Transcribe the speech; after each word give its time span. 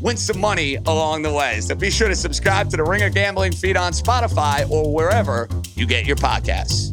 win 0.00 0.16
some 0.16 0.40
money 0.40 0.76
along 0.76 1.22
the 1.22 1.32
way. 1.32 1.60
So 1.60 1.74
be 1.74 1.90
sure 1.90 2.08
to 2.08 2.16
subscribe 2.16 2.70
to 2.70 2.76
the 2.76 2.84
Ringer 2.84 3.10
Gambling 3.10 3.52
feed 3.52 3.76
on 3.76 3.92
Spotify 3.92 4.68
or 4.70 4.92
wherever 4.92 5.48
you 5.74 5.86
get 5.86 6.06
your 6.06 6.16
podcasts. 6.16 6.92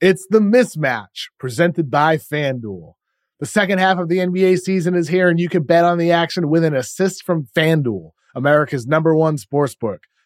It's 0.00 0.26
the 0.28 0.40
mismatch 0.40 1.28
presented 1.38 1.90
by 1.90 2.16
FanDuel. 2.16 2.94
The 3.38 3.46
second 3.46 3.78
half 3.78 3.98
of 3.98 4.08
the 4.08 4.18
NBA 4.18 4.58
season 4.58 4.94
is 4.94 5.08
here, 5.08 5.28
and 5.28 5.38
you 5.38 5.48
can 5.48 5.62
bet 5.62 5.84
on 5.84 5.98
the 5.98 6.10
action 6.10 6.48
with 6.48 6.64
an 6.64 6.74
assist 6.74 7.24
from 7.24 7.48
FanDuel, 7.56 8.10
America's 8.34 8.86
number 8.86 9.14
one 9.14 9.36
sportsbook. 9.36 9.98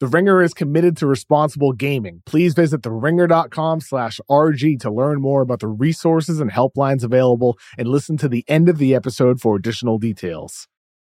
The 0.00 0.06
Ringer 0.06 0.40
is 0.42 0.54
committed 0.54 0.96
to 0.98 1.08
responsible 1.08 1.72
gaming. 1.72 2.22
Please 2.24 2.54
visit 2.54 2.82
theringer.com 2.82 3.80
slash 3.80 4.20
RG 4.30 4.78
to 4.78 4.92
learn 4.92 5.20
more 5.20 5.42
about 5.42 5.58
the 5.58 5.66
resources 5.66 6.38
and 6.38 6.52
helplines 6.52 7.02
available 7.02 7.58
and 7.76 7.88
listen 7.88 8.16
to 8.18 8.28
the 8.28 8.44
end 8.46 8.68
of 8.68 8.78
the 8.78 8.94
episode 8.94 9.40
for 9.40 9.56
additional 9.56 9.98
details. 9.98 10.68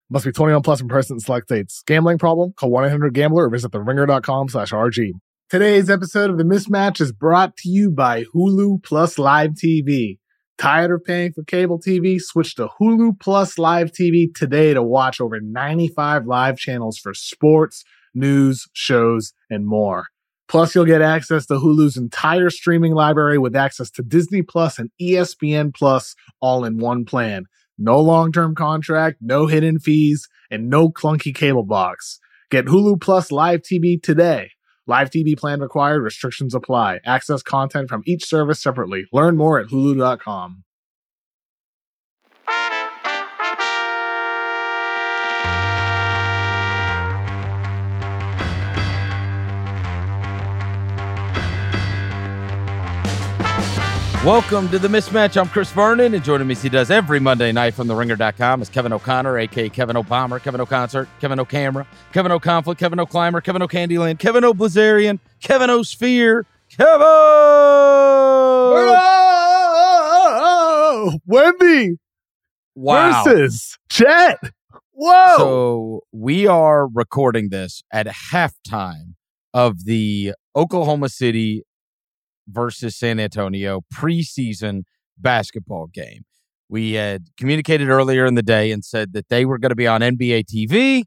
Must 0.10 0.26
be 0.26 0.34
21 0.34 0.64
plus 0.64 0.82
in 0.82 0.90
person 0.90 1.18
select 1.22 1.48
states. 1.48 1.82
Gambling 1.88 2.18
problem? 2.18 2.52
Call 2.58 2.72
1-800-GAMBLER 2.72 3.46
or 3.46 3.50
visit 3.50 3.72
theringer.com 3.72 4.50
slash 4.50 4.72
RG. 4.72 5.12
Today's 5.50 5.90
episode 5.90 6.30
of 6.30 6.38
The 6.38 6.44
Mismatch 6.44 7.00
is 7.00 7.14
brought 7.14 7.56
to 7.58 7.70
you 7.70 7.90
by 7.90 8.26
Hulu 8.36 8.84
Plus 8.84 9.18
Live 9.18 9.52
TV. 9.52 10.18
Tired 10.58 10.92
of 10.92 11.06
paying 11.06 11.32
for 11.32 11.44
cable 11.44 11.80
TV? 11.80 12.20
Switch 12.20 12.54
to 12.56 12.68
Hulu 12.82 13.18
Plus 13.18 13.58
Live 13.58 13.92
TV 13.92 14.28
today 14.36 14.74
to 14.74 14.84
watch 14.84 15.22
over 15.22 15.40
95 15.40 16.26
live 16.26 16.58
channels 16.58 16.98
for 16.98 17.14
sports, 17.14 17.86
news, 18.14 18.68
shows, 18.74 19.34
and 19.50 19.66
more. 19.66 20.08
Plus, 20.48 20.76
you'll 20.76 20.86
get 20.86 21.02
access 21.02 21.46
to 21.48 21.56
Hulu's 21.56 21.98
entire 21.98 22.50
streaming 22.50 22.94
library 22.94 23.38
with 23.38 23.56
access 23.56 23.90
to 23.92 24.04
Disney 24.04 24.42
Plus 24.42 24.78
and 24.78 24.92
ESPN 25.02 25.74
Plus 25.74 26.16
all 26.42 26.66
in 26.66 26.78
one 26.78 27.06
plan. 27.06 27.46
No 27.78 28.00
long 28.00 28.32
term 28.32 28.54
contract, 28.54 29.18
no 29.22 29.48
hidden 29.48 29.80
fees, 29.80 30.28
and 30.52 30.70
no 30.70 30.90
clunky 30.90 31.34
cable 31.34 31.64
box. 31.64 32.20
Get 32.52 32.66
Hulu 32.66 33.02
Plus 33.02 33.32
Live 33.32 33.62
TV 33.62 34.02
today. 34.02 34.52
Live 34.86 35.10
TV 35.10 35.38
plan 35.38 35.62
required, 35.62 36.02
restrictions 36.02 36.54
apply. 36.54 37.00
Access 37.06 37.42
content 37.42 37.90
from 37.90 38.04
each 38.06 38.26
service 38.26 38.62
separately. 38.62 39.06
Learn 39.14 39.38
more 39.38 39.60
at 39.60 39.68
hulu.com. 39.68 40.64
Welcome 54.24 54.70
to 54.70 54.80
the 54.80 54.88
mismatch. 54.88 55.36
I'm 55.36 55.50
Chris 55.50 55.70
Vernon, 55.74 56.14
and 56.14 56.24
joining 56.24 56.48
me 56.48 56.54
as 56.54 56.62
he 56.62 56.70
does 56.70 56.90
every 56.90 57.20
Monday 57.20 57.52
night 57.52 57.74
from 57.74 57.88
the 57.88 57.96
ringer.com 57.96 58.62
is 58.62 58.70
Kevin 58.70 58.94
O'Connor, 58.94 59.38
aka 59.38 59.68
Kevin 59.68 59.98
O'Bomber, 59.98 60.40
Kevin 60.40 60.62
O'Concert, 60.62 61.10
Kevin 61.20 61.42
O'Camera, 61.42 61.86
Kevin 62.14 62.32
O'Conflict, 62.32 62.80
Kevin 62.80 63.02
O'Climber, 63.02 63.42
Kevin 63.42 63.62
O'Candyland, 63.62 64.20
Kevin 64.20 64.46
O'Blazarian, 64.46 65.20
Kevin 65.42 65.70
O'Sphere, 65.70 66.46
Kevin 66.70 67.02
Oh, 71.06 71.20
Wemby 71.30 71.98
Wow. 72.76 73.24
versus 73.26 73.78
Chet. 73.90 74.40
Whoa. 74.94 75.36
So 75.38 76.00
we 76.14 76.48
are 76.48 76.88
recording 76.88 77.50
this 77.50 77.84
at 77.92 78.08
halftime 78.08 79.16
of 79.54 79.84
the 79.84 80.32
Oklahoma 80.56 81.10
City 81.10 81.64
versus 82.48 82.96
San 82.96 83.20
Antonio 83.20 83.82
preseason 83.94 84.84
basketball 85.18 85.88
game. 85.88 86.24
We 86.70 86.94
had 86.94 87.28
communicated 87.38 87.90
earlier 87.90 88.26
in 88.26 88.36
the 88.36 88.44
day 88.44 88.72
and 88.72 88.84
said 88.84 89.14
that 89.14 89.30
they 89.30 89.46
were 89.46 89.58
going 89.58 89.70
to 89.70 89.76
be 89.76 89.88
on 89.88 90.02
NBA 90.02 90.46
TV. 90.46 91.04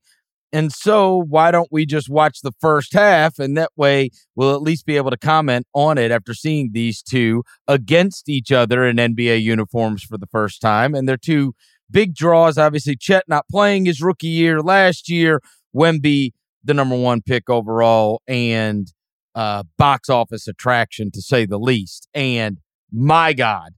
And 0.52 0.72
so, 0.72 1.24
why 1.28 1.50
don't 1.50 1.68
we 1.72 1.84
just 1.84 2.08
watch 2.08 2.40
the 2.40 2.52
first 2.60 2.92
half? 2.92 3.38
And 3.38 3.56
that 3.56 3.72
way, 3.76 4.10
we'll 4.36 4.54
at 4.54 4.62
least 4.62 4.86
be 4.86 4.96
able 4.96 5.10
to 5.10 5.16
comment 5.16 5.66
on 5.74 5.98
it 5.98 6.10
after 6.10 6.34
seeing 6.34 6.70
these 6.72 7.02
two 7.02 7.42
against 7.66 8.28
each 8.28 8.52
other 8.52 8.86
in 8.86 8.96
NBA 8.96 9.42
uniforms 9.42 10.04
for 10.04 10.16
the 10.16 10.28
first 10.28 10.60
time. 10.60 10.94
And 10.94 11.08
they're 11.08 11.16
two 11.16 11.54
big 11.90 12.14
draws. 12.14 12.58
Obviously, 12.58 12.96
Chet 12.96 13.24
not 13.26 13.44
playing 13.50 13.86
his 13.86 14.00
rookie 14.00 14.28
year 14.28 14.62
last 14.62 15.08
year, 15.08 15.40
Wemby, 15.74 16.30
the 16.62 16.74
number 16.74 16.96
one 16.96 17.22
pick 17.22 17.50
overall, 17.50 18.22
and 18.28 18.92
uh, 19.36 19.62
box 19.76 20.08
office 20.08 20.48
attraction 20.48 21.10
to 21.12 21.22
say 21.22 21.46
the 21.46 21.58
least. 21.58 22.08
And 22.14 22.58
my 22.90 23.34
God, 23.34 23.74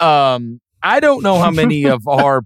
um, 0.00 0.60
I 0.82 0.98
don't 0.98 1.22
know 1.22 1.38
how 1.38 1.50
many 1.50 1.84
of 1.88 2.08
our 2.08 2.42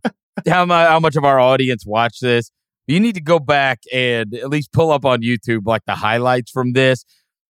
how, 0.46 0.66
mu- 0.66 0.74
how 0.74 1.00
much 1.00 1.16
of 1.16 1.24
our 1.24 1.40
audience 1.40 1.84
watch 1.86 2.18
this. 2.20 2.50
You 2.86 3.00
need 3.00 3.14
to 3.14 3.22
go 3.22 3.38
back 3.38 3.80
and 3.92 4.34
at 4.34 4.50
least 4.50 4.72
pull 4.72 4.90
up 4.92 5.04
on 5.04 5.22
YouTube 5.22 5.62
like 5.64 5.82
the 5.86 5.94
highlights 5.94 6.50
from 6.50 6.72
this. 6.72 7.04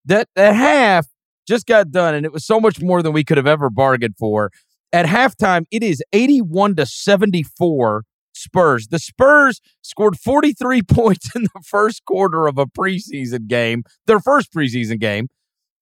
That 0.06 0.28
that 0.36 0.56
half 0.56 1.08
just 1.48 1.66
got 1.66 1.92
done, 1.92 2.14
and 2.14 2.26
it 2.26 2.34
was 2.34 2.46
so 2.46 2.60
much 2.60 2.82
more 2.82 3.02
than 3.02 3.14
we 3.14 3.24
could 3.24 3.38
have 3.38 3.48
ever 3.48 3.70
bargained 3.70 4.16
for. 4.18 4.52
At 4.92 5.06
halftime, 5.06 5.66
it 5.72 5.82
is 5.82 6.04
81 6.14 6.76
to 6.76 6.86
74 6.86 8.04
Spurs. 8.34 8.88
The 8.88 9.00
Spurs 9.00 9.62
scored 9.82 10.18
43 10.18 10.82
points 10.88 11.36
in 11.36 11.44
the 11.44 11.62
first 11.66 12.06
quarter 12.06 12.48
of 12.48 12.58
a 12.58 12.66
preseason 12.66 13.48
game, 13.48 13.84
their 14.06 14.20
first 14.20 14.54
preseason 14.54 15.00
game, 15.00 15.28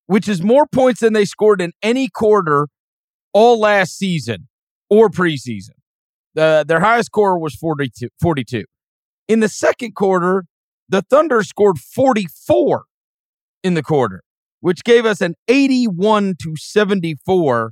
which 0.08 0.28
is 0.28 0.44
more 0.44 0.66
points 0.68 1.00
than 1.00 1.14
they 1.14 1.26
scored 1.26 1.62
in 1.62 1.72
any 1.82 2.08
quarter 2.08 2.68
all 3.34 3.60
last 3.60 3.98
season 3.98 4.48
or 4.90 5.10
preseason. 5.10 5.72
The, 6.34 6.64
their 6.68 6.80
highest 6.80 7.08
score 7.08 7.38
was 7.40 7.56
42, 7.56 8.10
42. 8.22 8.64
In 9.28 9.40
the 9.40 9.50
second 9.50 9.96
quarter, 9.96 10.46
the 10.88 11.02
Thunder 11.02 11.44
scored 11.44 11.78
44 11.78 12.84
in 13.64 13.74
the 13.76 13.84
quarter, 13.84 14.24
which 14.60 14.84
gave 14.84 15.06
us 15.06 15.22
an 15.22 15.36
81 15.48 16.36
to 16.44 16.56
74 16.58 17.72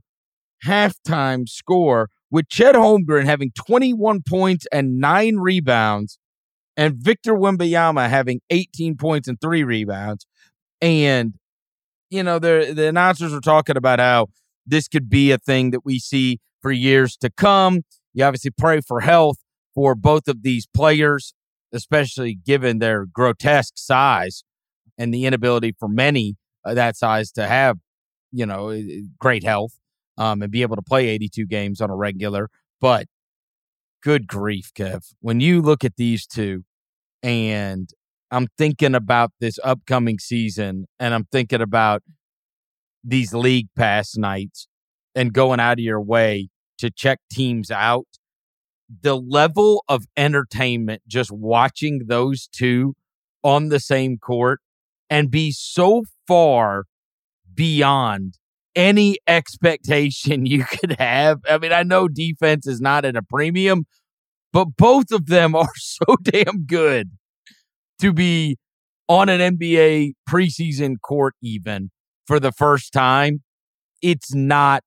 halftime 0.66 1.48
score 1.48 2.10
with 2.32 2.48
Chet 2.50 2.76
Holmgren 2.76 3.26
having 3.26 3.52
21 3.56 4.22
points 4.28 4.66
and 4.72 5.00
nine 5.00 5.38
rebounds, 5.38 6.20
and 6.78 6.96
Victor 6.96 7.34
Wembanyama 7.34 8.10
having 8.10 8.42
18 8.50 8.98
points 8.98 9.28
and 9.28 9.40
three 9.42 9.64
rebounds. 9.64 10.26
And, 10.82 11.34
you 12.10 12.24
know, 12.24 12.40
the, 12.40 12.72
the 12.74 12.88
announcers 12.88 13.34
were 13.34 13.42
talking 13.42 13.78
about 13.78 14.00
how 14.00 14.28
this 14.66 14.88
could 14.88 15.10
be 15.10 15.32
a 15.32 15.38
thing 15.38 15.72
that 15.72 15.84
we 15.84 16.00
see 16.00 16.40
for 16.62 16.72
years 16.72 17.18
to 17.18 17.30
come. 17.30 17.82
You 18.14 18.24
obviously 18.24 18.52
pray 18.52 18.82
for 18.82 19.02
health 19.02 19.38
for 19.74 19.96
both 19.96 20.28
of 20.28 20.44
these 20.44 20.68
players, 20.68 21.34
especially 21.74 22.36
given 22.36 22.80
their 22.80 23.06
grotesque 23.06 23.74
size 23.78 24.44
and 24.98 25.14
the 25.14 25.26
inability 25.26 25.76
for 25.78 25.88
many 25.88 26.36
uh, 26.66 26.74
that 26.74 26.96
size 26.96 27.32
to 27.32 27.48
have, 27.48 27.78
you 28.32 28.46
know, 28.46 28.80
great 29.20 29.44
health 29.44 29.74
um, 30.20 30.42
and 30.44 30.52
be 30.52 30.62
able 30.62 30.76
to 30.76 30.82
play 30.84 31.08
82 31.08 31.48
games 31.48 31.82
on 31.82 31.90
a 31.90 31.96
regular. 31.96 32.50
But 32.80 33.08
good 34.04 34.28
grief, 34.28 34.72
Kev, 34.76 35.14
when 35.22 35.40
you 35.40 35.62
look 35.62 35.84
at 35.84 35.96
these 35.96 36.28
two, 36.28 36.64
and 37.24 37.90
I'm 38.30 38.48
thinking 38.58 38.94
about 38.94 39.32
this 39.40 39.58
upcoming 39.64 40.20
season, 40.20 40.86
and 41.00 41.14
I'm 41.14 41.26
thinking 41.32 41.62
about 41.62 42.04
these 43.04 43.34
league 43.34 43.70
pass 43.76 44.16
nights 44.18 44.68
and 45.16 45.34
going 45.34 45.60
out 45.60 45.80
of 45.80 45.80
your 45.80 46.02
way 46.02 46.50
to 46.78 46.92
check 46.92 47.20
teams 47.32 47.72
out. 47.72 48.06
The 49.02 49.16
level 49.16 49.84
of 49.88 50.06
entertainment 50.18 51.04
just 51.08 51.32
watching 51.32 52.02
those 52.08 52.48
two 52.48 52.96
on 53.44 53.70
the 53.70 53.80
same 53.80 54.18
court 54.18 54.60
and 55.10 55.32
be 55.32 55.52
so 55.52 56.04
far 56.28 56.86
beyond 57.54 58.39
any 58.80 59.18
expectation 59.28 60.46
you 60.46 60.64
could 60.64 60.96
have. 61.00 61.42
I 61.48 61.58
mean, 61.58 61.74
I 61.74 61.84
know 61.84 62.08
defense 62.08 62.66
is 62.66 62.80
not 62.80 63.06
at 63.06 63.16
a 63.16 63.22
premium, 63.22 63.84
but 64.54 64.78
both 64.78 65.12
of 65.12 65.28
them 65.28 65.54
are 65.56 65.68
so 65.76 66.16
damn 66.24 66.66
good 66.66 67.12
to 68.00 68.14
be 68.14 68.58
on 69.08 69.28
an 69.28 69.58
NBA 69.58 70.14
preseason 70.28 70.96
court, 71.04 71.36
even 71.44 71.92
for 72.26 72.40
the 72.40 72.52
first 72.52 72.94
time. 72.94 73.44
It's 74.02 74.34
not 74.34 74.84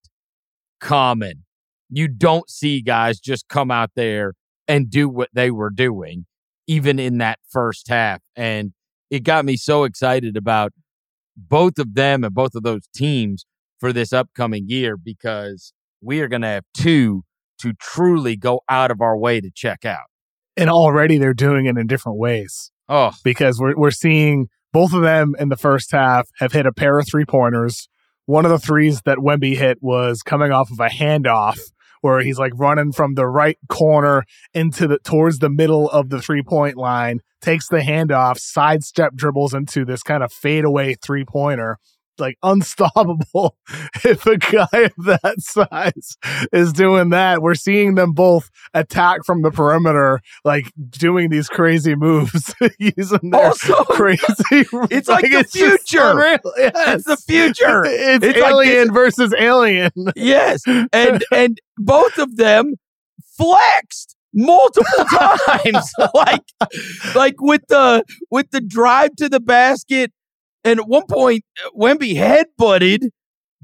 common. 0.80 1.44
You 1.90 2.08
don't 2.08 2.48
see 2.48 2.80
guys 2.80 3.20
just 3.20 3.48
come 3.48 3.70
out 3.70 3.90
there 3.94 4.32
and 4.66 4.88
do 4.88 5.06
what 5.06 5.28
they 5.34 5.50
were 5.50 5.68
doing, 5.68 6.24
even 6.66 6.98
in 6.98 7.18
that 7.18 7.38
first 7.50 7.88
half. 7.88 8.20
And 8.34 8.72
it 9.10 9.22
got 9.22 9.44
me 9.44 9.58
so 9.58 9.84
excited 9.84 10.34
about 10.34 10.72
both 11.36 11.78
of 11.78 11.94
them 11.94 12.24
and 12.24 12.32
both 12.32 12.54
of 12.54 12.62
those 12.62 12.88
teams 12.94 13.44
for 13.82 13.92
this 13.92 14.12
upcoming 14.12 14.66
year 14.68 14.96
because 14.96 15.72
we 16.00 16.20
are 16.20 16.28
going 16.28 16.42
to 16.42 16.48
have 16.48 16.64
two 16.72 17.24
to 17.60 17.72
truly 17.80 18.36
go 18.36 18.60
out 18.68 18.92
of 18.92 19.00
our 19.00 19.18
way 19.18 19.40
to 19.40 19.50
check 19.52 19.84
out. 19.84 20.04
And 20.56 20.70
already 20.70 21.18
they're 21.18 21.34
doing 21.34 21.66
it 21.66 21.76
in 21.76 21.88
different 21.88 22.18
ways. 22.18 22.70
Oh, 22.88 23.10
because 23.24 23.58
we're 23.58 23.74
we're 23.76 23.90
seeing 23.90 24.46
both 24.72 24.92
of 24.92 25.02
them 25.02 25.34
in 25.36 25.48
the 25.48 25.56
first 25.56 25.90
half 25.90 26.28
have 26.38 26.52
hit 26.52 26.64
a 26.64 26.72
pair 26.72 26.96
of 27.00 27.08
three 27.08 27.24
pointers. 27.24 27.88
One 28.26 28.44
of 28.44 28.52
the 28.52 28.58
threes 28.58 29.02
that 29.04 29.18
Wemby 29.18 29.56
hit 29.56 29.78
was 29.80 30.22
coming 30.22 30.52
off 30.52 30.70
of 30.70 30.78
a 30.78 30.88
handoff 30.88 31.58
where 32.02 32.20
he's 32.20 32.38
like 32.38 32.52
running 32.54 32.92
from 32.92 33.14
the 33.14 33.26
right 33.26 33.58
corner 33.68 34.22
into 34.54 34.86
the 34.86 34.98
towards 35.00 35.40
the 35.40 35.50
middle 35.50 35.90
of 35.90 36.08
the 36.10 36.22
three 36.22 36.42
point 36.44 36.76
line, 36.76 37.18
takes 37.40 37.66
the 37.66 37.78
handoff, 37.80 38.38
sidestep 38.38 39.14
dribbles 39.16 39.54
into 39.54 39.84
this 39.84 40.04
kind 40.04 40.22
of 40.22 40.32
fadeaway 40.32 40.94
three 40.94 41.24
pointer 41.24 41.78
like 42.18 42.36
unstoppable 42.42 43.56
if 44.04 44.26
a 44.26 44.36
guy 44.38 44.66
of 44.72 45.04
that 45.04 45.34
size 45.38 46.16
is 46.52 46.72
doing 46.72 47.10
that. 47.10 47.42
We're 47.42 47.54
seeing 47.54 47.94
them 47.94 48.12
both 48.12 48.50
attack 48.74 49.24
from 49.24 49.42
the 49.42 49.50
perimeter, 49.50 50.20
like 50.44 50.72
doing 50.90 51.30
these 51.30 51.48
crazy 51.48 51.94
moves 51.94 52.54
using 52.78 53.30
their 53.30 53.46
also, 53.46 53.74
crazy. 53.84 54.22
It's 54.50 55.08
like, 55.08 55.24
like 55.24 55.32
the 55.32 55.40
it's 55.40 55.52
future. 55.52 56.40
Yes. 56.56 56.72
It's 56.74 57.04
the 57.04 57.16
future. 57.16 57.84
It's, 57.84 58.24
it's 58.24 58.38
alien 58.38 58.88
like 58.88 58.94
versus 58.94 59.34
alien. 59.38 59.92
Yes, 60.16 60.62
and 60.66 61.24
and 61.32 61.60
both 61.78 62.18
of 62.18 62.36
them 62.36 62.74
flexed 63.36 64.16
multiple 64.34 65.04
times 65.46 65.92
like 66.14 66.44
like 67.14 67.34
with 67.40 67.62
the 67.68 68.04
with 68.30 68.50
the 68.50 68.60
drive 68.60 69.14
to 69.16 69.28
the 69.28 69.40
basket 69.40 70.10
and 70.64 70.80
at 70.80 70.88
one 70.88 71.06
point, 71.08 71.44
Wemby 71.76 72.14
headbutted 72.14 73.08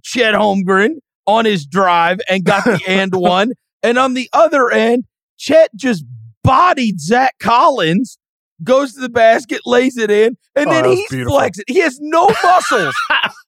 Chet 0.03 0.35
Holmgren 0.35 0.97
on 1.27 1.45
his 1.45 1.67
drive 1.67 2.21
and 2.29 2.45
got 2.45 2.65
the 2.65 2.81
and 2.89 3.15
one. 3.15 3.53
And 3.83 3.99
on 3.99 4.15
the 4.15 4.29
other 4.33 4.71
end, 4.71 5.05
Chet 5.37 5.71
just 5.77 6.05
bodied 6.43 7.01
Zach 7.01 7.35
Collins, 7.39 8.19
goes 8.65 8.95
to 8.95 9.01
the 9.01 9.09
basket, 9.09 9.61
lays 9.65 9.97
it 9.97 10.11
in, 10.11 10.37
and 10.57 10.69
oh, 10.69 10.73
then 10.73 10.85
he's 10.87 11.09
beautiful. 11.09 11.39
flexing. 11.39 11.65
He 11.69 11.81
has 11.81 11.99
no 12.01 12.29
muscles, 12.43 12.95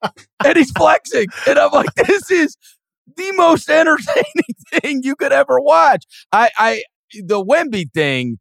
and 0.45 0.57
he's 0.57 0.71
flexing. 0.71 1.27
And 1.49 1.59
I'm 1.59 1.73
like, 1.73 1.93
this 1.95 2.31
is 2.31 2.57
the 3.17 3.33
most 3.33 3.69
entertaining 3.69 4.25
thing 4.81 5.01
you 5.03 5.17
could 5.17 5.33
ever 5.33 5.61
watch. 5.61 6.05
I, 6.31 6.51
I, 6.57 6.83
the 7.13 7.45
Wemby 7.45 7.93
thing, 7.93 8.39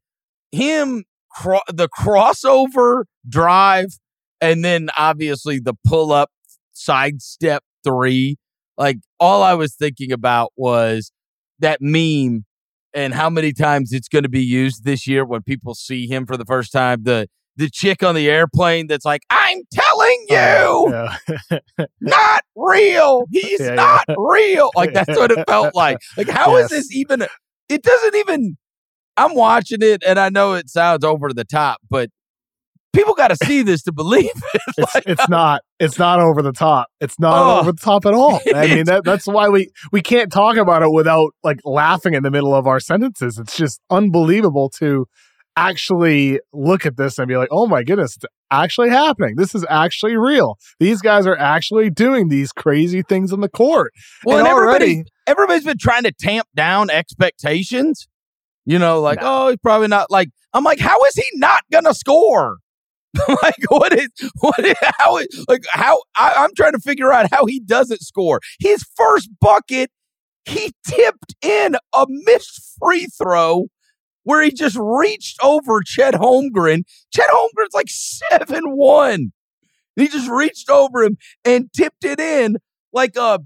him, 0.51 1.05
cro- 1.31 1.61
the 1.67 1.89
crossover 1.89 3.05
drive 3.27 3.97
and 4.41 4.63
then 4.63 4.89
obviously 4.97 5.59
the 5.59 5.73
pull 5.85 6.11
up 6.11 6.29
sidestep 6.73 7.63
three. 7.83 8.37
Like 8.77 8.97
all 9.19 9.43
I 9.43 9.53
was 9.53 9.75
thinking 9.75 10.11
about 10.11 10.51
was 10.55 11.11
that 11.59 11.79
meme 11.81 12.45
and 12.93 13.13
how 13.13 13.29
many 13.29 13.53
times 13.53 13.91
it's 13.91 14.07
going 14.07 14.23
to 14.23 14.29
be 14.29 14.43
used 14.43 14.83
this 14.83 15.05
year 15.05 15.25
when 15.25 15.43
people 15.43 15.75
see 15.75 16.07
him 16.07 16.25
for 16.25 16.37
the 16.37 16.45
first 16.45 16.71
time. 16.71 17.03
The 17.03 17.27
the 17.59 17.69
chick 17.69 18.03
on 18.03 18.15
the 18.15 18.29
airplane 18.29 18.87
that's 18.87 19.03
like, 19.03 19.21
I'm 19.29 19.59
telling 19.73 20.25
oh, 20.31 21.17
you, 21.27 21.33
yeah. 21.51 21.87
not 21.99 22.41
real. 22.55 23.25
He's 23.31 23.59
yeah, 23.59 23.75
not 23.75 24.05
yeah. 24.07 24.15
real. 24.17 24.71
Like 24.75 24.93
that's 24.93 25.17
what 25.17 25.31
it 25.31 25.43
felt 25.47 25.75
like. 25.75 25.97
Like, 26.15 26.29
how 26.29 26.55
yes. 26.55 26.71
is 26.71 26.87
this 26.87 26.95
even? 26.95 27.27
It 27.67 27.83
doesn't 27.83 28.15
even. 28.15 28.57
I'm 29.17 29.35
watching 29.35 29.79
it 29.81 30.01
and 30.07 30.17
I 30.17 30.29
know 30.29 30.53
it 30.53 30.69
sounds 30.69 31.03
over 31.03 31.33
the 31.33 31.43
top, 31.43 31.81
but 31.89 32.09
people 32.93 33.13
got 33.13 33.29
to 33.29 33.37
see 33.45 33.61
this 33.61 33.83
to 33.83 33.91
believe 33.91 34.29
it. 34.53 34.61
it's, 34.77 34.95
like, 34.95 35.03
it's 35.07 35.29
not 35.29 35.61
it's 35.79 35.99
not 35.99 36.19
over 36.19 36.41
the 36.41 36.51
top. 36.51 36.87
It's 36.99 37.19
not 37.19 37.37
oh, 37.37 37.59
over 37.61 37.71
the 37.71 37.79
top 37.79 38.05
at 38.05 38.13
all. 38.13 38.39
I 38.55 38.67
mean 38.67 38.85
that 38.85 39.03
that's 39.03 39.27
why 39.27 39.49
we 39.49 39.69
we 39.91 40.01
can't 40.01 40.31
talk 40.31 40.57
about 40.57 40.81
it 40.81 40.91
without 40.91 41.31
like 41.43 41.59
laughing 41.65 42.13
in 42.13 42.23
the 42.23 42.31
middle 42.31 42.53
of 42.53 42.67
our 42.67 42.79
sentences. 42.79 43.37
It's 43.37 43.55
just 43.55 43.81
unbelievable 43.89 44.69
to 44.79 45.07
actually 45.55 46.39
look 46.53 46.85
at 46.85 46.95
this 46.97 47.17
and 47.17 47.27
be 47.27 47.37
like, 47.37 47.49
"Oh 47.51 47.67
my 47.67 47.83
goodness, 47.83 48.15
it's 48.15 48.25
actually 48.51 48.89
happening. 48.89 49.35
This 49.35 49.53
is 49.53 49.65
actually 49.69 50.15
real. 50.15 50.57
These 50.79 51.01
guys 51.01 51.27
are 51.27 51.37
actually 51.37 51.89
doing 51.89 52.29
these 52.29 52.51
crazy 52.51 53.01
things 53.01 53.31
in 53.31 53.41
the 53.41 53.49
court." 53.49 53.93
Well, 54.23 54.39
and, 54.39 54.47
and 54.47 54.55
already 54.55 55.03
everybody's 55.27 55.65
been 55.65 55.77
trying 55.79 56.03
to 56.03 56.11
tamp 56.11 56.47
down 56.55 56.89
expectations. 56.89 58.07
You 58.65 58.77
know, 58.79 59.01
like, 59.01 59.21
no. 59.21 59.27
"Oh, 59.27 59.49
he's 59.49 59.57
probably 59.57 59.87
not 59.87 60.11
like 60.11 60.29
I'm 60.53 60.63
like, 60.63 60.79
how 60.79 60.97
is 61.03 61.15
he 61.15 61.25
not 61.35 61.63
gonna 61.71 61.93
score? 61.93 62.57
like 63.27 63.55
what 63.69 63.93
is 63.93 64.09
what 64.39 64.59
is, 64.63 64.75
how 64.97 65.17
is, 65.17 65.45
like 65.47 65.63
how 65.69 66.01
I, 66.15 66.33
I'm 66.37 66.53
trying 66.55 66.73
to 66.73 66.79
figure 66.79 67.11
out 67.11 67.27
how 67.31 67.45
he 67.45 67.59
doesn't 67.59 68.01
score. 68.01 68.39
His 68.59 68.85
first 68.95 69.29
bucket, 69.41 69.89
he 70.45 70.73
tipped 70.85 71.35
in 71.41 71.75
a 71.93 72.05
missed 72.07 72.75
free 72.79 73.07
throw 73.07 73.67
where 74.23 74.43
he 74.43 74.51
just 74.51 74.77
reached 74.79 75.39
over 75.43 75.81
Chet 75.81 76.13
Holmgren. 76.13 76.83
Chet 77.11 77.29
Holmgren's 77.29 77.73
like 77.73 77.89
seven 77.89 78.63
one. 78.65 79.31
He 79.95 80.07
just 80.07 80.29
reached 80.29 80.69
over 80.69 81.03
him 81.03 81.17
and 81.43 81.71
tipped 81.73 82.05
it 82.05 82.19
in 82.19 82.57
like 82.93 83.15
a 83.15 83.39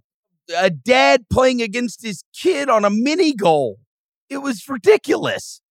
a 0.56 0.70
dad 0.70 1.26
playing 1.32 1.62
against 1.62 2.04
his 2.04 2.24
kid 2.38 2.70
on 2.70 2.84
a 2.84 2.90
mini 2.90 3.34
goal. 3.34 3.78
It 4.30 4.38
was 4.40 4.68
ridiculous. 4.68 5.62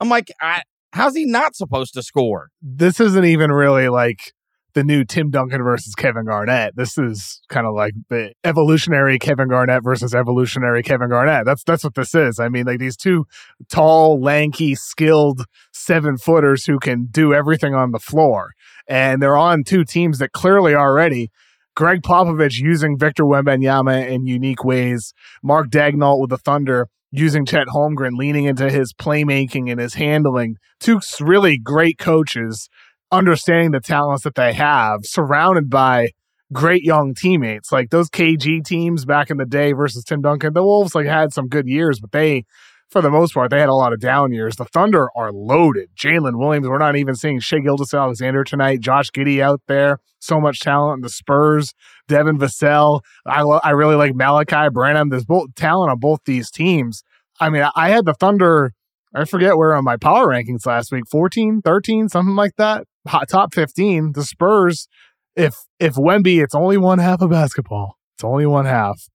I'm 0.00 0.08
like, 0.08 0.32
I, 0.40 0.62
How's 0.96 1.14
he 1.14 1.26
not 1.26 1.54
supposed 1.54 1.92
to 1.92 2.02
score? 2.02 2.48
This 2.62 3.00
isn't 3.00 3.24
even 3.26 3.52
really 3.52 3.90
like 3.90 4.32
the 4.72 4.82
new 4.82 5.04
Tim 5.04 5.28
Duncan 5.28 5.62
versus 5.62 5.94
Kevin 5.94 6.24
Garnett. 6.24 6.74
This 6.74 6.96
is 6.96 7.42
kind 7.50 7.66
of 7.66 7.74
like 7.74 7.92
the 8.08 8.32
evolutionary 8.44 9.18
Kevin 9.18 9.48
Garnett 9.48 9.84
versus 9.84 10.14
evolutionary 10.14 10.82
Kevin 10.82 11.10
Garnett. 11.10 11.44
That's 11.44 11.62
that's 11.64 11.84
what 11.84 11.96
this 11.96 12.14
is. 12.14 12.40
I 12.40 12.48
mean, 12.48 12.64
like 12.64 12.78
these 12.78 12.96
two 12.96 13.26
tall, 13.68 14.18
lanky, 14.18 14.74
skilled 14.74 15.44
seven 15.70 16.16
footers 16.16 16.64
who 16.64 16.78
can 16.78 17.08
do 17.10 17.34
everything 17.34 17.74
on 17.74 17.90
the 17.92 17.98
floor, 17.98 18.52
and 18.88 19.20
they're 19.20 19.36
on 19.36 19.64
two 19.64 19.84
teams 19.84 20.18
that 20.18 20.32
clearly 20.32 20.74
already. 20.74 21.30
Gregg 21.74 22.00
Popovich 22.00 22.58
using 22.58 22.98
Victor 22.98 23.24
Wembanyama 23.24 24.08
in 24.08 24.24
unique 24.24 24.64
ways. 24.64 25.12
Mark 25.42 25.68
Daigneault 25.68 26.22
with 26.22 26.30
the 26.30 26.38
Thunder 26.38 26.88
using 27.10 27.46
Chet 27.46 27.68
Holmgren, 27.68 28.16
leaning 28.16 28.44
into 28.44 28.70
his 28.70 28.92
playmaking 28.92 29.70
and 29.70 29.80
his 29.80 29.94
handling. 29.94 30.56
Two 30.80 31.00
really 31.20 31.58
great 31.58 31.98
coaches, 31.98 32.68
understanding 33.10 33.70
the 33.70 33.80
talents 33.80 34.24
that 34.24 34.34
they 34.34 34.52
have, 34.52 35.00
surrounded 35.04 35.70
by 35.70 36.10
great 36.52 36.82
young 36.82 37.14
teammates. 37.14 37.72
Like 37.72 37.90
those 37.90 38.08
KG 38.08 38.64
teams 38.64 39.04
back 39.04 39.30
in 39.30 39.36
the 39.36 39.46
day 39.46 39.72
versus 39.72 40.04
Tim 40.04 40.20
Duncan, 40.20 40.52
the 40.52 40.62
Wolves 40.62 40.94
like 40.94 41.06
had 41.06 41.32
some 41.32 41.48
good 41.48 41.66
years, 41.66 42.00
but 42.00 42.12
they 42.12 42.44
for 42.90 43.02
the 43.02 43.10
most 43.10 43.34
part, 43.34 43.50
they 43.50 43.60
had 43.60 43.68
a 43.68 43.74
lot 43.74 43.92
of 43.92 44.00
down 44.00 44.32
years. 44.32 44.56
The 44.56 44.64
Thunder 44.64 45.08
are 45.16 45.32
loaded. 45.32 45.90
Jalen 45.96 46.38
Williams, 46.38 46.68
we're 46.68 46.78
not 46.78 46.96
even 46.96 47.14
seeing 47.14 47.40
Shai 47.40 47.58
Gilgeous-Alexander 47.58 48.44
tonight. 48.44 48.80
Josh 48.80 49.10
Giddey 49.10 49.40
out 49.40 49.60
there, 49.66 49.98
so 50.20 50.40
much 50.40 50.60
talent. 50.60 50.98
In 50.98 51.02
the 51.02 51.08
Spurs, 51.08 51.74
Devin 52.08 52.38
Vassell. 52.38 53.00
I 53.26 53.42
lo- 53.42 53.60
I 53.64 53.70
really 53.70 53.96
like 53.96 54.14
Malachi 54.14 54.68
Branham. 54.70 55.08
There's 55.08 55.24
both 55.24 55.54
talent 55.56 55.90
on 55.90 55.98
both 55.98 56.20
these 56.26 56.50
teams. 56.50 57.02
I 57.40 57.50
mean, 57.50 57.66
I 57.74 57.90
had 57.90 58.04
the 58.04 58.14
Thunder. 58.14 58.72
I 59.14 59.24
forget 59.24 59.56
where 59.56 59.74
on 59.74 59.84
my 59.84 59.96
power 59.96 60.28
rankings 60.28 60.66
last 60.66 60.92
week, 60.92 61.04
14, 61.10 61.62
13, 61.62 62.08
something 62.08 62.36
like 62.36 62.52
that. 62.56 62.84
Hot 63.08 63.28
top 63.28 63.54
15. 63.54 64.12
The 64.12 64.24
Spurs, 64.24 64.88
if 65.34 65.56
if 65.80 65.94
Wemby, 65.94 66.42
it's 66.42 66.54
only 66.54 66.76
one 66.76 66.98
half 66.98 67.20
of 67.20 67.30
basketball. 67.30 67.96
It's 68.16 68.24
only 68.24 68.46
one 68.46 68.64
half. 68.64 69.08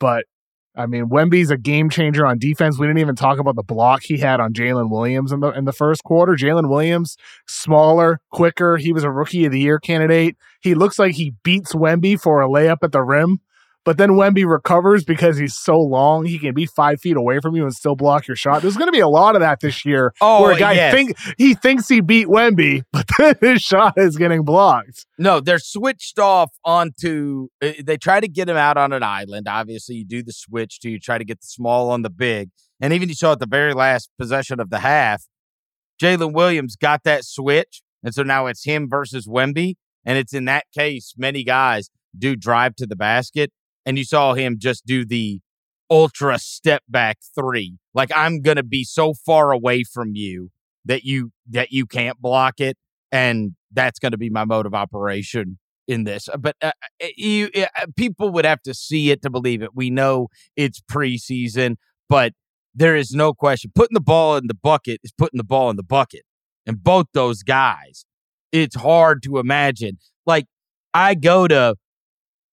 But 0.00 0.24
I 0.76 0.86
mean, 0.86 1.08
Wemby's 1.08 1.50
a 1.50 1.56
game 1.56 1.88
changer 1.88 2.26
on 2.26 2.38
defense. 2.38 2.78
We 2.78 2.86
didn't 2.86 2.98
even 2.98 3.14
talk 3.14 3.38
about 3.38 3.54
the 3.54 3.62
block 3.62 4.02
he 4.02 4.18
had 4.18 4.40
on 4.40 4.52
Jalen 4.52 4.90
Williams 4.90 5.30
in 5.30 5.40
the 5.40 5.50
in 5.50 5.66
the 5.66 5.72
first 5.72 6.02
quarter. 6.02 6.32
Jalen 6.34 6.68
Williams, 6.68 7.16
smaller, 7.46 8.20
quicker. 8.32 8.76
He 8.76 8.92
was 8.92 9.04
a 9.04 9.10
rookie 9.10 9.44
of 9.44 9.52
the 9.52 9.60
year 9.60 9.78
candidate. 9.78 10.36
He 10.60 10.74
looks 10.74 10.98
like 10.98 11.14
he 11.14 11.34
beats 11.44 11.74
Wemby 11.74 12.20
for 12.20 12.42
a 12.42 12.48
layup 12.48 12.78
at 12.82 12.92
the 12.92 13.02
rim, 13.02 13.40
but 13.84 13.98
then 13.98 14.10
Wemby 14.10 14.48
recovers 14.48 15.04
because 15.04 15.36
he's 15.36 15.54
so 15.54 15.78
long, 15.78 16.24
he 16.24 16.38
can 16.38 16.54
be 16.54 16.66
five 16.66 17.00
feet 17.00 17.16
away 17.16 17.38
from 17.40 17.54
you 17.54 17.64
and 17.64 17.74
still 17.74 17.94
block 17.96 18.26
your 18.26 18.36
shot. 18.36 18.62
There's 18.62 18.76
going 18.76 18.88
to 18.88 18.92
be 18.92 19.00
a 19.00 19.08
lot 19.08 19.34
of 19.36 19.40
that 19.40 19.60
this 19.60 19.84
year. 19.84 20.14
Oh, 20.20 20.42
where 20.42 20.52
a 20.52 20.58
guy 20.58 20.72
yes. 20.72 20.94
think 20.94 21.16
he 21.38 21.54
thinks 21.54 21.88
he 21.88 22.00
beat 22.00 22.26
Wemby, 22.26 22.82
but 22.92 23.06
then 23.18 23.34
his 23.40 23.62
shot 23.62 23.94
is 23.96 24.16
getting 24.16 24.42
blocked. 24.44 25.06
No, 25.18 25.40
they're 25.40 25.58
switched 25.58 26.18
off 26.18 26.50
onto. 26.64 27.48
uh, 27.62 27.72
They 27.84 27.96
try 27.96 28.20
to 28.20 28.28
get 28.28 28.48
him 28.48 28.56
out 28.56 28.76
on 28.76 28.92
an 28.92 29.02
island. 29.02 29.46
Obviously, 29.48 29.96
you 29.96 30.04
do 30.04 30.22
the 30.22 30.32
switch 30.32 30.80
to 30.80 30.90
you 30.90 30.98
try 30.98 31.18
to 31.18 31.24
get 31.24 31.40
the 31.40 31.46
small 31.46 31.90
on 31.90 32.02
the 32.02 32.10
big, 32.10 32.50
and 32.80 32.92
even 32.92 33.08
you 33.08 33.14
saw 33.14 33.32
at 33.32 33.38
the 33.38 33.46
very 33.46 33.74
last 33.74 34.10
possession 34.18 34.60
of 34.60 34.70
the 34.70 34.78
half, 34.80 35.24
Jalen 36.02 36.32
Williams 36.32 36.76
got 36.76 37.02
that 37.04 37.24
switch, 37.24 37.82
and 38.02 38.14
so 38.14 38.22
now 38.22 38.46
it's 38.46 38.64
him 38.64 38.88
versus 38.88 39.26
Wemby, 39.26 39.74
and 40.04 40.18
it's 40.18 40.32
in 40.34 40.44
that 40.46 40.64
case 40.76 41.14
many 41.16 41.44
guys 41.44 41.90
do 42.16 42.36
drive 42.36 42.74
to 42.76 42.86
the 42.86 42.96
basket, 42.96 43.52
and 43.86 43.98
you 43.98 44.04
saw 44.04 44.34
him 44.34 44.56
just 44.58 44.86
do 44.86 45.04
the 45.04 45.40
ultra 45.90 46.38
step 46.38 46.82
back 46.88 47.18
three. 47.34 47.78
Like 47.94 48.10
I'm 48.14 48.40
gonna 48.40 48.62
be 48.62 48.84
so 48.84 49.14
far 49.14 49.52
away 49.52 49.84
from 49.84 50.14
you 50.14 50.50
that 50.84 51.04
you 51.04 51.32
that 51.50 51.72
you 51.72 51.86
can't 51.86 52.20
block 52.20 52.60
it, 52.60 52.76
and 53.12 53.52
that's 53.72 53.98
to 53.98 54.18
be 54.18 54.30
my 54.30 54.44
mode 54.44 54.66
of 54.66 54.74
operation 54.74 55.58
in 55.86 56.04
this. 56.04 56.28
But 56.38 56.56
uh, 56.62 56.72
uh, 57.02 57.06
you 57.16 57.50
uh, 57.56 57.86
people 57.96 58.30
would 58.30 58.44
have 58.44 58.62
to 58.62 58.74
see 58.74 59.10
it 59.10 59.22
to 59.22 59.30
believe 59.30 59.62
it. 59.62 59.70
We 59.74 59.90
know 59.90 60.28
it's 60.56 60.80
preseason, 60.80 61.76
but 62.08 62.32
there 62.74 62.96
is 62.96 63.12
no 63.12 63.32
question 63.32 63.70
putting 63.74 63.94
the 63.94 64.00
ball 64.00 64.36
in 64.36 64.46
the 64.48 64.54
bucket 64.54 65.00
is 65.04 65.12
putting 65.12 65.38
the 65.38 65.44
ball 65.44 65.70
in 65.70 65.76
the 65.76 65.82
bucket. 65.82 66.22
And 66.66 66.82
both 66.82 67.06
those 67.12 67.42
guys, 67.42 68.04
it's 68.50 68.74
hard 68.74 69.22
to 69.24 69.38
imagine. 69.38 69.98
Like 70.26 70.46
I 70.92 71.14
go 71.14 71.46
to 71.46 71.76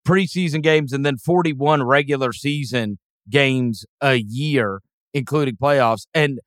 preseason 0.08 0.62
games 0.62 0.93
and 0.93 1.05
then 1.05 1.17
41 1.17 1.84
regular 1.84 2.34
season 2.34 2.98
games 3.29 3.86
a 4.01 4.15
year, 4.15 4.81
including 5.13 5.55
playoffs. 5.55 6.05
And 6.13 6.39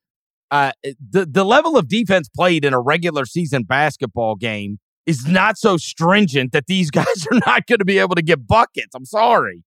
uh, 0.51 0.73
the 0.83 1.27
the 1.27 1.45
level 1.45 1.77
of 1.77 1.89
defense 1.89 2.29
played 2.29 2.65
in 2.65 2.73
a 2.73 2.81
regular 2.81 3.25
season 3.25 3.65
basketball 3.65 4.37
game 4.37 4.79
is 5.07 5.27
not 5.27 5.59
so 5.59 5.77
stringent 5.77 6.53
that 6.53 6.67
these 6.67 6.91
guys 6.93 7.27
are 7.31 7.41
not 7.47 7.67
going 7.67 7.81
to 7.81 7.85
be 7.85 7.99
able 7.99 8.15
to 8.15 8.23
get 8.23 8.47
buckets. 8.47 8.95
I'm 8.95 9.05
sorry, 9.05 9.65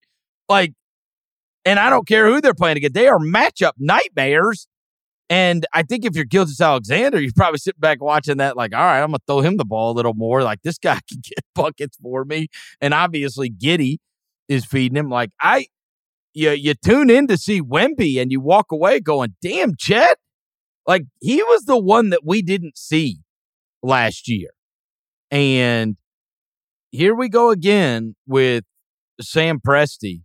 like, 0.48 0.74
and 1.66 1.80
I 1.80 1.90
don't 1.90 2.08
care 2.08 2.28
who 2.28 2.40
they're 2.42 2.54
playing 2.54 2.78
against; 2.78 2.94
they 2.94 3.08
are 3.08 3.20
matchup 3.20 3.74
nightmares. 3.78 4.68
And 5.30 5.66
I 5.74 5.84
think 5.84 6.06
if 6.06 6.16
you're 6.16 6.26
Gilgeous-Alexander, 6.26 7.20
you're 7.20 7.34
probably 7.36 7.58
sitting 7.58 7.82
back 7.82 8.02
watching 8.02 8.38
that, 8.38 8.56
like, 8.56 8.74
all 8.74 8.80
right, 8.80 9.02
I'm 9.02 9.10
gonna 9.10 9.20
throw 9.28 9.42
him 9.42 9.58
the 9.58 9.66
ball 9.66 9.92
a 9.92 9.96
little 9.96 10.14
more. 10.14 10.42
Like 10.42 10.62
this 10.62 10.78
guy 10.78 11.00
can 11.10 11.20
get 11.22 11.44
buckets 11.54 11.98
for 12.02 12.24
me, 12.24 12.48
and 12.80 12.94
obviously 12.94 13.50
Giddey 13.50 13.98
is 14.48 14.66
feeding 14.66 14.98
him. 14.98 15.10
Like 15.10 15.32
I, 15.42 15.68
you 16.34 16.52
you 16.52 16.74
tune 16.76 17.10
in 17.10 17.28
to 17.28 17.38
see 17.38 17.62
Wemby, 17.62 18.22
and 18.22 18.32
you 18.32 18.40
walk 18.40 18.72
away 18.72 19.00
going, 19.00 19.36
"Damn, 19.42 19.76
Chet." 19.78 20.18
Like 20.86 21.04
he 21.20 21.44
was 21.44 21.66
the 21.66 21.78
one 21.78 22.12
that 22.12 22.22
we 22.24 22.42
didn't 22.42 22.78
see 22.78 23.20
last 23.84 24.30
year. 24.30 24.50
And 25.30 25.98
here 26.92 27.14
we 27.14 27.28
go 27.28 27.50
again 27.52 28.16
with 28.26 28.64
Sam 29.20 29.60
Presti. 29.60 30.22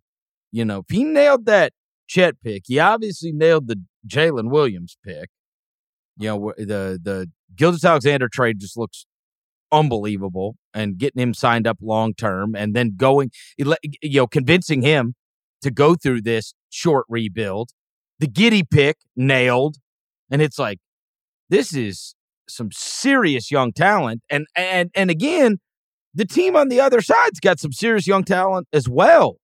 You 0.53 0.65
know, 0.65 0.81
if 0.81 0.95
he 0.95 1.03
nailed 1.03 1.47
that 1.47 1.73
Chet 2.07 2.41
pick, 2.43 2.65
he 2.67 2.79
obviously 2.79 3.33
nailed 3.33 3.67
the 3.67 3.83
Jalen 4.07 4.51
Williams 4.51 4.97
pick. 5.05 5.31
You 6.19 6.29
know, 6.29 6.53
the 6.57 6.99
the 7.03 7.31
Gilgeous-Alexander 7.57 8.29
trade 8.29 8.61
just 8.61 8.77
looks 8.77 9.07
unbelievable 9.71 10.57
and 10.75 10.99
getting 10.99 11.21
him 11.21 11.35
signed 11.35 11.67
up 11.67 11.79
long 11.81 12.15
term 12.15 12.55
and 12.55 12.77
then 12.77 12.93
going, 12.97 13.31
you 13.57 13.75
know, 14.03 14.27
convincing 14.27 14.83
him 14.83 15.15
to 15.63 15.71
go 15.71 15.95
through 15.95 16.23
this 16.23 16.55
short 16.69 17.07
rebuild. 17.09 17.71
The 18.19 18.27
Giddey 18.27 18.69
pick 18.69 18.99
nailed. 19.17 19.77
And 20.31 20.43
it's 20.43 20.59
like, 20.59 20.79
this 21.49 21.75
is 21.75 22.15
some 22.49 22.71
serious 22.73 23.51
young 23.51 23.73
talent. 23.73 24.23
And 24.31 24.47
and 24.55 24.91
and 24.95 25.11
again, 25.11 25.59
the 26.15 26.25
team 26.25 26.57
on 26.57 26.69
the 26.69 26.81
other 26.81 27.01
side's 27.01 27.41
got 27.41 27.59
some 27.59 27.73
serious 27.73 28.07
young 28.07 28.25
talent 28.25 28.69
as 28.73 28.89
well. 28.89 29.37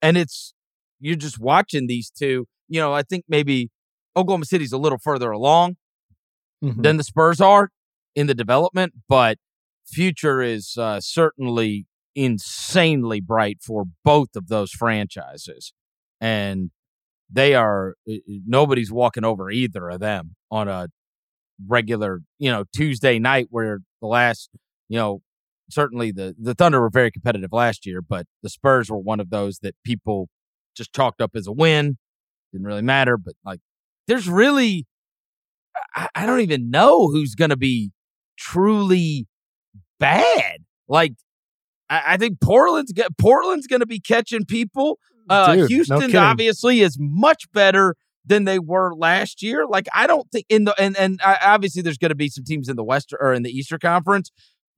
And 0.00 0.16
it's 0.16 0.54
you're 1.00 1.16
just 1.16 1.38
watching 1.38 1.86
these 1.86 2.10
two. 2.10 2.46
You 2.68 2.80
know, 2.80 2.92
I 2.92 3.02
think 3.02 3.24
maybe 3.28 3.70
Oklahoma 4.16 4.44
City's 4.46 4.72
a 4.72 4.78
little 4.78 4.98
further 4.98 5.30
along 5.30 5.76
Mhm. 6.64 6.82
than 6.82 6.96
the 6.96 7.04
Spurs 7.04 7.40
are 7.40 7.70
in 8.14 8.26
the 8.26 8.34
development, 8.34 8.94
but 9.08 9.38
future 9.86 10.40
is 10.40 10.76
uh, 10.78 11.00
certainly 11.00 11.86
insanely 12.14 13.20
bright 13.20 13.58
for 13.62 13.84
both 14.04 14.34
of 14.34 14.48
those 14.48 14.70
franchises. 14.72 15.74
And 16.20 16.70
they 17.30 17.54
are 17.54 17.94
uh, 18.10 18.14
nobody's 18.46 18.90
walking 18.90 19.24
over 19.24 19.50
either 19.50 19.90
of 19.90 20.00
them 20.00 20.34
on 20.50 20.66
a 20.68 20.88
regular, 21.66 22.22
you 22.38 22.50
know, 22.50 22.64
Tuesday 22.74 23.18
night 23.18 23.48
where 23.50 23.80
the 24.00 24.06
last, 24.06 24.50
you 24.88 24.96
know, 24.98 25.20
certainly 25.70 26.10
the 26.12 26.34
the 26.40 26.54
Thunder 26.54 26.80
were 26.80 26.90
very 26.90 27.10
competitive 27.10 27.52
last 27.52 27.84
year, 27.86 28.00
but 28.00 28.26
the 28.42 28.48
Spurs 28.48 28.88
were 28.90 28.98
one 28.98 29.20
of 29.20 29.30
those 29.30 29.58
that 29.58 29.74
people 29.84 30.28
just 30.76 30.92
chalked 30.94 31.20
up 31.20 31.32
as 31.34 31.46
a 31.46 31.52
win. 31.52 31.98
Didn't 32.52 32.66
really 32.66 32.82
matter, 32.82 33.16
but 33.18 33.34
like 33.44 33.60
there's 34.06 34.28
really 34.28 34.86
I, 35.94 36.08
I 36.14 36.26
don't 36.26 36.40
even 36.40 36.70
know 36.70 37.08
who's 37.08 37.34
going 37.34 37.50
to 37.50 37.56
be 37.56 37.90
truly 38.38 39.26
bad. 39.98 40.58
Like 40.88 41.14
I, 41.88 42.02
I 42.08 42.16
think 42.16 42.40
Portland's 42.40 42.92
Portland's 43.18 43.66
going 43.66 43.80
to 43.80 43.86
be 43.86 44.00
catching 44.00 44.44
people. 44.44 44.98
Uh, 45.28 45.54
Dude, 45.56 45.68
Houston 45.68 46.00
kidding. 46.00 46.16
obviously 46.16 46.80
is 46.80 46.96
much 47.00 47.50
better 47.52 47.96
than 48.24 48.44
they 48.44 48.58
were 48.58 48.94
last 48.94 49.42
year. 49.42 49.66
Like 49.66 49.86
I 49.94 50.06
don't 50.06 50.30
think 50.30 50.46
in 50.48 50.64
the 50.64 50.74
and 50.80 50.96
and 50.96 51.20
uh, 51.24 51.36
obviously 51.42 51.82
there's 51.82 51.98
going 51.98 52.10
to 52.10 52.14
be 52.16 52.28
some 52.28 52.44
teams 52.44 52.68
in 52.68 52.76
the 52.76 52.84
West 52.84 53.12
or 53.18 53.32
in 53.32 53.42
the 53.42 53.50
Eastern 53.50 53.78
Conference. 53.80 54.30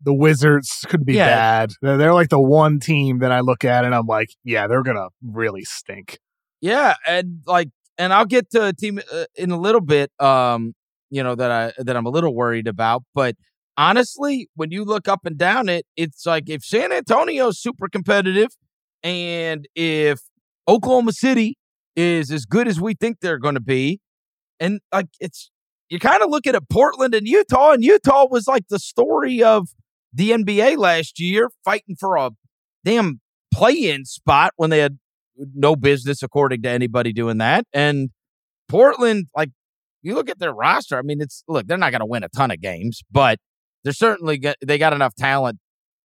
the 0.03 0.15
Wizards 0.15 0.85
could 0.89 1.05
be 1.05 1.15
Yeah. 1.15 1.27
bad. 1.27 1.71
They're, 1.83 1.97
they're 1.97 2.15
like 2.15 2.29
the 2.31 2.41
one 2.41 2.79
team 2.81 3.19
that 3.19 3.33
I 3.33 3.41
look 3.41 3.65
at 3.65 3.85
and 3.85 3.95
I'm 3.95 4.07
like, 4.07 4.29
yeah, 4.45 4.67
they're 4.67 4.83
gonna 4.83 5.09
really 5.23 5.65
stink. 5.65 6.19
Yeah, 6.61 6.95
and 7.07 7.41
like, 7.47 7.69
and 7.99 8.13
I'll 8.13 8.25
get 8.25 8.51
to 8.53 8.69
a 8.69 8.73
team 8.73 9.01
uh, 9.13 9.25
in 9.35 9.51
a 9.51 9.59
little 9.59 9.81
bit. 9.81 10.11
Um, 10.21 10.75
you 11.11 11.23
know 11.23 11.35
that 11.35 11.51
I 11.51 11.83
that 11.83 11.97
I'm 11.97 12.07
a 12.07 12.11
little 12.11 12.35
worried 12.35 12.69
about, 12.69 13.03
but 13.15 13.35
honestly, 13.77 14.49
when 14.55 14.71
you 14.71 14.85
look 14.85 15.09
up 15.09 15.21
and 15.25 15.37
down 15.37 15.69
it, 15.69 15.87
it's 15.97 16.25
like 16.27 16.49
if 16.49 16.65
San 16.65 16.93
Antonio's 16.93 17.59
super 17.59 17.89
competitive, 17.89 18.51
and 19.03 19.67
if 19.75 20.21
Oklahoma 20.69 21.13
City 21.13 21.57
is 21.97 22.31
as 22.31 22.45
good 22.45 22.69
as 22.69 22.81
we 22.81 22.95
think 22.95 23.19
they're 23.21 23.39
going 23.39 23.55
to 23.55 23.61
be, 23.61 24.01
and 24.61 24.81
like 24.93 25.09
it's 25.21 25.51
you 25.89 25.99
kind 25.99 26.23
of 26.23 26.31
look 26.31 26.47
at 26.47 26.57
Portland 26.69 27.15
and 27.15 27.27
Utah, 27.27 27.73
and 27.73 27.83
Utah 27.83 28.27
was 28.31 28.47
like 28.47 28.69
the 28.69 28.79
story 28.79 29.43
of 29.43 29.69
the 30.13 30.31
NBA 30.31 30.77
last 30.77 31.19
year, 31.19 31.51
fighting 31.65 31.97
for 31.99 32.17
a 32.17 32.31
damn 32.85 33.21
play-in 33.53 34.05
spot 34.05 34.53
when 34.57 34.71
they 34.71 34.79
had 34.79 34.99
no 35.55 35.77
business, 35.77 36.23
according 36.23 36.63
to 36.63 36.69
anybody, 36.69 37.13
doing 37.13 37.39
that. 37.39 37.65
And 37.73 38.11
Portland, 38.69 39.29
like 39.37 39.51
you 40.03 40.15
look 40.15 40.29
at 40.29 40.39
their 40.39 40.53
roster, 40.53 40.99
I 40.99 41.03
mean, 41.03 41.21
it's 41.21 41.43
look, 41.49 41.67
they're 41.67 41.79
not 41.79 41.91
going 41.91 42.01
to 42.01 42.07
win 42.07 42.25
a 42.25 42.29
ton 42.29 42.51
of 42.51 42.61
games, 42.61 43.03
but 43.11 43.39
they're 43.85 43.93
certainly 43.93 44.39
got, 44.39 44.57
they 44.65 44.79
got 44.79 44.93
enough 44.93 45.15
talent 45.15 45.59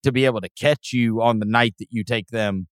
to 0.03 0.13
be 0.13 0.25
able 0.25 0.41
to 0.41 0.49
catch 0.59 0.93
you 0.93 1.23
on 1.23 1.39
the 1.39 1.47
night 1.47 1.75
that 1.79 1.89
you 1.91 2.05
take 2.05 2.29
them, 2.29 2.67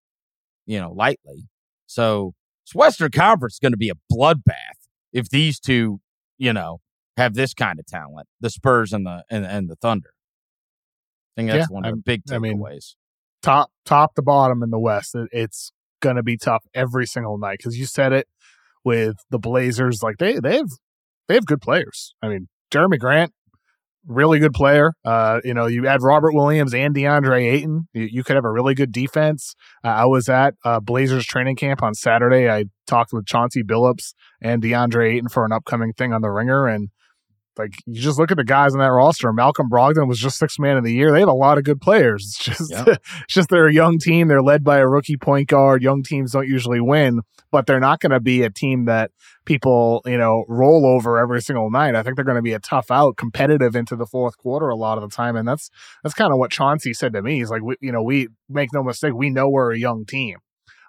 you 0.67 0.79
know, 0.79 0.93
lightly. 0.93 1.49
So 1.87 2.35
this 2.67 2.75
Western 2.75 3.11
Conference 3.11 3.55
is 3.55 3.59
going 3.61 3.73
to 3.73 3.79
be 3.79 3.91
a 3.91 3.95
bloodbath 4.13 4.89
if 5.13 5.29
these 5.29 5.59
two, 5.59 6.01
you 6.39 6.53
know, 6.53 6.81
have 7.17 7.35
this 7.35 7.55
kind 7.55 7.79
of 7.79 7.87
talent, 7.87 8.29
the 8.41 8.51
Spurs 8.51 8.93
and 8.93 9.07
the 9.07 9.25
and, 9.31 9.45
and 9.45 9.69
the 9.69 9.77
Thunder. 9.77 10.11
I 11.37 11.41
think 11.41 11.51
that's 11.51 11.71
Yeah, 11.71 11.75
one 11.75 11.85
of 11.85 11.95
the 11.97 12.03
big 12.03 12.23
I 12.31 12.39
mean, 12.39 12.59
takeaways. 12.59 12.95
Top 13.43 13.71
top 13.85 14.15
to 14.15 14.23
bottom 14.23 14.63
in 14.63 14.71
the 14.71 14.79
West, 14.79 15.15
it, 15.15 15.29
it's 15.33 15.73
gonna 16.01 16.23
be 16.23 16.37
tough 16.37 16.65
every 16.75 17.07
single 17.07 17.39
night 17.39 17.59
because 17.59 17.79
you 17.79 17.87
said 17.87 18.13
it 18.13 18.27
with 18.85 19.17
the 19.31 19.39
Blazers. 19.39 20.03
Like 20.03 20.19
they 20.19 20.39
they 20.39 20.57
have 20.57 20.71
they 21.29 21.35
have 21.35 21.47
good 21.47 21.61
players. 21.61 22.15
I 22.23 22.29
mean, 22.29 22.49
Jerami 22.71 22.99
Grant, 22.99 23.33
really 24.07 24.39
good 24.39 24.53
player. 24.53 24.93
Uh, 25.05 25.41
you 25.45 25.55
know, 25.55 25.67
you 25.67 25.87
add 25.87 26.03
Robert 26.03 26.35
Williams 26.35 26.75
and 26.75 26.95
DeAndre 26.95 27.53
Ayton, 27.53 27.89
you, 27.93 28.09
you 28.11 28.25
could 28.25 28.37
have 28.37 28.45
a 28.45 28.51
really 28.51 28.75
good 28.75 28.93
defense. 28.93 29.55
Uh, 29.85 29.89
I 29.89 30.07
was 30.07 30.29
at 30.29 30.55
uh, 30.65 30.81
Blazers 30.81 31.27
training 31.27 31.57
camp 31.57 31.83
on 31.83 31.95
Saturday. 31.95 32.49
I 32.49 32.65
talked 32.87 33.13
with 33.13 33.27
Chauncey 33.27 33.63
Billups 33.63 34.15
and 34.41 34.63
DeAndre 34.63 35.15
Ayton 35.15 35.29
for 35.29 35.45
an 35.45 35.53
upcoming 35.53 35.93
thing 35.93 36.13
on 36.13 36.23
the 36.23 36.31
Ringer, 36.31 36.67
and 36.67 36.91
like 37.61 37.75
you 37.87 38.01
just 38.01 38.19
look 38.19 38.31
at 38.31 38.37
the 38.37 38.45
guys 38.45 38.73
on 38.73 38.79
that 38.81 38.87
roster. 38.89 39.33
Malcolm 39.33 39.69
Brogdon 39.71 40.09
was 40.09 40.19
just 40.19 40.39
six 40.39 40.59
man 40.59 40.77
of 40.77 40.85
the 40.85 40.93
year. 40.93 41.13
They 41.13 41.21
have 41.21 41.29
a 41.29 41.33
lot 41.33 41.59
of 41.59 41.65
good 41.65 41.81
players. 41.81 42.25
It's 42.41 42.45
just 42.45 42.71
Yeah. 42.71 42.85
it's 42.89 43.35
just 43.35 43.49
they're 43.51 43.69
a 43.69 43.73
young 43.73 43.99
team. 43.99 44.29
They're 44.29 44.43
led 44.43 44.65
by 44.65 44.79
a 44.79 44.87
rookie 44.89 45.17
point 45.17 45.49
guard. 45.49 45.83
Young 45.83 46.03
teams 46.03 46.33
don't 46.33 46.49
usually 46.49 46.81
win, 46.81 47.21
but 47.53 47.67
they're 47.67 47.81
not 47.81 48.01
going 48.01 48.13
to 48.13 48.21
be 48.21 48.43
a 48.43 48.51
team 48.51 48.87
that 48.87 49.11
people 49.45 50.03
you 50.07 50.19
know 50.19 50.45
roll 50.49 50.87
over 50.87 51.19
every 51.19 51.41
single 51.43 51.71
night. 51.71 51.95
I 51.95 52.03
think 52.03 52.17
they're 52.17 52.25
going 52.25 52.37
to 52.37 52.43
be 52.43 52.53
a 52.53 52.59
tough 52.61 52.91
out, 52.91 53.17
competitive 53.17 53.75
into 53.77 53.97
the 53.97 54.07
fourth 54.07 54.37
quarter 54.39 54.69
a 54.69 54.77
lot 54.77 54.99
of 54.99 55.03
the 55.09 55.15
time, 55.15 55.37
and 55.37 55.47
that's 55.47 55.71
that's 56.03 56.15
kind 56.15 56.33
of 56.33 56.39
what 56.39 56.51
Chauncey 56.51 56.93
said 56.95 57.13
to 57.15 57.23
me. 57.23 57.39
He's 57.39 57.51
like, 57.51 57.63
we, 57.63 57.77
you 57.81 57.93
know, 57.93 58.03
we 58.03 58.29
make 58.49 58.71
no 58.73 58.83
mistake, 58.83 59.13
we 59.15 59.31
know 59.31 59.49
we're 59.49 59.73
a 59.73 59.79
young 59.79 60.05
team. 60.05 60.39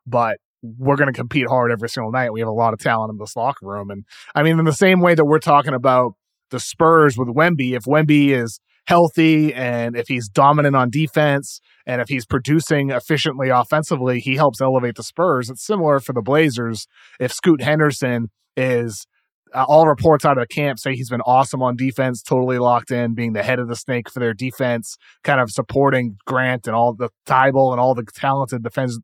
but 0.05 0.37
we're 0.63 0.95
going 0.95 1.07
to 1.11 1.13
compete 1.13 1.47
hard 1.47 1.71
every 1.71 1.89
single 1.89 2.11
night. 2.11 2.31
We 2.31 2.39
have 2.39 2.47
a 2.47 2.51
lot 2.51 2.71
of 2.71 2.79
talent 2.79 3.11
in 3.11 3.17
this 3.17 3.35
locker 3.35 3.65
room. 3.65 3.89
And 3.89 4.05
I 4.35 4.43
mean, 4.43 4.59
in 4.59 4.65
the 4.65 4.71
same 4.73 4.99
way 5.01 5.15
that 5.15 5.25
we're 5.25 5.39
talking 5.39 5.73
about 5.73 6.13
the 6.51 6.59
Spurs 6.59 7.17
with 7.17 7.27
Wemby, 7.27 7.73
if 7.73 7.83
Wemby 7.83 8.29
is 8.29 8.59
healthy 8.85 9.53
and 9.53 9.95
if 9.95 10.07
he's 10.07 10.27
dominant 10.27 10.75
on 10.75 10.89
defense 10.89 11.61
and 11.85 12.01
if 12.01 12.09
he's 12.09 12.25
producing 12.25 12.89
efficiently 12.89 13.49
offensively, 13.49 14.19
he 14.19 14.35
helps 14.35 14.61
elevate 14.61 14.95
the 14.95 15.03
Spurs. 15.03 15.49
It's 15.49 15.65
similar 15.65 15.99
for 15.99 16.13
the 16.13 16.21
Blazers. 16.21 16.87
If 17.19 17.31
Scoot 17.31 17.61
Henderson 17.61 18.29
is 18.57 19.05
uh, 19.53 19.65
all 19.67 19.87
reports 19.87 20.23
out 20.23 20.37
of 20.37 20.47
the 20.47 20.53
camp 20.53 20.79
say 20.79 20.95
he's 20.95 21.09
been 21.09 21.21
awesome 21.21 21.61
on 21.61 21.75
defense, 21.75 22.21
totally 22.21 22.57
locked 22.57 22.91
in, 22.91 23.13
being 23.13 23.33
the 23.33 23.43
head 23.43 23.59
of 23.59 23.67
the 23.67 23.75
snake 23.75 24.09
for 24.09 24.19
their 24.19 24.33
defense, 24.33 24.97
kind 25.23 25.41
of 25.41 25.51
supporting 25.51 26.17
Grant 26.25 26.67
and 26.67 26.75
all 26.75 26.93
the 26.93 27.09
Thybulle 27.25 27.71
and 27.71 27.79
all 27.79 27.93
the 27.93 28.05
talented 28.13 28.63
defense, 28.63 28.97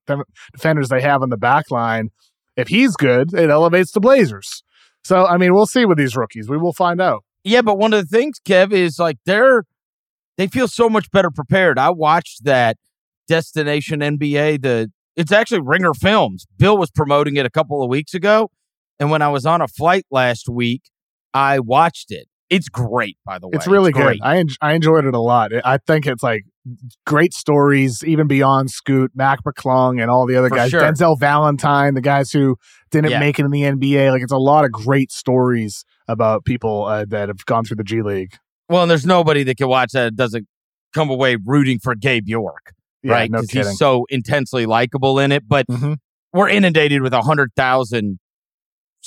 defenders 0.54 0.90
they 0.90 1.02
have 1.02 1.22
on 1.22 1.30
the 1.30 1.38
back 1.38 1.70
line. 1.70 2.10
If 2.56 2.70
he's 2.70 2.96
good, 2.96 3.34
it 3.34 3.50
elevates 3.50 3.92
the 3.92 4.00
Blazers. 4.00 4.64
So, 5.04 5.26
I 5.26 5.38
mean, 5.38 5.54
we'll 5.54 5.68
see 5.68 5.86
with 5.86 5.98
these 5.98 6.16
rookies. 6.16 6.50
We 6.50 6.58
will 6.58 6.74
find 6.74 7.00
out. 7.00 7.24
Yeah, 7.48 7.62
but 7.62 7.78
one 7.78 7.94
of 7.94 8.10
the 8.10 8.18
things, 8.18 8.42
Kev, 8.44 8.74
is 8.74 9.00
like 9.00 9.20
they're 9.26 9.64
they 10.38 10.48
feel 10.48 10.68
so 10.68 10.90
much 10.90 11.10
better 11.12 11.32
prepared. 11.32 11.80
I 11.80 11.90
watched 11.90 12.44
that 12.44 12.78
Destination 13.30 14.02
NBA. 14.02 14.62
The 14.62 14.92
it's 15.16 15.32
actually 15.32 15.62
Ringer 15.62 15.94
Films. 15.94 16.46
Bill 16.58 16.78
was 16.78 16.92
promoting 16.92 17.38
it 17.38 17.46
a 17.46 17.50
couple 17.50 17.82
of 17.82 17.90
weeks 17.90 18.14
ago, 18.14 18.52
and 19.00 19.10
when 19.10 19.22
I 19.22 19.30
was 19.30 19.46
on 19.46 19.62
a 19.62 19.68
flight 19.70 20.06
last 20.12 20.50
week, 20.50 20.84
I 21.34 21.60
watched 21.60 22.12
it. 22.12 22.28
It's 22.50 22.70
great, 22.70 23.18
by 23.26 23.40
the 23.40 23.48
way. 23.48 23.52
It's 23.56 23.68
really 23.68 23.90
it's 23.90 23.98
good. 23.98 24.20
I 24.22 24.38
en- 24.38 24.48
I 24.62 24.74
enjoyed 24.74 25.06
it 25.06 25.14
a 25.14 25.20
lot. 25.20 25.52
I 25.66 25.78
think 25.86 26.08
it's 26.08 26.24
like 26.24 26.44
great 27.06 27.34
stories, 27.34 28.04
even 28.06 28.28
beyond 28.28 28.72
Scoot, 28.72 29.12
Mac 29.16 29.40
McClung, 29.44 30.02
and 30.02 30.10
all 30.10 30.26
the 30.26 30.36
other 30.38 30.50
For 30.50 30.56
guys. 30.56 30.70
sure. 30.72 30.82
Denzel 30.82 31.20
Valentine, 31.20 31.94
the 31.94 32.02
guys 32.02 32.32
who 32.32 32.56
didn't 32.92 33.12
Yeah. 33.12 33.20
make 33.20 33.38
it 33.40 33.44
in 33.46 33.52
the 33.52 33.64
NBA. 33.64 34.12
Like 34.12 34.22
it's 34.22 34.32
a 34.32 34.38
lot 34.38 34.64
of 34.66 34.72
great 34.72 35.12
stories 35.12 35.84
about 36.08 36.46
people 36.46 36.86
uh, 36.86 37.06
that 37.10 37.28
have 37.28 37.46
gone 37.46 37.66
through 37.66 37.78
the 37.78 37.84
G 37.84 38.02
League. 38.02 38.36
Well, 38.70 38.82
and 38.84 38.90
there's 38.92 39.06
nobody 39.06 39.44
that 39.44 39.58
can 39.58 39.68
watch 39.68 39.92
that 39.92 40.16
doesn't 40.16 40.48
come 40.94 41.10
away 41.10 41.38
rooting 41.46 41.80
for 41.80 41.96
Gabe 41.96 42.28
York, 42.28 42.74
Yeah, 43.04 43.12
right? 43.14 43.32
Because 43.32 43.48
kidding. 43.48 43.68
he's 43.70 43.78
so 43.78 44.06
intensely 44.10 44.66
likable 44.66 45.20
in 45.20 45.32
it. 45.34 45.44
But 45.48 45.68
Mhm. 45.68 45.98
we're 46.34 46.50
inundated 46.50 47.02
with 47.02 47.14
a 47.14 47.22
hundred 47.22 47.52
thousand 47.58 48.20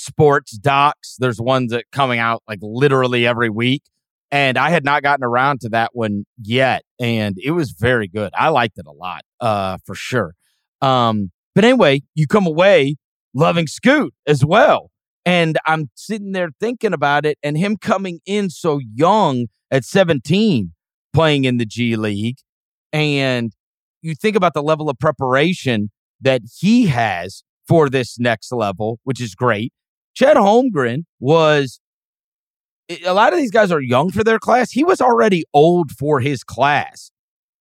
sports 0.01 0.57
docs. 0.57 1.15
There's 1.19 1.39
ones 1.39 1.71
that 1.71 1.85
coming 1.91 2.19
out 2.19 2.43
like 2.47 2.59
literally 2.61 3.27
every 3.27 3.49
week. 3.49 3.83
And 4.31 4.57
I 4.57 4.69
had 4.69 4.85
not 4.85 5.03
gotten 5.03 5.25
around 5.25 5.61
to 5.61 5.69
that 5.69 5.91
one 5.93 6.25
yet. 6.41 6.83
And 6.99 7.35
it 7.43 7.51
was 7.51 7.71
very 7.71 8.07
good. 8.07 8.31
I 8.33 8.49
liked 8.49 8.77
it 8.77 8.85
a 8.87 8.91
lot, 8.91 9.23
uh, 9.41 9.77
for 9.85 9.93
sure. 9.93 10.33
Um, 10.81 11.31
but 11.53 11.65
anyway, 11.65 12.01
you 12.15 12.27
come 12.27 12.47
away 12.47 12.95
loving 13.33 13.67
Scoot 13.67 14.13
as 14.25 14.45
well. 14.45 14.89
And 15.25 15.57
I'm 15.67 15.89
sitting 15.95 16.31
there 16.31 16.49
thinking 16.59 16.93
about 16.93 17.25
it 17.25 17.37
and 17.43 17.57
him 17.57 17.77
coming 17.77 18.19
in 18.25 18.49
so 18.49 18.79
young 18.79 19.47
at 19.69 19.83
17 19.83 20.73
playing 21.13 21.43
in 21.43 21.57
the 21.57 21.65
G 21.65 21.95
League. 21.95 22.37
And 22.93 23.51
you 24.01 24.15
think 24.15 24.35
about 24.35 24.53
the 24.53 24.63
level 24.63 24.89
of 24.89 24.97
preparation 24.97 25.91
that 26.19 26.41
he 26.59 26.87
has 26.87 27.43
for 27.67 27.89
this 27.89 28.17
next 28.17 28.51
level, 28.51 28.99
which 29.03 29.21
is 29.21 29.35
great. 29.35 29.73
Chet 30.13 30.37
Holmgren 30.37 31.03
was 31.19 31.79
eh, 32.89 32.97
a 33.05 33.13
lot 33.13 33.33
of 33.33 33.39
these 33.39 33.51
guys 33.51 33.71
are 33.71 33.81
young 33.81 34.11
for 34.11 34.23
their 34.23 34.39
class. 34.39 34.71
He 34.71 34.83
was 34.83 35.01
already 35.01 35.43
old 35.53 35.91
for 35.91 36.19
his 36.19 36.43
class. 36.43 37.11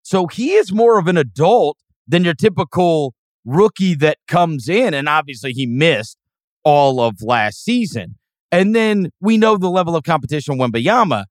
So 0.03 0.27
he 0.27 0.53
is 0.53 0.73
more 0.73 0.99
of 0.99 1.07
an 1.07 1.17
adult 1.17 1.79
than 2.07 2.25
your 2.25 2.35
typical 2.35 3.15
rookie 3.45 3.95
that 3.97 4.19
comes 4.27 4.69
in. 4.69 4.95
And 4.95 5.09
obviously, 5.09 5.53
he 5.53 5.67
missed 5.67 6.17
all 6.65 7.01
of 7.01 7.23
last 7.23 7.65
season. 7.65 8.17
And 8.53 8.75
then 8.75 9.11
we 9.21 9.39
know 9.39 9.57
the 9.57 9.71
level 9.71 9.95
of 9.95 10.03
competition 10.03 10.59
Wembanyama 10.59 11.25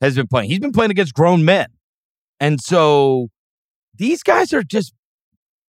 has 0.00 0.16
been 0.16 0.26
playing. 0.26 0.50
He's 0.50 0.58
been 0.58 0.72
playing 0.72 0.90
against 0.90 1.14
grown 1.14 1.44
men. 1.44 1.66
And 2.40 2.60
so 2.60 3.28
these 3.94 4.22
guys 4.22 4.52
are 4.52 4.62
just 4.62 4.92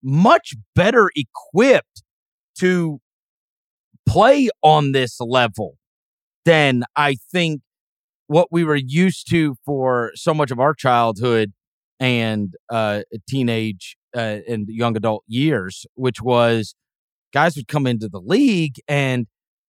much 0.04 0.56
better 0.76 1.12
equipped 1.16 2.04
to 2.60 3.00
play 4.08 4.50
on 4.62 4.94
this 4.94 5.20
level 5.20 5.76
than 6.46 6.84
I 6.96 7.18
think 7.32 7.62
what 8.28 8.48
we 8.52 8.64
were 8.64 8.76
used 8.76 9.30
to 9.30 9.56
for 9.66 10.12
so 10.16 10.34
much 10.34 10.52
of 10.52 10.60
our 10.60 10.74
childhood 10.74 11.54
and 12.00 12.54
uh, 12.70 13.02
teenage 13.28 13.98
uh, 14.16 14.40
and 14.48 14.68
young 14.70 14.96
adult 14.96 15.24
years, 15.28 15.86
which 15.96 16.22
was 16.22 16.76
guys 17.34 17.56
would 17.56 17.68
come 17.68 17.86
into 17.86 18.08
the 18.08 18.22
league 18.22 18.76
and 18.88 19.28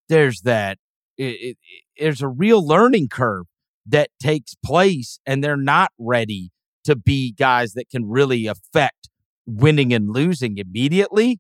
there's 0.09 0.42
that 0.42 0.79
it, 1.16 1.37
it, 1.40 1.57
there's 1.98 2.22
a 2.22 2.29
real 2.29 2.64
learning 2.64 3.09
curve 3.09 3.46
that 3.87 4.11
takes 4.22 4.55
place 4.64 5.18
and 5.27 5.42
they're 5.42 5.57
not 5.57 5.90
ready 5.98 6.51
to 6.85 6.94
be 6.94 7.33
guys 7.33 7.72
that 7.72 7.90
can 7.90 8.09
really 8.09 8.46
affect 8.46 9.09
winning 9.46 9.92
and 9.92 10.11
losing 10.11 10.59
immediately. 10.59 11.38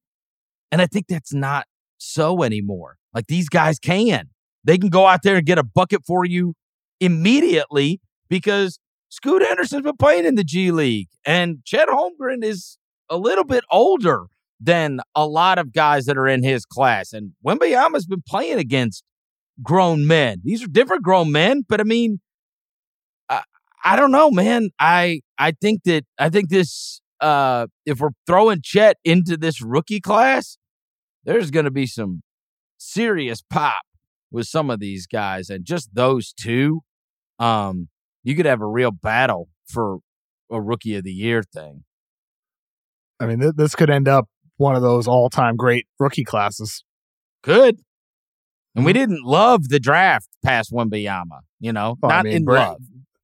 And 0.70 0.82
i 0.82 0.86
think 0.86 1.06
that's 1.08 1.32
not 1.32 1.66
so 1.98 2.42
anymore 2.42 2.96
like 3.12 3.26
these 3.26 3.48
guys 3.48 3.78
can 3.78 4.30
they 4.64 4.78
can 4.78 4.88
go 4.88 5.06
out 5.06 5.20
there 5.22 5.36
and 5.36 5.46
get 5.46 5.58
a 5.58 5.64
bucket 5.64 6.02
for 6.06 6.24
you 6.24 6.54
immediately 7.00 8.00
because 8.28 8.78
Scoot 9.08 9.42
Henderson's 9.42 9.82
been 9.82 9.96
playing 9.96 10.26
in 10.26 10.34
the 10.34 10.44
G 10.44 10.70
League 10.70 11.08
and 11.24 11.64
Chet 11.64 11.88
Holmgren 11.88 12.44
is 12.44 12.78
a 13.08 13.16
little 13.16 13.44
bit 13.44 13.64
older 13.70 14.26
than 14.60 15.00
a 15.14 15.26
lot 15.26 15.58
of 15.58 15.72
guys 15.72 16.06
that 16.06 16.18
are 16.18 16.26
in 16.26 16.42
his 16.42 16.64
class. 16.64 17.12
And 17.12 17.32
Wembanyama's 17.46 18.06
been 18.06 18.22
playing 18.26 18.58
against 18.58 19.04
grown 19.62 20.06
men. 20.06 20.40
These 20.44 20.62
are 20.62 20.68
different 20.68 21.02
grown 21.02 21.32
men, 21.32 21.62
but 21.68 21.80
I 21.80 21.84
mean, 21.84 22.20
I, 23.28 23.42
I 23.84 23.96
don't 23.96 24.10
know, 24.12 24.30
man. 24.30 24.70
I 24.78 25.20
I 25.38 25.52
think 25.52 25.84
that 25.84 26.04
I 26.18 26.28
think 26.28 26.48
this 26.48 27.00
uh 27.20 27.66
if 27.86 28.00
we're 28.00 28.10
throwing 28.26 28.60
Chet 28.62 28.98
into 29.04 29.36
this 29.36 29.62
rookie 29.62 30.00
class, 30.00 30.58
there's 31.28 31.50
gonna 31.50 31.70
be 31.70 31.86
some 31.86 32.22
serious 32.78 33.42
pop 33.42 33.82
with 34.30 34.46
some 34.46 34.70
of 34.70 34.80
these 34.80 35.06
guys. 35.06 35.50
And 35.50 35.62
just 35.62 35.94
those 35.94 36.32
two, 36.32 36.80
um, 37.38 37.88
you 38.24 38.34
could 38.34 38.46
have 38.46 38.62
a 38.62 38.66
real 38.66 38.90
battle 38.90 39.50
for 39.66 39.98
a 40.50 40.60
rookie 40.60 40.94
of 40.94 41.04
the 41.04 41.12
year 41.12 41.42
thing. 41.42 41.84
I 43.20 43.26
mean, 43.26 43.40
th- 43.40 43.54
this 43.56 43.74
could 43.74 43.90
end 43.90 44.08
up 44.08 44.26
one 44.56 44.74
of 44.74 44.80
those 44.80 45.06
all-time 45.06 45.56
great 45.56 45.86
rookie 45.98 46.24
classes. 46.24 46.82
Good. 47.42 47.76
And 48.74 48.86
we 48.86 48.94
didn't 48.94 49.24
love 49.24 49.68
the 49.68 49.80
draft 49.80 50.28
past 50.42 50.72
Wembanyama, 50.72 51.40
you 51.60 51.72
know, 51.72 51.96
Well, 52.00 52.10
I 52.10 52.16
not 52.16 52.24
mean, 52.24 52.36
in 52.36 52.44
love. 52.44 52.80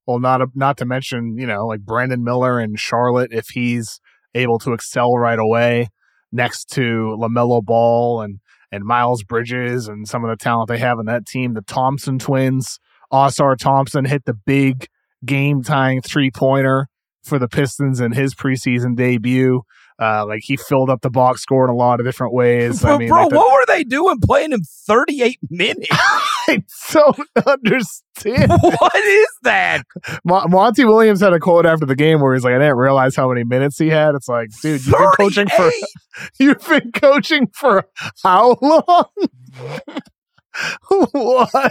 Well, 0.06 0.18
not 0.18 0.42
a, 0.42 0.48
not 0.54 0.76
to 0.78 0.84
mention, 0.84 1.38
you 1.38 1.46
know, 1.46 1.66
like 1.66 1.80
Brandon 1.80 2.22
Miller 2.22 2.58
and 2.58 2.78
Charlotte, 2.78 3.32
if 3.32 3.48
he's 3.48 4.00
able 4.34 4.58
to 4.58 4.72
excel 4.74 5.16
right 5.16 5.38
away 5.38 5.88
next 6.34 6.66
to 6.70 7.16
LaMelo 7.18 7.64
Ball 7.64 8.20
and 8.20 8.40
and 8.70 8.84
Miles 8.84 9.22
Bridges 9.22 9.86
and 9.86 10.08
some 10.08 10.24
of 10.24 10.30
the 10.30 10.36
talent 10.36 10.68
they 10.68 10.78
have 10.78 10.98
in 10.98 11.06
that 11.06 11.26
team, 11.26 11.54
the 11.54 11.62
Thompson 11.62 12.18
twins, 12.18 12.80
Ausar 13.12 13.56
Thompson 13.56 14.04
hit 14.04 14.24
the 14.24 14.34
big 14.34 14.88
game 15.24 15.62
tying 15.62 16.02
three 16.02 16.32
pointer 16.32 16.88
for 17.22 17.38
the 17.38 17.46
Pistons 17.46 18.00
in 18.00 18.12
his 18.12 18.34
preseason 18.34 18.96
debut. 18.96 19.62
Uh, 20.00 20.26
like 20.26 20.40
he 20.42 20.56
filled 20.56 20.90
up 20.90 21.02
the 21.02 21.10
box 21.10 21.40
score 21.42 21.64
in 21.64 21.70
a 21.70 21.74
lot 21.74 22.00
of 22.00 22.06
different 22.06 22.32
ways. 22.32 22.82
Bro, 22.82 22.94
I 22.94 22.98
mean, 22.98 23.08
bro 23.08 23.22
like 23.22 23.30
the- 23.30 23.36
what 23.36 23.52
were 23.52 23.64
they 23.74 23.84
doing 23.84 24.18
playing 24.20 24.52
him 24.52 24.62
38 24.86 25.38
minutes? 25.50 25.88
I 25.92 26.62
don't 26.92 27.18
understand. 27.46 28.50
what 28.60 28.94
is 28.96 29.28
that? 29.44 29.82
Mo- 30.24 30.46
Monty 30.48 30.84
Williams 30.84 31.20
had 31.20 31.32
a 31.32 31.38
quote 31.40 31.64
after 31.64 31.86
the 31.86 31.94
game 31.96 32.20
where 32.20 32.34
he's 32.34 32.44
like, 32.44 32.54
"I 32.54 32.58
didn't 32.58 32.76
realize 32.76 33.14
how 33.16 33.28
many 33.28 33.44
minutes 33.44 33.78
he 33.78 33.88
had." 33.88 34.14
It's 34.14 34.28
like, 34.28 34.50
dude, 34.60 34.84
you've 34.84 34.94
been 34.98 35.10
coaching 35.16 35.48
for 35.48 35.70
you've 36.38 36.68
been 36.68 36.92
coaching 36.92 37.46
for 37.54 37.86
how 38.22 38.56
long? 38.60 39.04
what? 41.12 41.50
I 41.54 41.70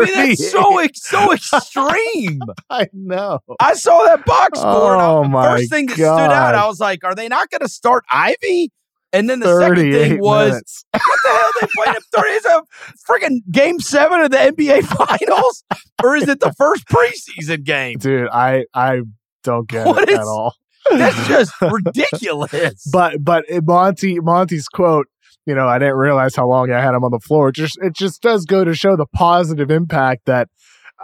mean, 0.00 0.14
that's 0.14 0.50
so 0.50 0.78
ex- 0.78 1.02
so 1.04 1.32
extreme. 1.32 2.40
I 2.70 2.88
know. 2.92 3.40
I 3.60 3.74
saw 3.74 4.04
that 4.04 4.24
box 4.24 4.58
score. 4.58 4.96
Oh, 4.96 5.22
the 5.22 5.28
my 5.28 5.56
first 5.56 5.70
thing 5.70 5.86
that 5.86 5.94
stood 5.94 6.06
out, 6.06 6.28
God. 6.28 6.54
I 6.54 6.66
was 6.66 6.80
like, 6.80 7.04
are 7.04 7.14
they 7.14 7.28
not 7.28 7.50
going 7.50 7.60
to 7.60 7.68
start 7.68 8.04
Ivey? 8.10 8.70
And 9.12 9.30
then 9.30 9.40
the 9.40 9.58
second 9.58 9.90
thing 9.90 10.20
was, 10.20 10.50
minutes. 10.50 10.84
what 10.92 11.02
the 11.24 11.30
hell 11.30 11.50
they 11.62 11.66
playing 11.74 11.96
him 11.96 12.02
30? 12.14 12.28
Is 12.30 12.44
a 12.44 12.62
freaking 13.10 13.38
game 13.50 13.80
seven 13.80 14.20
of 14.20 14.30
the 14.30 14.36
NBA 14.36 14.84
finals? 14.84 15.64
or 16.02 16.16
is 16.16 16.28
it 16.28 16.40
the 16.40 16.52
first 16.58 16.86
preseason 16.88 17.64
game? 17.64 17.98
dude. 17.98 18.28
I 18.28 18.66
I 18.74 19.00
don't 19.44 19.66
get 19.68 19.86
What 19.86 20.02
it 20.02 20.10
is- 20.10 20.18
at 20.18 20.24
all. 20.24 20.54
That's 20.90 21.26
just 21.28 21.52
ridiculous. 21.60 22.86
But 22.90 23.22
but 23.22 23.44
eh, 23.48 23.60
Monty 23.62 24.20
Monty's 24.20 24.68
quote, 24.68 25.06
you 25.48 25.54
know, 25.54 25.66
I 25.66 25.78
didn't 25.78 25.96
realize 25.96 26.36
how 26.36 26.46
long 26.46 26.70
I 26.70 26.80
had 26.80 26.94
him 26.94 27.04
on 27.04 27.10
the 27.10 27.18
floor. 27.18 27.48
It 27.48 27.54
just 27.54 27.78
it 27.80 27.94
just 27.94 28.20
does 28.20 28.44
go 28.44 28.64
to 28.64 28.74
show 28.74 28.96
the 28.96 29.06
positive 29.06 29.70
impact 29.70 30.26
that 30.26 30.48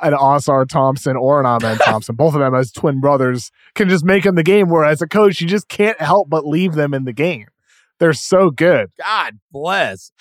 an 0.02 0.12
Ausar 0.12 0.68
Thompson 0.68 1.16
or 1.16 1.40
an 1.40 1.46
Amen 1.46 1.78
Thompson, 1.82 2.14
both 2.14 2.34
of 2.34 2.40
them 2.40 2.54
as 2.54 2.70
twin 2.70 3.00
brothers, 3.00 3.50
can 3.74 3.88
just 3.88 4.04
make 4.04 4.26
in 4.26 4.34
the 4.34 4.42
game. 4.42 4.68
Where 4.68 4.84
as 4.84 5.00
a 5.00 5.08
coach, 5.08 5.40
you 5.40 5.48
just 5.48 5.68
can't 5.68 5.98
help 5.98 6.28
but 6.28 6.46
leave 6.46 6.74
them 6.74 6.92
in 6.92 7.04
the 7.04 7.14
game 7.14 7.46
They're 7.98 8.12
so 8.12 8.50
good. 8.50 8.90
God 8.98 9.38
bless. 9.50 10.12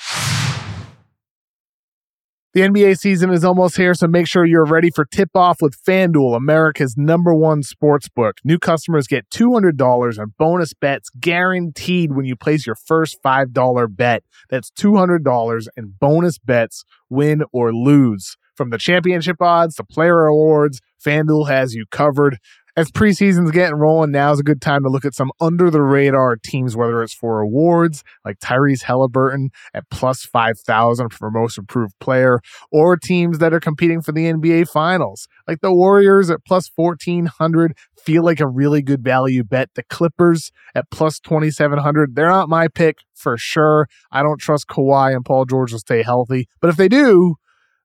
The 2.54 2.62
NBA 2.62 3.00
season 3.00 3.32
is 3.32 3.44
almost 3.44 3.78
here, 3.78 3.96
so 3.96 4.06
make 4.06 4.28
sure 4.28 4.46
you're 4.46 4.64
ready 4.64 4.92
for 4.92 5.06
tip 5.06 5.32
off 5.34 5.60
with 5.60 5.76
FanDuel, 5.84 6.36
America's 6.38 6.94
number 6.96 7.34
one 7.34 7.64
sports 7.64 8.10
book. 8.10 8.36
New 8.44 8.60
customers 8.60 9.08
get 9.08 9.28
$200 9.32 10.20
in 10.20 10.34
bonus 10.38 10.76
bets 10.76 11.10
guaranteed 11.20 12.12
when 12.14 12.26
you 12.26 12.36
place 12.36 12.68
your 12.68 12.76
first 12.76 13.18
$5 13.26 13.96
bet. 13.96 14.22
That's 14.52 14.70
$200 14.70 15.68
in 15.76 15.96
bonus 16.00 16.38
bets, 16.38 16.84
win 17.10 17.42
or 17.52 17.74
lose. 17.74 18.38
From 18.56 18.70
the 18.70 18.78
championship 18.78 19.42
odds 19.42 19.74
to 19.78 19.84
player 19.84 20.26
awards, 20.26 20.80
FanDuel 21.04 21.48
has 21.50 21.74
you 21.74 21.86
covered. 21.90 22.38
As 22.76 22.90
preseason's 22.90 23.52
getting 23.52 23.76
rolling, 23.76 24.10
now's 24.10 24.40
a 24.40 24.44
good 24.44 24.60
time 24.60 24.82
to 24.82 24.90
look 24.90 25.06
at 25.06 25.14
some 25.14 25.32
under 25.40 25.70
the 25.70 25.84
radar 25.84 26.36
teams, 26.38 26.76
whether 26.76 27.04
it's 27.04 27.14
for 27.14 27.40
awards 27.40 28.04
like 28.26 28.40
Tyrese 28.40 28.82
Halliburton 28.82 29.52
at 29.76 29.88
plus 29.92 30.26
5,000 30.26 31.14
for 31.14 31.30
most 31.30 31.60
improved 31.60 31.94
player, 32.00 32.40
or 32.72 32.98
teams 32.98 33.38
that 33.38 33.54
are 33.54 33.60
competing 33.60 34.02
for 34.02 34.12
the 34.12 34.26
NBA 34.26 34.68
finals, 34.70 35.28
like 35.48 35.62
the 35.62 35.72
Warriors 35.72 36.32
at 36.32 36.44
plus 36.46 36.72
1,400 36.76 37.78
feel 37.96 38.24
like 38.24 38.40
a 38.40 38.48
really 38.48 38.82
good 38.82 39.04
value 39.04 39.44
bet. 39.44 39.70
The 39.76 39.84
Clippers 39.84 40.52
at 40.74 40.90
plus 40.90 41.20
2,700, 41.20 42.16
they're 42.16 42.28
not 42.28 42.50
my 42.50 42.68
pick 42.68 42.98
for 43.14 43.38
sure. 43.38 43.88
I 44.12 44.24
don't 44.24 44.42
trust 44.42 44.68
Kawhi 44.68 45.16
and 45.16 45.24
Paul 45.24 45.46
George 45.46 45.74
will 45.74 45.80
stay 45.80 46.02
healthy, 46.02 46.48
but 46.60 46.72
if 46.72 46.78
they 46.78 46.88
do, 46.88 47.36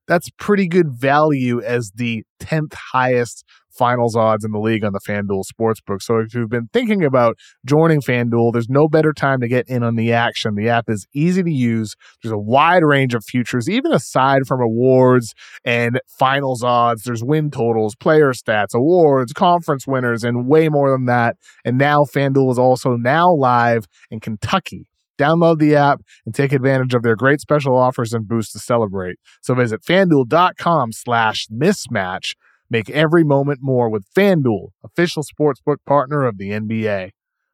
that's 0.07 0.31
pretty 0.39 0.67
good 0.67 0.89
value 0.91 1.61
as 1.61 1.93
the 1.95 2.25
10th 2.41 2.73
highest 2.93 3.45
finals 3.79 4.17
odds 4.17 4.45
in 4.45 4.51
the 4.51 4.59
league 4.59 4.85
on 4.85 4.93
the 4.93 5.01
FanDuel 5.01 5.45
Sportsbook. 5.45 6.03
So 6.03 6.19
if 6.19 6.35
you've 6.35 6.51
been 6.51 6.69
thinking 6.73 7.05
about 7.05 7.39
joining 7.65 8.01
FanDuel, 8.01 8.53
there's 8.53 8.69
no 8.69 8.89
better 8.89 9.13
time 9.13 9.41
to 9.41 9.49
get 9.49 9.69
in 9.69 9.83
on 9.83 9.95
the 9.95 10.13
action. 10.13 10.57
The 10.57 10.69
app 10.69 10.91
is 10.91 11.07
easy 11.15 11.43
to 11.43 11.51
use. 11.51 11.95
There's 12.23 12.33
a 12.33 12.39
wide 12.39 12.83
range 12.83 13.15
of 13.15 13.25
futures, 13.25 13.69
even 13.69 13.93
aside 13.93 14.47
from 14.47 14.61
awards 14.61 15.35
and 15.65 16.01
finals 16.19 16.63
odds. 16.65 17.05
There's 17.05 17.23
win 17.23 17.51
totals, 17.51 17.95
player 17.95 18.33
stats, 18.33 18.75
awards, 18.75 19.33
conference 19.33 19.87
winners, 19.87 20.25
and 20.25 20.47
way 20.47 20.69
more 20.69 20.91
than 20.91 21.07
that. 21.07 21.37
And 21.65 21.79
now 21.79 22.05
FanDuel 22.05 22.51
is 22.51 22.59
also 22.59 22.97
now 22.97 23.33
live 23.33 23.87
in 24.11 24.21
Kentucky. 24.21 24.89
Download 25.19 25.59
the 25.59 25.75
app 25.75 26.01
and 26.25 26.35
take 26.35 26.53
advantage 26.53 26.95
of 26.95 27.03
their 27.03 27.17
great 27.17 27.41
special 27.41 27.77
offers 27.77 28.13
and 28.13 28.27
boosts 28.27 28.53
to 28.53 28.61
celebrate. 28.61 29.17
So 29.43 29.55
visit 29.55 29.83
fanduel.com 29.83 30.93
slash 30.93 31.47
mismatch. 31.53 32.35
Make 32.71 32.91
every 32.91 33.25
moment 33.25 33.61
more 33.63 33.89
with 33.89 34.05
FanDuel, 34.15 34.69
official 34.85 35.23
sportsbook 35.23 35.79
partner 35.87 36.27
of 36.27 36.37
the 36.37 36.51
NBA. 36.51 37.11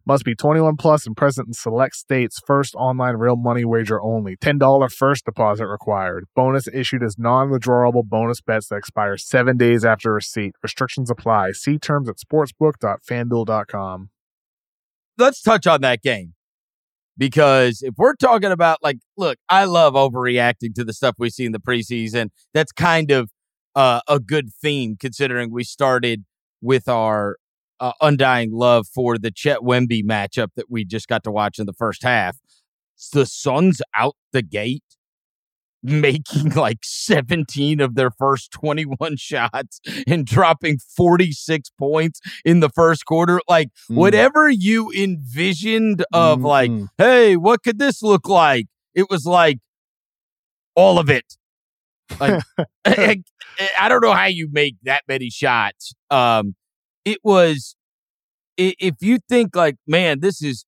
Must 0.07 0.25
be 0.25 0.35
21 0.35 0.77
plus 0.77 1.07
and 1.07 1.17
present 1.17 1.47
in 1.49 1.55
select 1.55 1.95
states. 1.95 2.39
First 2.47 2.75
online 2.75 3.15
real 3.15 3.37
money 3.37 3.65
wager 3.65 4.03
only. 4.03 4.37
$10 4.37 4.93
first 4.93 5.25
deposit 5.25 5.67
required. 5.67 6.27
Bonus 6.35 6.69
issued 6.69 7.03
as 7.03 7.17
non-withdrawable 7.19 8.05
bonus 8.05 8.43
bets 8.43 8.69
that 8.69 8.77
expire 8.77 9.17
seven 9.17 9.57
days 9.57 9.83
after 9.83 10.13
receipt. 10.13 10.57
Restrictions 10.63 11.11
apply. 11.11 11.53
See 11.53 11.79
terms 11.79 12.09
at 12.09 12.17
sportsbook.fanduel.com. 12.17 14.11
Let's 15.17 15.41
touch 15.41 15.67
on 15.67 15.81
that 15.83 16.03
game 16.03 16.35
because 17.17 17.81
if 17.83 17.95
we're 17.97 18.17
talking 18.17 18.51
about 18.51 18.79
like, 18.83 18.99
look, 19.17 19.39
I 19.49 19.65
love 19.65 19.95
overreacting 19.95 20.75
to 20.75 20.85
the 20.85 20.93
stuff 20.93 21.15
we 21.19 21.31
see 21.31 21.45
in 21.45 21.53
the 21.53 21.61
preseason. 21.61 22.31
That's 22.53 22.73
kind 22.73 23.11
of 23.11 23.31
uh, 23.75 24.01
a 24.09 24.21
good 24.21 24.51
theme 24.53 24.97
considering 24.99 25.51
we 25.53 25.65
started 25.65 26.25
with 26.61 26.89
our 26.89 27.37
uh, 27.81 27.93
undying 28.01 28.53
love 28.53 28.87
for 28.87 29.19
the 29.19 29.31
Chet 29.31 29.59
Wemby 29.59 30.03
matchup 30.05 30.49
that 30.57 30.71
we 30.71 30.85
just 30.85 31.09
got 31.09 31.25
to 31.25 31.31
watch 31.31 31.59
in 31.59 31.67
the 31.67 31.73
first 31.73 32.03
half. 32.03 32.39
The 33.13 33.27
Suns 33.27 33.83
out 33.97 34.17
the 34.33 34.43
gate 34.43 34.83
making 35.85 36.51
like 36.51 36.79
17 36.83 37.81
of 37.81 37.95
their 37.95 38.11
first 38.11 38.51
21 38.53 39.17
shots 39.19 39.81
and 40.07 40.25
dropping 40.25 40.79
46 40.79 41.71
points 41.79 42.21
in 42.45 42.61
the 42.61 42.71
first 42.71 43.05
quarter. 43.05 43.41
Like, 43.49 43.69
mm. 43.91 43.97
whatever 43.97 44.49
you 44.49 44.91
envisioned 44.91 46.05
of, 46.13 46.39
mm-hmm. 46.39 46.47
like, 46.47 46.71
hey, 46.97 47.37
what 47.37 47.63
could 47.63 47.79
this 47.79 48.03
look 48.03 48.29
like? 48.29 48.67
It 48.95 49.11
was 49.11 49.27
like 49.27 49.59
all 50.75 50.99
of 50.99 51.11
it. 51.11 51.37
Like, 52.21 52.43
I, 52.85 53.23
I, 53.79 53.89
don't 53.89 54.03
know 54.03 54.13
how 54.13 54.27
you 54.27 54.49
make 54.51 54.77
that 54.83 55.03
many 55.09 55.31
shots. 55.31 55.95
Um, 56.11 56.55
it 57.05 57.19
was, 57.23 57.77
if 58.57 58.97
you 59.01 59.19
think, 59.29 59.57
like, 59.57 59.77
man, 59.87 60.21
this 60.21 60.43
is 60.43 60.65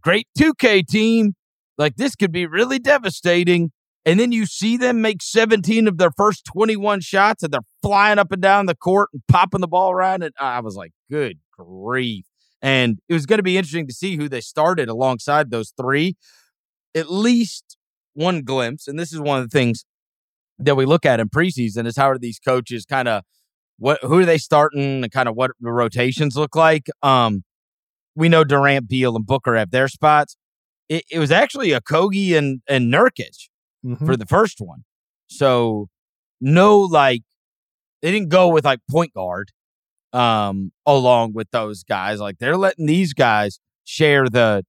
great 0.00 0.26
2K 0.38 0.86
team, 0.86 1.34
like, 1.78 1.96
this 1.96 2.14
could 2.14 2.32
be 2.32 2.46
really 2.46 2.78
devastating 2.78 3.72
and 4.06 4.18
then 4.18 4.32
you 4.32 4.46
see 4.46 4.76
them 4.76 5.02
make 5.02 5.22
17 5.22 5.86
of 5.86 5.98
their 5.98 6.10
first 6.10 6.44
21 6.46 7.00
shots 7.00 7.42
and 7.42 7.52
they're 7.52 7.60
flying 7.82 8.18
up 8.18 8.32
and 8.32 8.40
down 8.40 8.66
the 8.66 8.74
court 8.74 9.10
and 9.12 9.22
popping 9.28 9.60
the 9.60 9.68
ball 9.68 9.92
around. 9.92 10.22
And 10.22 10.32
I 10.40 10.60
was 10.60 10.74
like, 10.74 10.92
good 11.10 11.38
grief. 11.52 12.24
And 12.62 12.98
it 13.08 13.14
was 13.14 13.26
going 13.26 13.38
to 13.38 13.42
be 13.42 13.56
interesting 13.56 13.86
to 13.86 13.94
see 13.94 14.16
who 14.16 14.28
they 14.28 14.40
started 14.40 14.88
alongside 14.88 15.50
those 15.50 15.72
three. 15.78 16.16
At 16.94 17.10
least 17.10 17.76
one 18.14 18.42
glimpse. 18.42 18.88
And 18.88 18.98
this 18.98 19.12
is 19.12 19.20
one 19.20 19.40
of 19.40 19.50
the 19.50 19.58
things 19.58 19.84
that 20.60 20.76
we 20.76 20.84
look 20.86 21.06
at 21.06 21.20
in 21.20 21.28
preseason 21.28 21.86
is 21.86 21.96
how 21.96 22.10
are 22.10 22.18
these 22.18 22.38
coaches 22.38 22.84
kind 22.84 23.08
of 23.08 23.22
what 23.78 23.98
who 24.02 24.20
are 24.20 24.26
they 24.26 24.38
starting 24.38 25.02
and 25.02 25.10
kind 25.10 25.28
of 25.28 25.34
what 25.34 25.52
the 25.58 25.72
rotations 25.72 26.36
look 26.36 26.54
like. 26.54 26.88
Um, 27.02 27.42
we 28.14 28.28
know 28.28 28.44
Durant, 28.44 28.88
Beal, 28.88 29.16
and 29.16 29.26
Booker 29.26 29.56
have 29.56 29.70
their 29.70 29.88
spots. 29.88 30.36
It, 30.88 31.04
it 31.10 31.18
was 31.18 31.30
actually 31.30 31.70
Okogie 31.70 32.36
and 32.36 32.60
and 32.68 32.92
Nurkic 32.92 33.48
mm-hmm. 33.84 34.04
for 34.04 34.16
the 34.16 34.26
first 34.26 34.60
one. 34.60 34.84
So 35.28 35.88
no 36.40 36.78
like 36.78 37.22
they 38.02 38.10
didn't 38.10 38.28
go 38.28 38.48
with 38.48 38.64
like 38.64 38.80
point 38.90 39.12
guard 39.12 39.50
um 40.12 40.72
along 40.86 41.32
with 41.32 41.50
those 41.50 41.82
guys. 41.82 42.20
Like 42.20 42.38
they're 42.38 42.56
letting 42.56 42.86
these 42.86 43.14
guys 43.14 43.60
share 43.84 44.28
the 44.28 44.64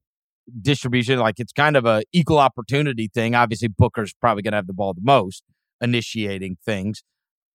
distribution. 0.62 1.19
Like 1.19 1.39
it's 1.39 1.54
kind 1.54 1.75
of 1.75 1.86
a 1.86 2.04
equal 2.13 2.39
opportunity 2.39 3.10
thing. 3.13 3.36
Obviously 3.36 3.67
Booker's 3.67 4.13
probably 4.13 4.43
gonna 4.43 4.58
have 4.58 4.67
the 4.67 4.73
ball 4.73 4.93
the 4.93 5.01
most, 5.04 5.43
initiating 5.82 6.58
things. 6.63 7.04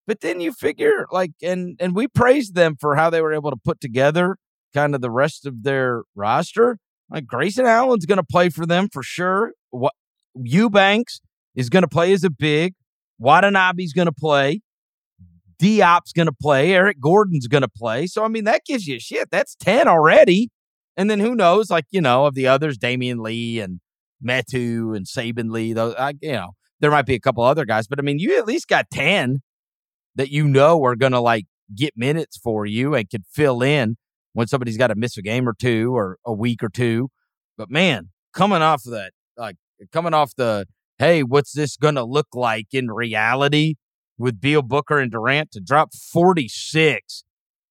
But 0.05 0.21
then 0.21 0.39
you 0.39 0.53
figure 0.53 1.05
like 1.11 1.31
and 1.41 1.75
and 1.79 1.95
we 1.95 2.07
praised 2.07 2.55
them 2.55 2.75
for 2.79 2.95
how 2.95 3.09
they 3.09 3.21
were 3.21 3.33
able 3.33 3.51
to 3.51 3.57
put 3.57 3.81
together 3.81 4.37
kind 4.73 4.95
of 4.95 5.01
the 5.01 5.11
rest 5.11 5.45
of 5.45 5.63
their 5.63 6.03
roster. 6.15 6.77
Like 7.09 7.25
Grayson 7.25 7.65
Allen's 7.65 8.05
going 8.05 8.17
to 8.17 8.23
play 8.23 8.49
for 8.49 8.65
them 8.65 8.89
for 8.91 9.01
sure. 9.03 9.53
What 9.69 9.93
Eubanks 10.35 11.21
is 11.55 11.69
going 11.69 11.83
to 11.83 11.89
play 11.89 12.13
as 12.13 12.23
a 12.23 12.29
big. 12.29 12.73
Watanabe's 13.19 13.93
going 13.93 14.07
to 14.07 14.13
play. 14.13 14.61
Diop's 15.59 16.11
going 16.13 16.27
to 16.27 16.35
play. 16.39 16.73
Eric 16.73 16.99
Gordon's 16.99 17.47
going 17.47 17.63
to 17.63 17.69
play. 17.69 18.05
So, 18.07 18.23
I 18.23 18.27
mean, 18.27 18.43
that 18.43 18.63
gives 18.65 18.85
you 18.85 18.99
shit. 18.99 19.29
That's 19.31 19.55
10 19.55 19.87
already. 19.87 20.49
And 20.95 21.09
then 21.09 21.19
who 21.19 21.35
knows, 21.35 21.69
like, 21.69 21.85
you 21.89 22.01
know, 22.01 22.25
of 22.25 22.35
the 22.35 22.47
others, 22.47 22.77
Damion 22.77 23.19
Lee 23.19 23.59
and 23.59 23.79
Metu 24.23 24.95
and 24.95 25.05
Saben 25.05 25.51
Lee, 25.51 25.73
those, 25.73 25.95
I, 25.95 26.13
you 26.21 26.33
know, 26.33 26.49
there 26.79 26.91
might 26.91 27.05
be 27.05 27.15
a 27.15 27.19
couple 27.19 27.43
other 27.43 27.65
guys, 27.65 27.87
but 27.87 27.99
I 27.99 28.01
mean, 28.01 28.19
you 28.19 28.37
at 28.37 28.45
least 28.45 28.67
got 28.67 28.89
10 28.91 29.39
that 30.15 30.29
you 30.29 30.47
know 30.47 30.83
are 30.83 30.95
going 30.95 31.11
to 31.11 31.19
like 31.19 31.45
get 31.75 31.93
minutes 31.95 32.37
for 32.37 32.65
you 32.65 32.95
and 32.95 33.09
could 33.09 33.23
fill 33.31 33.61
in 33.61 33.97
when 34.33 34.47
somebody's 34.47 34.77
got 34.77 34.87
to 34.87 34.95
miss 34.95 35.17
a 35.17 35.21
game 35.21 35.47
or 35.47 35.53
two 35.53 35.95
or 35.95 36.17
a 36.25 36.33
week 36.33 36.63
or 36.63 36.69
two. 36.69 37.09
But 37.57 37.69
man, 37.69 38.09
coming 38.33 38.61
off 38.61 38.85
of 38.85 38.91
that, 38.91 39.11
like 39.35 39.55
coming 39.91 40.13
off 40.13 40.35
the 40.35 40.65
hey, 40.99 41.23
what's 41.23 41.53
this 41.53 41.77
going 41.77 41.95
to 41.95 42.03
look 42.03 42.27
like 42.33 42.67
in 42.71 42.89
reality 42.89 43.75
with 44.17 44.41
Beal 44.41 44.63
Booker 44.63 44.99
and 44.99 45.11
Durant 45.11 45.51
to 45.51 45.59
drop 45.59 45.93
46 45.93 47.23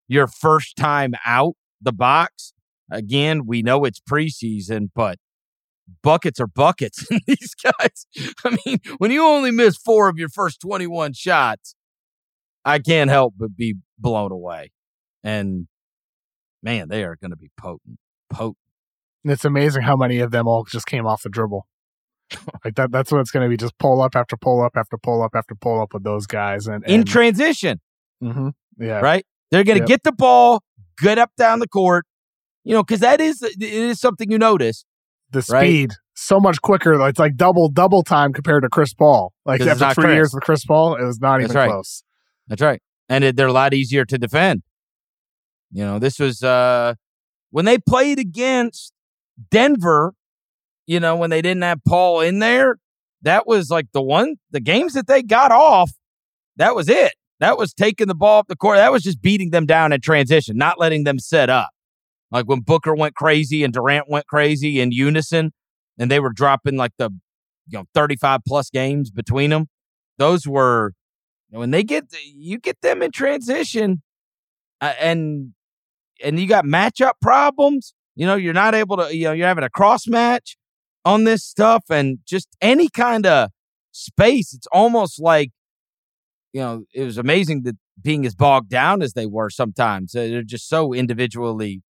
your 0.07 0.29
first 0.29 0.77
time 0.77 1.15
out 1.25 1.55
the 1.81 1.93
box? 1.93 2.53
Again, 2.91 3.47
we 3.47 3.63
know 3.63 3.85
it's 3.85 4.01
preseason, 4.01 4.91
but 4.95 5.19
buckets 6.03 6.41
are 6.41 6.47
buckets 6.47 7.07
in 7.11 7.21
these 7.27 7.55
guys. 7.55 8.07
I 8.45 8.57
mean, 8.65 8.79
when 8.99 9.11
you 9.11 9.25
only 9.25 9.51
miss 9.51 9.77
four 9.77 10.09
of 10.09 10.19
your 10.19 10.29
first 10.29 10.61
21 10.61 11.13
shots, 11.13 11.75
I 12.65 12.79
can't 12.79 13.11
help 13.11 13.35
but 13.37 13.57
be 13.57 13.77
blown 13.99 14.33
away. 14.33 14.73
And 15.23 15.69
man, 16.63 16.89
they 16.89 17.05
are 17.05 17.17
going 17.17 17.31
to 17.31 17.37
be 17.37 17.51
potent, 17.57 17.99
potent. 18.31 18.59
It's 19.25 19.45
amazing 19.45 19.83
how 19.83 19.97
many 19.97 20.21
of 20.21 20.31
them 20.31 20.47
all 20.47 20.65
just 20.65 20.87
came 20.87 21.07
off 21.07 21.23
the 21.23 21.29
dribble 21.29 21.67
like 22.65 22.75
that 22.75 22.91
that's 22.91 23.13
what 23.13 23.21
it's 23.21 23.31
going 23.31 23.45
to 23.45 23.49
be 23.49 23.57
just 23.57 23.77
pull 23.79 24.01
up 24.01 24.17
after 24.17 24.37
pull 24.37 24.63
up 24.63 24.77
after 24.77 24.97
pull 24.97 25.23
up 25.23 25.35
after 25.35 25.55
pull 25.55 25.81
up 25.81 25.95
with 25.95 26.03
those 26.03 26.27
guys 26.27 26.67
and, 26.67 26.83
and 26.85 26.93
in 26.93 27.05
transition 27.05 27.81
mm-hmm, 28.23 28.49
yeah 28.79 29.01
right 29.01 29.25
they're 29.51 29.65
going 29.65 29.79
to 29.79 29.83
yep. 29.83 29.89
get 29.89 30.03
the 30.03 30.13
ball 30.13 30.63
get 30.99 31.19
up 31.19 31.31
down 31.37 31.61
the 31.61 31.69
court 31.69 32.05
you 32.65 32.73
know 32.73 32.83
because 32.83 33.01
that 33.01 33.21
is 33.21 33.43
it 33.43 33.63
is 33.63 34.01
something 34.01 34.31
you 34.31 34.39
notice 34.39 34.85
the 35.37 35.43
speed 35.43 35.91
right? 35.91 35.99
so 36.15 36.41
much 36.41 36.61
quicker 36.63 37.01
it's 37.07 37.19
like 37.19 37.37
double 37.37 37.69
double 37.69 38.03
time 38.03 38.33
compared 38.33 38.63
to 38.63 38.69
chris 38.69 38.93
paul 38.95 39.33
like 39.45 39.61
after 39.61 39.95
three 39.95 40.05
Chris. 40.05 40.15
years 40.15 40.35
with 40.35 40.43
chris 40.43 40.65
paul 40.65 40.97
it 40.97 41.05
was 41.05 41.21
not 41.21 41.41
that's 41.41 41.51
even 41.51 41.57
right. 41.57 41.71
close 41.71 42.03
that's 42.49 42.63
right 42.63 42.81
and 43.09 43.23
it, 43.23 43.37
they're 43.37 43.47
a 43.47 43.53
lot 43.53 43.75
easier 43.75 44.05
to 44.05 44.19
defend 44.19 44.63
you 45.71 45.85
know 45.85 45.99
this 45.99 46.19
was 46.19 46.43
uh 46.43 46.95
when 47.51 47.65
they 47.65 47.79
played 47.79 48.19
against 48.19 48.93
denver 49.51 50.15
you 50.87 51.01
know, 51.01 51.17
when 51.17 51.31
they 51.31 51.43
didn't 51.43 51.63
have 51.63 51.81
Paul 51.85 52.21
in 52.21 52.39
there, 52.39 52.77
that 53.23 53.47
was 53.47 53.71
like 53.71 53.87
the 53.93 54.03
one, 54.03 54.37
the 54.51 54.61
games 54.61 54.93
that 54.95 55.07
they 55.07 55.23
got 55.23 55.53
off, 55.53 55.91
that 56.57 56.75
was 56.75 56.89
it. 56.89 57.13
That 57.41 57.59
was 57.59 57.75
taking 57.75 58.07
the 58.07 58.15
ball 58.15 58.39
up 58.39 58.49
the 58.49 58.57
court. 58.57 58.77
That 58.79 58.93
was 58.93 59.03
just 59.03 59.21
beating 59.21 59.51
them 59.51 59.67
down 59.67 59.93
in 59.93 60.01
transition, 60.01 60.57
not 60.57 60.79
letting 60.79 61.05
them 61.05 61.19
set 61.19 61.51
up. 61.51 61.71
Like 62.31 62.47
when 62.47 62.61
Booker 62.61 62.95
went 62.95 63.15
crazy 63.15 63.63
and 63.63 63.73
Durant 63.73 64.09
went 64.09 64.27
crazy 64.27 64.81
in 64.81 64.93
unison, 64.93 65.53
and 65.99 66.11
they 66.11 66.21
were 66.21 66.33
dropping 66.33 66.77
like 66.77 66.93
the 66.99 67.11
you 67.69 67.79
know 67.79 67.85
35 67.95 68.41
plus 68.47 68.71
games 68.71 69.11
between 69.11 69.51
them. 69.51 69.67
Those 70.19 70.47
were 70.47 70.93
when 71.51 71.71
they 71.71 71.83
get 71.83 72.05
you 72.35 72.59
get 72.59 72.81
them 72.81 73.03
in 73.03 73.13
transition, 73.13 74.03
uh, 74.81 74.95
and 75.01 75.53
and 76.23 76.41
you 76.41 76.47
got 76.47 76.65
matchup 76.65 77.13
problems. 77.21 77.95
You 78.15 78.27
know, 78.27 78.35
you're 78.35 78.55
not 78.55 78.75
able 78.75 78.97
to. 78.97 79.15
You 79.15 79.25
know, 79.25 79.33
you're 79.33 79.49
having 79.49 79.65
a 79.65 79.71
cross 79.71 80.07
match 80.07 80.57
on 81.05 81.25
this 81.25 81.45
stuff, 81.45 81.85
and 81.91 82.19
just 82.27 82.49
any 82.61 82.89
kind 82.89 83.27
of 83.27 83.51
space. 83.93 84.53
It's 84.53 84.67
almost 84.73 85.21
like 85.21 85.51
you 86.53 86.63
know, 86.63 86.85
it 86.95 87.05
was 87.05 87.19
amazing 87.19 87.65
that 87.65 87.77
being 88.01 88.25
as 88.25 88.35
bogged 88.35 88.71
down 88.71 89.03
as 89.03 89.13
they 89.13 89.27
were 89.27 89.51
sometimes. 89.51 90.13
They're 90.13 90.43
just 90.43 90.69
so 90.69 90.95
individually 90.95 91.83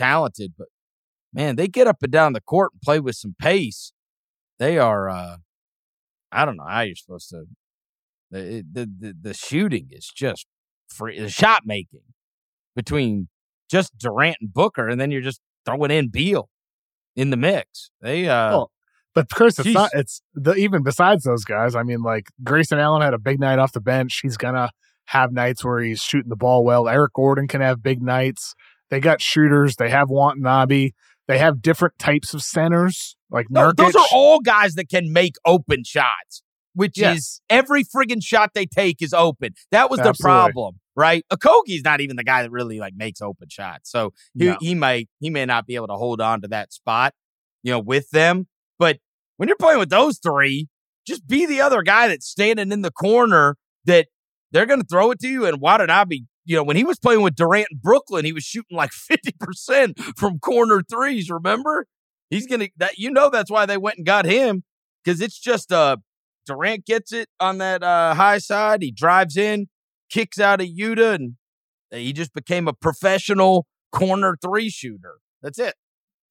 talented, 0.00 0.54
but 0.56 0.68
man, 1.32 1.56
they 1.56 1.68
get 1.68 1.86
up 1.86 1.98
and 2.02 2.12
down 2.12 2.32
the 2.32 2.40
court 2.40 2.72
and 2.72 2.80
play 2.82 3.00
with 3.00 3.16
some 3.16 3.34
pace. 3.38 3.92
They 4.58 4.78
are, 4.78 5.08
uh, 5.08 5.36
I 6.32 6.44
don't 6.44 6.56
know 6.56 6.66
how 6.68 6.80
you're 6.82 6.96
supposed 6.96 7.28
to. 7.30 7.44
The 8.30 8.64
the 8.72 8.90
the, 8.98 9.14
the 9.20 9.34
shooting 9.34 9.88
is 9.90 10.10
just 10.14 10.46
free. 10.88 11.18
The 11.18 11.28
shot 11.28 11.62
making 11.66 12.02
between 12.76 13.28
just 13.68 13.96
Durant 13.98 14.36
and 14.40 14.52
Booker, 14.52 14.88
and 14.88 15.00
then 15.00 15.10
you're 15.10 15.20
just 15.20 15.40
throwing 15.64 15.90
in 15.90 16.10
Beal 16.10 16.48
in 17.16 17.30
the 17.30 17.36
mix. 17.36 17.90
They 18.00 18.28
uh, 18.28 18.66
but 19.14 19.28
Chris, 19.30 19.58
it's 19.58 19.68
not. 19.68 19.90
It's 19.94 20.22
the 20.34 20.54
even 20.54 20.82
besides 20.84 21.24
those 21.24 21.44
guys. 21.44 21.74
I 21.74 21.82
mean, 21.82 22.02
like 22.02 22.28
Grayson 22.44 22.78
Allen 22.78 23.02
had 23.02 23.14
a 23.14 23.18
big 23.18 23.40
night 23.40 23.58
off 23.58 23.72
the 23.72 23.80
bench. 23.80 24.20
He's 24.22 24.36
gonna 24.36 24.70
have 25.06 25.32
nights 25.32 25.64
where 25.64 25.80
he's 25.80 26.00
shooting 26.00 26.28
the 26.28 26.36
ball 26.36 26.64
well. 26.64 26.88
Eric 26.88 27.14
Gordon 27.14 27.48
can 27.48 27.60
have 27.60 27.82
big 27.82 28.00
nights. 28.00 28.54
They 28.90 29.00
got 29.00 29.20
shooters. 29.20 29.76
They 29.76 29.90
have 29.90 30.10
Watanabe. 30.10 30.90
They 31.28 31.38
have 31.38 31.62
different 31.62 31.98
types 31.98 32.34
of 32.34 32.42
centers. 32.42 33.16
Like 33.30 33.46
no, 33.50 33.72
those 33.72 33.94
are 33.94 34.06
all 34.12 34.40
guys 34.40 34.74
that 34.74 34.88
can 34.88 35.12
make 35.12 35.36
open 35.44 35.84
shots, 35.84 36.42
which 36.74 36.98
yes. 36.98 37.16
is 37.16 37.40
every 37.48 37.84
friggin' 37.84 38.22
shot 38.22 38.50
they 38.54 38.66
take 38.66 39.00
is 39.00 39.14
open. 39.14 39.54
That 39.70 39.88
was 39.88 40.00
Absolutely. 40.00 40.18
the 40.18 40.22
problem, 40.24 40.80
right? 40.96 41.24
Okogie's 41.32 41.84
not 41.84 42.00
even 42.00 42.16
the 42.16 42.24
guy 42.24 42.42
that 42.42 42.50
really 42.50 42.80
like 42.80 42.94
makes 42.96 43.22
open 43.22 43.48
shots, 43.48 43.90
so 43.90 44.12
he, 44.36 44.46
no. 44.46 44.56
he 44.60 44.74
might 44.74 45.08
he 45.20 45.30
may 45.30 45.46
not 45.46 45.66
be 45.66 45.76
able 45.76 45.86
to 45.86 45.94
hold 45.94 46.20
on 46.20 46.40
to 46.40 46.48
that 46.48 46.72
spot, 46.72 47.14
you 47.62 47.70
know, 47.70 47.78
with 47.78 48.10
them. 48.10 48.48
But 48.80 48.98
when 49.36 49.48
you're 49.48 49.56
playing 49.56 49.78
with 49.78 49.90
those 49.90 50.18
three, 50.18 50.68
just 51.06 51.28
be 51.28 51.46
the 51.46 51.60
other 51.60 51.82
guy 51.82 52.08
that's 52.08 52.26
standing 52.26 52.72
in 52.72 52.82
the 52.82 52.90
corner 52.90 53.56
that 53.84 54.08
they're 54.50 54.66
going 54.66 54.80
to 54.80 54.86
throw 54.86 55.12
it 55.12 55.20
to 55.20 55.28
you. 55.28 55.46
And 55.46 55.60
Watanabe 55.60 56.22
you 56.50 56.56
know, 56.56 56.64
when 56.64 56.76
he 56.76 56.82
was 56.82 56.98
playing 56.98 57.22
with 57.22 57.36
Durant 57.36 57.68
in 57.70 57.78
Brooklyn, 57.78 58.24
he 58.24 58.32
was 58.32 58.42
shooting 58.42 58.76
like 58.76 58.90
50% 59.12 60.16
from 60.18 60.40
corner 60.40 60.82
threes, 60.82 61.30
remember? 61.30 61.86
He's 62.28 62.48
going 62.48 62.58
to, 62.58 62.70
that 62.78 62.98
you 62.98 63.08
know, 63.08 63.30
that's 63.30 63.52
why 63.52 63.66
they 63.66 63.76
went 63.76 63.98
and 63.98 64.06
got 64.06 64.24
him 64.24 64.64
because 65.04 65.20
it's 65.20 65.38
just 65.38 65.70
uh, 65.70 65.98
Durant 66.46 66.86
gets 66.86 67.12
it 67.12 67.28
on 67.38 67.58
that 67.58 67.84
uh, 67.84 68.14
high 68.14 68.38
side. 68.38 68.82
He 68.82 68.90
drives 68.90 69.36
in, 69.36 69.68
kicks 70.10 70.40
out 70.40 70.60
of 70.60 70.66
Yuta, 70.66 71.14
and 71.14 71.36
he 71.92 72.12
just 72.12 72.34
became 72.34 72.66
a 72.66 72.72
professional 72.72 73.68
corner 73.92 74.36
three 74.42 74.70
shooter. 74.70 75.18
That's 75.42 75.60
it. 75.60 75.76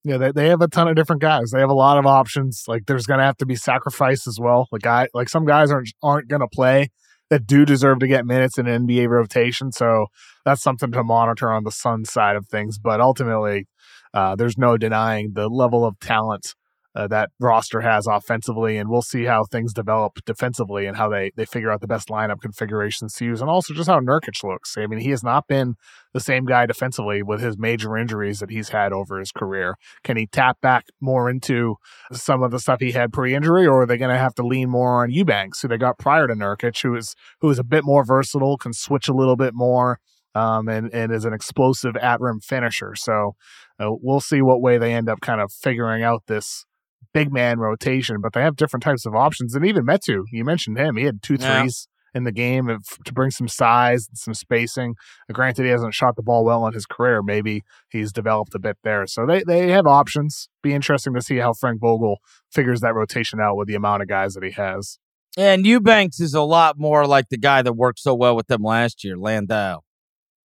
Yeah, 0.04 0.18
they, 0.18 0.32
they 0.32 0.48
have 0.50 0.60
a 0.60 0.68
ton 0.68 0.86
of 0.86 0.96
different 0.96 1.22
guys. 1.22 1.50
They 1.50 1.60
have 1.60 1.70
a 1.70 1.74
lot 1.74 1.96
of 1.96 2.04
options. 2.04 2.64
Like 2.68 2.84
there's 2.86 3.06
gonna 3.06 3.24
have 3.24 3.38
to 3.38 3.46
be 3.46 3.56
sacrifice 3.56 4.26
as 4.26 4.38
well. 4.38 4.68
Like 4.70 4.82
guy 4.82 5.08
like 5.14 5.30
some 5.30 5.46
guys 5.46 5.70
aren't 5.70 5.92
aren't 6.02 6.28
gonna 6.28 6.48
play 6.48 6.90
that 7.30 7.46
do 7.46 7.64
deserve 7.64 8.00
to 8.00 8.08
get 8.08 8.26
minutes 8.26 8.58
in 8.58 8.66
an 8.66 8.86
NBA 8.86 9.08
rotation. 9.08 9.72
So 9.72 10.06
that's 10.44 10.62
something 10.62 10.92
to 10.92 11.04
monitor 11.04 11.50
on 11.50 11.64
the 11.64 11.70
Sun 11.70 12.04
side 12.04 12.36
of 12.36 12.46
things. 12.48 12.78
But 12.78 13.00
ultimately, 13.00 13.66
uh, 14.12 14.34
there's 14.36 14.58
no 14.58 14.76
denying 14.76 15.32
the 15.34 15.48
level 15.48 15.84
of 15.84 15.98
talent 16.00 16.54
uh, 16.94 17.06
that 17.06 17.30
roster 17.38 17.80
has 17.82 18.06
offensively, 18.06 18.76
and 18.76 18.90
we'll 18.90 19.02
see 19.02 19.24
how 19.24 19.44
things 19.44 19.72
develop 19.72 20.18
defensively 20.24 20.86
and 20.86 20.96
how 20.96 21.08
they 21.08 21.30
they 21.36 21.44
figure 21.44 21.70
out 21.70 21.80
the 21.80 21.86
best 21.86 22.08
lineup 22.08 22.40
configurations 22.40 23.14
to 23.14 23.24
use, 23.24 23.40
and 23.40 23.48
also 23.48 23.72
just 23.72 23.88
how 23.88 24.00
Nurkic 24.00 24.42
looks. 24.42 24.76
I 24.76 24.86
mean, 24.86 24.98
he 24.98 25.10
has 25.10 25.22
not 25.22 25.46
been 25.46 25.76
the 26.12 26.20
same 26.20 26.44
guy 26.44 26.66
defensively 26.66 27.22
with 27.22 27.40
his 27.40 27.56
major 27.56 27.96
injuries 27.96 28.40
that 28.40 28.50
he's 28.50 28.70
had 28.70 28.92
over 28.92 29.20
his 29.20 29.30
career. 29.30 29.76
Can 30.02 30.16
he 30.16 30.26
tap 30.26 30.60
back 30.60 30.86
more 31.00 31.30
into 31.30 31.76
some 32.12 32.42
of 32.42 32.50
the 32.50 32.58
stuff 32.58 32.80
he 32.80 32.90
had 32.90 33.12
pre-injury, 33.12 33.66
or 33.66 33.82
are 33.82 33.86
they 33.86 33.96
going 33.96 34.12
to 34.12 34.18
have 34.18 34.34
to 34.34 34.46
lean 34.46 34.68
more 34.68 35.02
on 35.02 35.12
Eubanks, 35.12 35.62
who 35.62 35.68
they 35.68 35.78
got 35.78 35.98
prior 35.98 36.26
to 36.26 36.34
Nurkic, 36.34 36.82
who 36.82 36.96
is 36.96 37.14
who 37.40 37.50
is 37.50 37.60
a 37.60 37.64
bit 37.64 37.84
more 37.84 38.04
versatile, 38.04 38.58
can 38.58 38.72
switch 38.72 39.08
a 39.08 39.14
little 39.14 39.36
bit 39.36 39.54
more. 39.54 40.00
Um, 40.32 40.68
and 40.68 40.94
and 40.94 41.10
is 41.10 41.24
an 41.24 41.32
explosive 41.32 41.96
at 41.96 42.20
rim 42.20 42.38
finisher. 42.38 42.94
So 42.94 43.34
uh, 43.80 43.88
we'll 43.90 44.20
see 44.20 44.42
what 44.42 44.62
way 44.62 44.78
they 44.78 44.94
end 44.94 45.08
up 45.08 45.20
kind 45.20 45.40
of 45.40 45.50
figuring 45.50 46.04
out 46.04 46.22
this 46.28 46.66
big 47.12 47.32
man 47.32 47.58
rotation, 47.58 48.20
but 48.20 48.32
they 48.32 48.42
have 48.42 48.56
different 48.56 48.82
types 48.82 49.06
of 49.06 49.14
options. 49.14 49.54
And 49.54 49.64
even 49.66 49.84
Metu, 49.84 50.22
you 50.30 50.44
mentioned 50.44 50.78
him, 50.78 50.96
he 50.96 51.04
had 51.04 51.22
two 51.22 51.36
threes 51.36 51.88
yeah. 52.14 52.18
in 52.18 52.24
the 52.24 52.32
game 52.32 52.68
of, 52.68 52.84
to 53.04 53.12
bring 53.12 53.30
some 53.30 53.48
size 53.48 54.06
and 54.08 54.16
some 54.16 54.34
spacing. 54.34 54.94
Granted, 55.32 55.64
he 55.64 55.70
hasn't 55.70 55.94
shot 55.94 56.16
the 56.16 56.22
ball 56.22 56.44
well 56.44 56.66
in 56.66 56.72
his 56.72 56.86
career. 56.86 57.22
Maybe 57.22 57.62
he's 57.90 58.12
developed 58.12 58.54
a 58.54 58.58
bit 58.58 58.78
there. 58.84 59.06
So 59.06 59.26
they, 59.26 59.42
they 59.44 59.70
have 59.70 59.86
options. 59.86 60.48
Be 60.62 60.72
interesting 60.72 61.14
to 61.14 61.22
see 61.22 61.36
how 61.36 61.52
Frank 61.52 61.80
Vogel 61.80 62.18
figures 62.52 62.80
that 62.80 62.94
rotation 62.94 63.40
out 63.40 63.56
with 63.56 63.68
the 63.68 63.74
amount 63.74 64.02
of 64.02 64.08
guys 64.08 64.34
that 64.34 64.44
he 64.44 64.52
has. 64.52 64.98
And 65.36 65.64
Eubanks 65.64 66.20
is 66.20 66.34
a 66.34 66.42
lot 66.42 66.78
more 66.78 67.06
like 67.06 67.28
the 67.28 67.38
guy 67.38 67.62
that 67.62 67.74
worked 67.74 68.00
so 68.00 68.14
well 68.14 68.34
with 68.34 68.48
them 68.48 68.62
last 68.62 69.04
year, 69.04 69.16
Landale, 69.16 69.84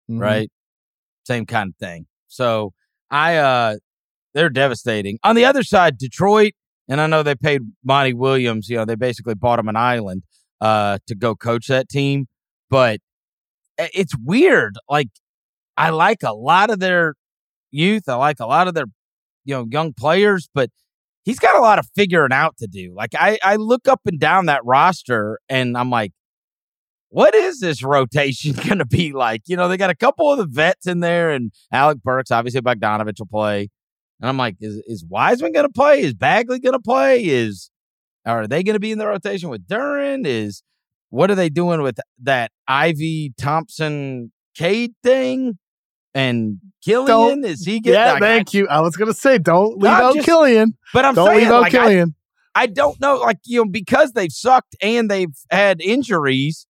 mm-hmm. 0.09 0.19
right? 0.19 0.51
Same 1.25 1.45
kind 1.45 1.69
of 1.69 1.75
thing. 1.77 2.05
So 2.27 2.73
I 3.09 3.37
uh 3.37 3.75
they're 4.35 4.49
devastating. 4.49 5.17
On 5.23 5.35
the 5.35 5.45
other 5.45 5.63
side, 5.63 5.97
Detroit, 5.97 6.53
and 6.87 7.01
I 7.01 7.07
know 7.07 7.23
they 7.23 7.35
paid 7.35 7.61
Monty 7.83 8.13
Williams, 8.13 8.69
you 8.69 8.77
know, 8.77 8.85
they 8.85 8.95
basically 8.95 9.33
bought 9.33 9.57
him 9.57 9.69
an 9.69 9.77
island 9.77 10.21
uh, 10.61 10.99
to 11.07 11.15
go 11.15 11.35
coach 11.35 11.67
that 11.67 11.89
team. 11.89 12.27
But 12.69 12.99
it's 13.79 14.13
weird. 14.23 14.75
Like, 14.87 15.09
I 15.77 15.89
like 15.89 16.21
a 16.23 16.33
lot 16.33 16.69
of 16.69 16.79
their 16.79 17.15
youth. 17.71 18.07
I 18.07 18.15
like 18.15 18.39
a 18.39 18.45
lot 18.45 18.67
of 18.67 18.73
their, 18.73 18.85
you 19.45 19.55
know, 19.55 19.65
young 19.71 19.93
players, 19.93 20.49
but 20.53 20.69
he's 21.23 21.39
got 21.39 21.55
a 21.55 21.61
lot 21.61 21.79
of 21.79 21.87
figuring 21.95 22.31
out 22.31 22.57
to 22.57 22.67
do. 22.67 22.93
Like, 22.95 23.11
I, 23.15 23.39
I 23.41 23.55
look 23.55 23.87
up 23.87 24.01
and 24.05 24.19
down 24.19 24.47
that 24.47 24.61
roster 24.65 25.39
and 25.49 25.77
I'm 25.77 25.89
like, 25.89 26.11
what 27.09 27.33
is 27.33 27.59
this 27.59 27.81
rotation 27.81 28.53
going 28.67 28.79
to 28.79 28.85
be 28.85 29.13
like? 29.13 29.43
You 29.45 29.55
know, 29.55 29.69
they 29.69 29.77
got 29.77 29.89
a 29.89 29.95
couple 29.95 30.31
of 30.31 30.37
the 30.37 30.47
vets 30.47 30.85
in 30.85 30.99
there, 30.99 31.31
and 31.31 31.53
Alec 31.71 32.03
Burks, 32.03 32.29
obviously 32.29 32.59
Bogdanovich 32.59 33.19
will 33.19 33.27
play. 33.27 33.69
And 34.21 34.29
I'm 34.29 34.37
like, 34.37 34.55
is, 34.59 34.75
is 34.87 35.05
Wiseman 35.07 35.51
going 35.51 35.65
to 35.65 35.71
play? 35.71 36.01
Is 36.01 36.13
Bagley 36.13 36.59
going 36.59 36.73
to 36.73 36.79
play? 36.79 37.25
Is 37.25 37.69
are 38.25 38.47
they 38.47 38.63
going 38.63 38.75
to 38.75 38.79
be 38.79 38.91
in 38.91 38.97
the 38.97 39.07
rotation 39.07 39.49
with 39.49 39.67
Duren? 39.67 40.25
Is 40.25 40.63
what 41.09 41.29
are 41.29 41.35
they 41.35 41.49
doing 41.49 41.81
with 41.81 41.99
that 42.23 42.51
Ivey 42.67 43.33
Thompson 43.37 44.31
Cade 44.55 44.93
thing? 45.03 45.57
And 46.13 46.59
Killian 46.83 47.07
don't, 47.07 47.45
is 47.45 47.65
he 47.65 47.81
getting? 47.81 47.99
Yeah, 47.99 48.13
like, 48.13 48.21
thank 48.21 48.55
I, 48.55 48.57
you. 48.57 48.67
I 48.69 48.79
was 48.79 48.95
going 48.95 49.11
to 49.11 49.17
say, 49.17 49.37
don't 49.37 49.77
leave 49.77 49.91
out 49.91 50.13
just, 50.15 50.25
Killian. 50.25 50.77
But 50.93 51.03
I'm 51.03 51.13
don't 51.13 51.27
saying, 51.27 51.39
leave 51.41 51.51
out 51.51 51.61
like, 51.63 51.71
Killian. 51.71 52.15
I, 52.55 52.63
I 52.63 52.67
don't 52.67 52.99
know, 53.01 53.17
like 53.17 53.39
you 53.45 53.59
know, 53.59 53.69
because 53.69 54.13
they've 54.13 54.31
sucked 54.31 54.77
and 54.81 55.11
they've 55.11 55.35
had 55.51 55.81
injuries. 55.81 56.67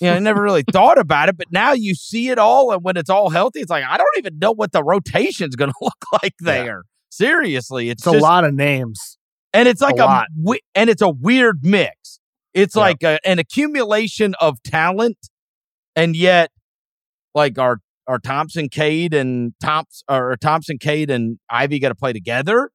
You 0.00 0.08
know, 0.08 0.14
I 0.14 0.18
never 0.18 0.42
really 0.42 0.64
thought 0.72 0.98
about 0.98 1.28
it, 1.28 1.36
but 1.36 1.52
now 1.52 1.72
you 1.72 1.94
see 1.94 2.28
it 2.28 2.38
all, 2.38 2.72
and 2.72 2.82
when 2.82 2.96
it's 2.96 3.10
all 3.10 3.30
healthy, 3.30 3.60
it's 3.60 3.70
like 3.70 3.84
I 3.84 3.96
don't 3.96 4.08
even 4.18 4.38
know 4.38 4.52
what 4.52 4.72
the 4.72 4.82
rotation's 4.82 5.54
going 5.54 5.70
to 5.70 5.76
look 5.80 6.04
like 6.22 6.34
there. 6.40 6.64
Yeah. 6.64 6.80
Seriously, 7.10 7.90
it's, 7.90 8.02
it's 8.04 8.12
just, 8.12 8.16
a 8.16 8.20
lot 8.20 8.44
of 8.44 8.54
names, 8.54 9.18
and 9.52 9.68
it's 9.68 9.80
like 9.80 9.98
a, 9.98 10.04
a 10.04 10.26
and 10.74 10.90
it's 10.90 11.02
a 11.02 11.10
weird 11.10 11.60
mix. 11.62 12.18
It's 12.54 12.74
yeah. 12.74 12.82
like 12.82 13.02
a, 13.04 13.18
an 13.24 13.38
accumulation 13.38 14.34
of 14.40 14.60
talent, 14.64 15.18
and 15.94 16.16
yet, 16.16 16.50
like 17.34 17.56
our 17.58 17.78
our 18.08 18.18
Thompson, 18.18 18.68
Cade, 18.68 19.14
and 19.14 19.54
Thompson 19.62 20.04
or 20.08 20.36
Thompson, 20.36 20.78
Cade, 20.78 21.10
and 21.10 21.38
Ivey 21.48 21.78
got 21.78 21.90
to 21.90 21.94
play 21.94 22.12
together 22.12 22.70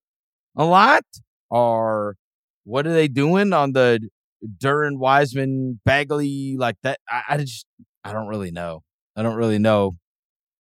a 0.56 0.66
lot. 0.66 1.04
Or 1.50 2.16
what 2.64 2.86
are 2.86 2.94
they 2.94 3.08
doing 3.08 3.54
on 3.54 3.74
the 3.74 4.00
Duren, 4.58 4.98
Wiseman, 4.98 5.80
Bagley, 5.86 6.56
like 6.58 6.76
that. 6.84 7.00
I, 7.10 7.22
I 7.30 7.38
just, 7.38 7.66
I 8.04 8.14
don't 8.14 8.28
really 8.28 8.52
know. 8.52 8.84
I 9.16 9.24
don't 9.24 9.36
really 9.36 9.60
know 9.60 9.98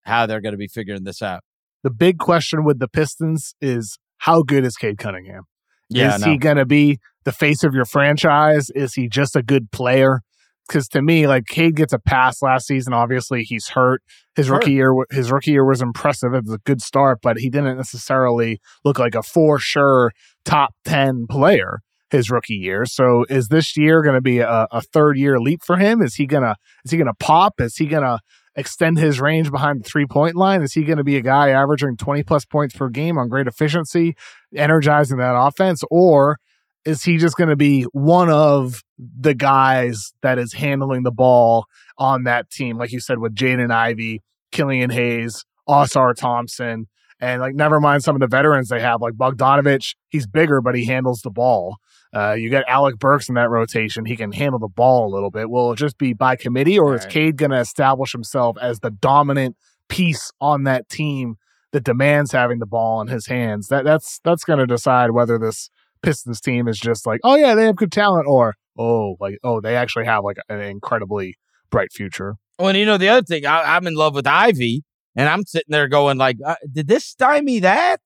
how 0.03 0.25
they're 0.25 0.41
going 0.41 0.53
to 0.53 0.57
be 0.57 0.67
figuring 0.67 1.03
this 1.03 1.21
out. 1.21 1.41
The 1.83 1.91
big 1.91 2.17
question 2.17 2.63
with 2.65 2.79
the 2.79 2.87
Pistons 2.87 3.55
is 3.61 3.97
how 4.17 4.43
good 4.43 4.65
is 4.65 4.75
Cade 4.75 4.97
Cunningham? 4.97 5.43
Yeah, 5.89 6.15
is 6.15 6.23
he 6.23 6.37
going 6.37 6.57
to 6.57 6.65
be 6.65 6.99
the 7.23 7.31
face 7.31 7.63
of 7.63 7.73
your 7.73 7.85
franchise? 7.85 8.69
Is 8.75 8.93
he 8.93 9.07
just 9.07 9.35
a 9.35 9.41
good 9.43 9.71
player? 9.71 10.21
because 10.69 10.87
to 10.87 11.01
me, 11.01 11.25
like 11.27 11.45
Cade 11.47 11.75
gets 11.75 11.93
a 11.93 11.99
pass 11.99 12.41
last 12.43 12.67
season. 12.67 12.93
Obviously, 12.93 13.43
he's 13.43 13.69
hurt. 13.69 14.03
His 14.35 14.45
Sure. 14.45 14.57
rookie 14.57 14.73
year, 14.73 14.93
his 15.09 15.31
rookie 15.31 15.51
year 15.51 15.65
was 15.65 15.81
impressive. 15.81 16.33
It 16.33 16.45
was 16.45 16.53
a 16.53 16.59
good 16.59 16.79
start, 16.81 17.19
but 17.23 17.39
he 17.39 17.49
didn't 17.49 17.75
necessarily 17.77 18.61
look 18.85 18.99
like 18.99 19.15
a 19.15 19.23
for 19.23 19.57
sure 19.57 20.11
top 20.45 20.75
ten 20.85 21.25
player 21.27 21.79
his 22.11 22.29
rookie 22.29 22.55
year. 22.55 22.85
So, 22.85 23.25
is 23.29 23.47
this 23.47 23.77
year 23.77 24.01
going 24.01 24.15
to 24.15 24.21
be 24.21 24.39
a, 24.39 24.67
a 24.71 24.81
third 24.81 25.17
year 25.17 25.39
leap 25.39 25.61
for 25.63 25.77
him? 25.77 26.01
Is 26.01 26.15
he 26.15 26.25
gonna 26.25 26.55
is 26.85 26.91
he 26.91 26.97
gonna 26.97 27.13
pop? 27.13 27.59
Is 27.59 27.75
he 27.77 27.85
gonna 27.85 28.19
extend 28.55 28.97
his 28.97 29.19
range 29.19 29.51
behind 29.51 29.79
the 29.79 29.89
three 29.89 30.05
point 30.05 30.35
line? 30.35 30.61
Is 30.61 30.73
he 30.73 30.83
going 30.83 30.97
to 30.97 31.03
be 31.03 31.17
a 31.17 31.21
guy 31.21 31.49
averaging 31.49 31.97
20 31.97 32.23
plus 32.23 32.45
points 32.45 32.75
per 32.75 32.89
game 32.89 33.17
on 33.17 33.29
great 33.29 33.47
efficiency, 33.47 34.15
energizing 34.55 35.17
that 35.17 35.35
offense? 35.35 35.83
Or 35.89 36.37
is 36.85 37.03
he 37.03 37.17
just 37.17 37.37
going 37.37 37.49
to 37.49 37.55
be 37.55 37.83
one 37.93 38.29
of 38.29 38.83
the 38.97 39.33
guys 39.33 40.13
that 40.21 40.37
is 40.37 40.53
handling 40.53 41.03
the 41.03 41.11
ball 41.11 41.65
on 41.97 42.23
that 42.23 42.49
team? 42.49 42.77
Like 42.77 42.91
you 42.91 42.99
said, 42.99 43.19
with 43.19 43.35
Jaden 43.35 43.71
Ivey, 43.71 44.21
Killian 44.51 44.89
Hayes, 44.89 45.45
Ausar 45.67 46.13
Thompson, 46.15 46.87
and 47.21 47.41
like 47.41 47.53
never 47.53 47.79
mind 47.79 48.03
some 48.03 48.15
of 48.15 48.21
the 48.21 48.27
veterans 48.27 48.69
they 48.69 48.79
have, 48.79 49.01
like 49.01 49.13
Bogdanovich. 49.13 49.95
He's 50.07 50.25
bigger, 50.25 50.61
but 50.61 50.75
he 50.75 50.85
handles 50.85 51.21
the 51.21 51.29
ball. 51.29 51.77
Uh, 52.13 52.33
you 52.33 52.49
got 52.49 52.63
Alec 52.67 52.97
Burks 52.97 53.29
in 53.29 53.35
that 53.35 53.49
rotation. 53.49 54.05
He 54.05 54.15
can 54.15 54.31
handle 54.31 54.59
the 54.59 54.67
ball 54.67 55.07
a 55.07 55.11
little 55.13 55.29
bit. 55.29 55.49
Will 55.49 55.73
it 55.73 55.75
just 55.77 55.97
be 55.97 56.13
by 56.13 56.35
committee, 56.35 56.77
or 56.79 56.95
is 56.95 57.03
Right. 57.03 57.13
Cade 57.13 57.37
going 57.37 57.51
to 57.51 57.59
establish 57.59 58.11
himself 58.11 58.57
as 58.59 58.79
the 58.79 58.89
dominant 58.89 59.55
piece 59.89 60.31
on 60.41 60.63
that 60.63 60.89
team 60.89 61.35
that 61.71 61.83
demands 61.83 62.31
having 62.31 62.57
the 62.59 62.65
ball 62.65 62.99
in 63.01 63.07
his 63.09 63.27
hands? 63.27 63.67
That 63.67 63.85
that's 63.85 64.19
that's 64.23 64.43
going 64.43 64.59
to 64.59 64.65
decide 64.65 65.11
whether 65.11 65.37
this 65.37 65.69
Pistons 66.01 66.41
team 66.41 66.67
is 66.67 66.79
just 66.79 67.05
like, 67.05 67.19
oh 67.23 67.35
yeah, 67.35 67.53
they 67.55 67.65
have 67.65 67.75
good 67.75 67.91
talent, 67.91 68.25
or 68.27 68.55
oh 68.77 69.15
like 69.19 69.37
oh 69.43 69.61
they 69.61 69.75
actually 69.75 70.05
have 70.05 70.23
like 70.23 70.37
an 70.49 70.61
incredibly 70.61 71.37
bright 71.69 71.91
future. 71.91 72.37
Well, 72.57 72.69
and 72.69 72.77
you 72.77 72.85
know 72.85 72.97
the 72.97 73.09
other 73.09 73.21
thing, 73.23 73.45
I, 73.45 73.75
I'm 73.75 73.85
in 73.85 73.93
love 73.93 74.15
with 74.15 74.25
Ivey, 74.25 74.83
and 75.15 75.29
I'm 75.29 75.45
sitting 75.45 75.69
there 75.71 75.87
going 75.87 76.17
like, 76.17 76.37
uh, 76.43 76.55
did 76.71 76.87
this 76.87 77.05
stymie 77.05 77.59
that? 77.59 78.01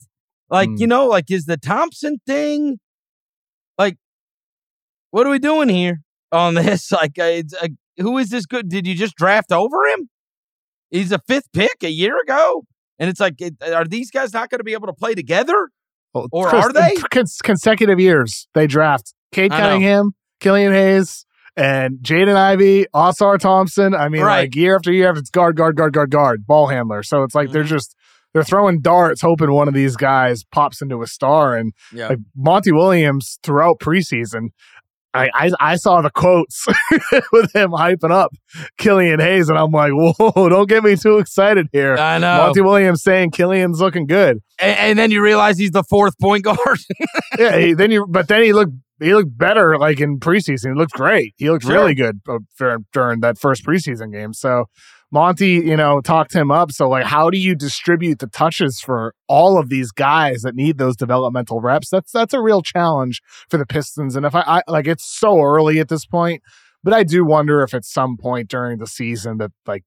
Like, 0.50 0.70
Hmm. 0.70 0.76
you 0.78 0.88
know, 0.88 1.08
like 1.08 1.32
is 1.32 1.46
the 1.46 1.56
Thompson 1.58 2.18
thing? 2.28 2.80
What 5.13 5.28
are 5.28 5.30
we 5.30 5.38
doing 5.38 5.69
here 5.69 5.99
on 6.32 6.56
this? 6.56 6.91
Like, 6.91 7.19
uh, 7.19 7.23
it's, 7.26 7.54
uh, 7.54 7.67
who 7.99 8.17
is 8.17 8.30
this 8.30 8.47
good? 8.47 8.67
Did 8.67 8.88
you 8.88 8.95
just 8.95 9.15
draft 9.15 9.52
over 9.52 9.86
him? 9.86 10.10
He's 10.89 11.12
a 11.12 11.19
fifth 11.28 11.52
pick 11.54 11.84
a 11.84 11.89
year 11.89 12.15
ago, 12.19 12.63
and 12.97 13.12
it's 13.12 13.19
like, 13.19 13.36
it, 13.39 13.54
are 13.63 13.86
these 13.86 14.10
guys 14.10 14.34
not 14.34 14.49
going 14.49 14.58
to 14.58 14.63
be 14.63 14.73
able 14.73 14.88
to 14.88 14.93
play 14.93 15.13
together? 15.13 15.69
Well, 16.15 16.28
Or 16.32 16.47
are 16.47 16.73
they? 16.73 16.95
cons- 17.12 17.38
consecutive 17.43 17.99
years 17.99 18.47
they 18.56 18.65
draft 18.65 19.13
Cade 19.32 19.52
Cunningham, 19.52 20.13
Killian 20.39 20.73
Hayes, 20.73 21.28
and 21.56 21.97
Jaden 21.99 22.36
Ivey, 22.36 22.88
Ausar 22.95 23.38
Thompson. 23.38 23.93
I 23.93 24.10
mean, 24.10 24.23
Right. 24.23 24.41
like 24.41 24.56
year 24.56 24.76
after 24.76 24.91
year, 24.91 25.10
after 25.10 25.19
it's 25.19 25.30
guard, 25.30 25.56
guard, 25.56 25.76
guard, 25.76 25.93
guard, 25.93 26.10
guard, 26.10 26.47
ball 26.47 26.67
handler. 26.69 27.04
So 27.04 27.21
it's 27.21 27.36
like 27.36 27.52
they're 27.52 27.63
Mhm. 27.63 27.67
just 27.67 27.95
they're 28.34 28.43
throwing 28.43 28.82
darts, 28.82 29.21
hoping 29.21 29.52
one 29.52 29.67
of 29.67 29.76
these 29.76 29.95
guys 29.95 30.43
pops 30.52 30.82
into 30.82 31.04
a 31.04 31.08
star. 31.08 31.56
And 31.56 31.71
Yeah. 31.91 32.08
like 32.08 32.17
Monty 32.36 32.71
Williams 32.71 33.38
throughout 33.43 33.78
preseason. 33.80 34.47
I, 35.13 35.30
I, 35.34 35.52
I 35.60 35.76
saw 35.76 36.02
the 36.02 36.10
quotes 36.10 36.65
with 37.32 37.54
him 37.56 37.71
hyping 37.71 38.12
up 38.12 38.32
Killian 38.78 39.19
Hayes, 39.19 39.49
and 39.49 39.58
I'm 39.58 39.71
like, 39.71 39.91
whoa, 39.93 40.32
don't 40.49 40.67
get 40.67 40.84
me 40.84 40.95
too 40.95 41.19
excited 41.19 41.67
here. 41.71 41.95
I 41.95 42.17
know. 42.17 42.38
Monty 42.38 42.62
Williams 42.62 43.04
saying 43.04 43.32
Killian's 43.32 43.80
looking 43.80 44.08
good. 44.08 44.39
and, 44.60 44.78
and 44.80 44.99
then 44.99 45.12
you 45.12 45.21
realize 45.21 45.58
he's 45.58 45.71
the 45.71 45.84
fourth 45.84 46.17
point 46.19 46.43
guard. 46.43 46.58
yeah, 47.38 47.58
he, 47.58 47.73
then 47.73 47.91
you, 47.91 48.08
but 48.10 48.28
then 48.28 48.41
he 48.43 48.54
looked 48.54 48.73
he 49.02 49.13
looked 49.13 49.38
better 49.38 49.78
like 49.78 49.99
in 49.99 50.19
preseason. 50.19 50.73
He 50.73 50.78
looked 50.80 50.93
great. 50.93 51.34
He 51.38 51.49
looked 51.49 51.65
Sure. 51.65 51.73
really 51.73 51.93
good 51.93 52.21
uh, 52.30 52.39
during, 52.58 52.86
during 52.93 53.19
that 53.19 53.38
first 53.38 53.65
preseason 53.65 54.12
game. 54.13 54.34
So 54.34 54.65
Monty, 55.13 55.52
you 55.52 55.78
know, 55.78 56.02
talked 56.02 56.34
him 56.34 56.52
up. 56.52 56.71
So 56.71 56.89
like, 56.89 57.06
how 57.06 57.30
do 57.30 57.38
you 57.38 57.56
distribute 57.56 58.19
the 58.19 58.28
touches 58.28 58.82
for 58.82 59.13
all 59.28 59.60
of 59.60 59.69
these 59.69 59.91
guys 59.91 60.41
that 60.41 60.56
need 60.56 60.80
those 60.80 60.95
developmental 60.95 61.62
reps? 61.62 61.89
That's 61.89 62.12
that's 62.12 62.34
a 62.34 62.41
real 62.41 62.62
challenge 62.63 63.21
for 63.49 63.58
the 63.58 63.65
Pistons. 63.65 64.15
And 64.15 64.26
if 64.26 64.34
I, 64.34 64.41
I 64.41 64.62
like, 64.67 64.88
it's 64.88 65.06
so 65.06 65.39
early 65.39 65.80
at 65.80 65.88
this 65.88 66.06
point, 66.06 66.41
but 66.84 66.93
I 66.93 67.04
do 67.04 67.23
wonder 67.23 67.62
if 67.62 67.73
at 67.73 67.86
some 67.86 68.17
point 68.17 68.49
during 68.49 68.80
the 68.80 68.88
season 68.88 69.38
that 69.38 69.52
like. 69.65 69.84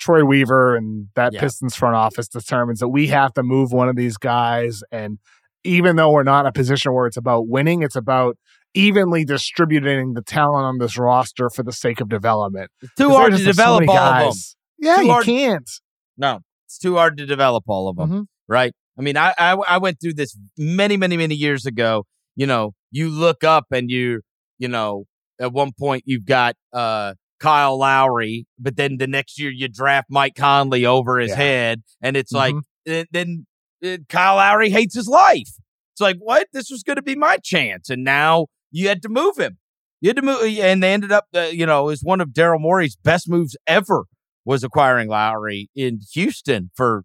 Troy 0.00 0.24
Weaver 0.24 0.74
and 0.74 1.06
that 1.14 1.32
Yeah. 1.32 1.38
Pistons 1.38 1.76
front 1.76 1.94
office 1.94 2.26
determines 2.26 2.80
that 2.80 2.88
we 2.88 3.06
have 3.06 3.32
to 3.34 3.44
move 3.44 3.70
one 3.70 3.88
of 3.88 3.94
these 3.94 4.16
guys 4.16 4.82
and 4.90 5.18
even 5.64 5.94
though 5.94 6.10
we're 6.10 6.24
not 6.24 6.40
in 6.40 6.46
a 6.46 6.52
position 6.52 6.92
where 6.92 7.06
it's 7.06 7.16
about 7.16 7.46
winning, 7.46 7.82
it's 7.82 7.96
about 7.96 8.36
evenly 8.74 9.24
distributing 9.24 10.14
the 10.14 10.22
talent 10.22 10.64
on 10.64 10.78
this 10.78 10.98
roster 10.98 11.50
for 11.50 11.62
the 11.62 11.72
sake 11.72 12.00
of 12.00 12.08
development. 12.08 12.70
It's 12.80 12.94
too 12.94 13.10
hard 13.10 13.32
to 13.32 13.38
so 13.38 13.44
develop 13.44 13.80
many 13.82 13.96
all 13.96 13.98
of 13.98 14.34
them. 14.34 14.42
Yeah, 14.82 15.00
you 15.00 15.10
hard- 15.10 15.24
can't. 15.24 15.70
No, 16.18 16.40
it's 16.66 16.76
too 16.78 16.96
hard 16.96 17.16
to 17.18 17.24
develop 17.26 17.64
all 17.68 17.88
of 17.88 17.96
them. 17.96 18.10
Mhm. 18.10 18.26
right? 18.48 18.72
I 18.98 19.02
mean, 19.02 19.16
I, 19.16 19.32
I 19.38 19.52
I 19.54 19.78
went 19.78 19.98
through 20.00 20.14
this 20.14 20.36
many, 20.58 20.96
many, 20.98 21.16
many 21.16 21.34
years 21.34 21.64
ago. 21.64 22.04
You 22.36 22.46
know, 22.46 22.74
you 22.90 23.08
look 23.08 23.44
up 23.44 23.66
and 23.70 23.90
you, 23.90 24.20
you 24.58 24.68
know, 24.68 25.04
at 25.40 25.52
one 25.52 25.72
point 25.78 26.02
you've 26.06 26.26
got 26.26 26.56
uh 26.72 27.14
Kyle 27.40 27.78
Lowry, 27.78 28.46
but 28.58 28.76
then 28.76 28.98
the 28.98 29.06
next 29.06 29.38
year 29.40 29.50
you 29.50 29.68
draft 29.68 30.08
Mike 30.10 30.34
Conley 30.36 30.84
over 30.84 31.18
his 31.18 31.30
Yeah. 31.30 31.36
head, 31.36 31.82
and 32.02 32.16
it's 32.16 32.32
like 32.32 32.54
Mhm. 32.54 32.62
then, 32.84 33.06
then 33.12 33.46
uh, 33.84 33.96
Kyle 34.08 34.36
Lowry 34.36 34.70
hates 34.70 34.94
his 34.94 35.08
life. 35.08 35.48
It's 35.94 36.00
like 36.00 36.16
what? 36.18 36.48
This 36.52 36.70
was 36.70 36.82
going 36.82 36.96
to 36.96 37.02
be 37.02 37.16
my 37.16 37.38
chance, 37.42 37.88
and 37.90 38.04
now 38.04 38.46
you 38.70 38.88
had 38.88 39.02
to 39.02 39.08
move 39.08 39.38
him. 39.38 39.58
You 40.00 40.08
had 40.10 40.16
to 40.16 40.22
move, 40.22 40.42
and 40.42 40.82
they 40.82 40.92
ended 40.92 41.12
up, 41.12 41.26
uh, 41.34 41.50
you 41.52 41.64
know, 41.66 41.82
it 41.82 41.86
was 41.86 42.00
one 42.02 42.20
of 42.20 42.28
Daryl 42.30 42.60
Morey's 42.60 42.96
best 42.96 43.28
moves 43.28 43.56
ever 43.66 44.04
was 44.44 44.64
acquiring 44.64 45.08
Lowry 45.08 45.68
in 45.74 46.00
Houston 46.14 46.70
for 46.74 47.04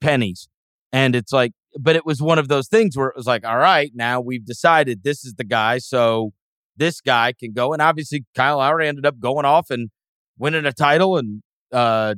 pennies. 0.00 0.48
And 0.92 1.14
it's 1.14 1.32
like, 1.32 1.52
but 1.78 1.96
it 1.96 2.04
was 2.04 2.20
one 2.20 2.38
of 2.38 2.48
those 2.48 2.68
things 2.68 2.96
where 2.96 3.08
it 3.08 3.16
was 3.16 3.26
like, 3.26 3.44
all 3.44 3.58
right, 3.58 3.92
now 3.94 4.20
we've 4.20 4.44
decided 4.44 5.02
this 5.02 5.24
is 5.24 5.34
the 5.34 5.44
guy. 5.44 5.78
So 5.78 6.30
this 6.76 7.00
guy 7.00 7.32
can 7.32 7.52
go. 7.52 7.72
And 7.72 7.80
obviously, 7.80 8.24
Kyle 8.34 8.58
Lowry 8.58 8.88
ended 8.88 9.06
up 9.06 9.20
going 9.20 9.44
off 9.44 9.70
and 9.70 9.90
winning 10.38 10.66
a 10.66 10.72
title 10.72 11.16
and, 11.16 11.42
uh, 11.72 12.14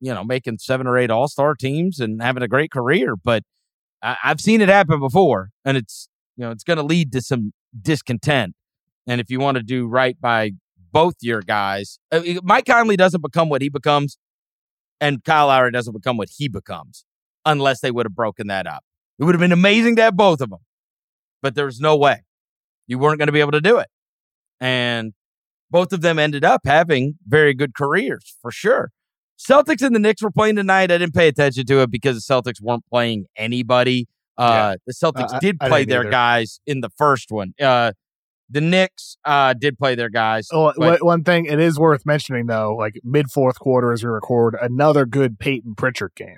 you 0.00 0.14
know, 0.14 0.24
making 0.24 0.58
seven 0.58 0.86
or 0.86 0.96
eight 0.96 1.10
all 1.10 1.28
star 1.28 1.54
teams 1.54 2.00
and 2.00 2.22
having 2.22 2.42
a 2.42 2.48
great 2.48 2.70
career. 2.70 3.16
But 3.16 3.42
I- 4.02 4.16
I've 4.24 4.40
seen 4.40 4.60
it 4.60 4.68
happen 4.68 5.00
before. 5.00 5.50
And 5.64 5.76
it's, 5.76 6.08
you 6.36 6.44
know, 6.44 6.50
it's 6.50 6.64
going 6.64 6.76
to 6.78 6.82
lead 6.82 7.12
to 7.12 7.20
some 7.20 7.52
discontent. 7.80 8.54
And 9.06 9.20
if 9.20 9.30
you 9.30 9.40
want 9.40 9.56
to 9.56 9.62
do 9.62 9.86
right 9.86 10.18
by 10.20 10.52
both 10.92 11.14
your 11.20 11.42
guys, 11.42 11.98
uh, 12.12 12.20
Mike 12.42 12.66
Conley 12.66 12.96
doesn't 12.96 13.22
become 13.22 13.48
what 13.48 13.62
he 13.62 13.68
becomes, 13.68 14.18
and 15.00 15.22
Kyle 15.24 15.48
Lowry 15.48 15.70
doesn't 15.70 15.92
become 15.92 16.16
what 16.16 16.28
he 16.36 16.48
becomes 16.48 17.04
unless 17.44 17.80
they 17.80 17.90
would 17.90 18.06
have 18.06 18.14
broken 18.14 18.46
that 18.48 18.66
up. 18.66 18.82
It 19.18 19.24
would 19.24 19.34
have 19.34 19.40
been 19.40 19.52
amazing 19.52 19.96
to 19.96 20.02
have 20.02 20.16
both 20.16 20.40
of 20.40 20.50
them, 20.50 20.60
but 21.42 21.54
there's 21.54 21.80
no 21.80 21.96
way. 21.96 22.22
You 22.86 22.98
weren't 22.98 23.18
going 23.18 23.26
to 23.28 23.32
be 23.32 23.40
able 23.40 23.52
to 23.52 23.60
do 23.60 23.78
it. 23.78 23.88
And 24.60 25.12
both 25.70 25.92
of 25.92 26.00
them 26.00 26.18
ended 26.18 26.44
up 26.44 26.62
having 26.64 27.14
very 27.26 27.52
good 27.54 27.74
careers 27.74 28.36
for 28.40 28.50
sure. 28.50 28.90
Celtics 29.38 29.82
and 29.82 29.94
the 29.94 29.98
Knicks 29.98 30.22
were 30.22 30.30
playing 30.30 30.56
tonight. 30.56 30.90
I 30.90 30.98
didn't 30.98 31.14
pay 31.14 31.28
attention 31.28 31.66
to 31.66 31.80
it 31.82 31.90
because 31.90 32.24
the 32.24 32.34
Celtics 32.34 32.60
weren't 32.60 32.84
playing 32.90 33.26
anybody. 33.36 34.06
Uh, 34.38 34.76
The 34.86 34.92
Celtics 34.94 35.34
Uh, 35.34 35.38
did 35.40 35.56
I 35.60 35.68
play 35.68 35.80
didn't 35.80 35.90
their 35.90 36.00
either. 36.02 36.10
guys 36.10 36.60
in 36.66 36.80
the 36.80 36.90
first 36.96 37.30
one. 37.30 37.52
Uh, 37.60 37.92
the 38.48 38.60
Knicks 38.60 39.16
uh, 39.24 39.54
did 39.54 39.78
play 39.78 39.94
their 39.94 40.08
guys. 40.08 40.48
Oh, 40.52 40.72
but- 40.76 41.04
one 41.04 41.24
thing 41.24 41.46
it 41.46 41.58
is 41.58 41.78
worth 41.78 42.06
mentioning 42.06 42.46
though, 42.46 42.74
like 42.76 42.94
mid 43.02 43.30
fourth 43.30 43.58
quarter 43.58 43.92
as 43.92 44.04
we 44.04 44.10
record, 44.10 44.56
another 44.60 45.06
good 45.06 45.38
Payton 45.38 45.74
Pritchard 45.76 46.12
game. 46.14 46.36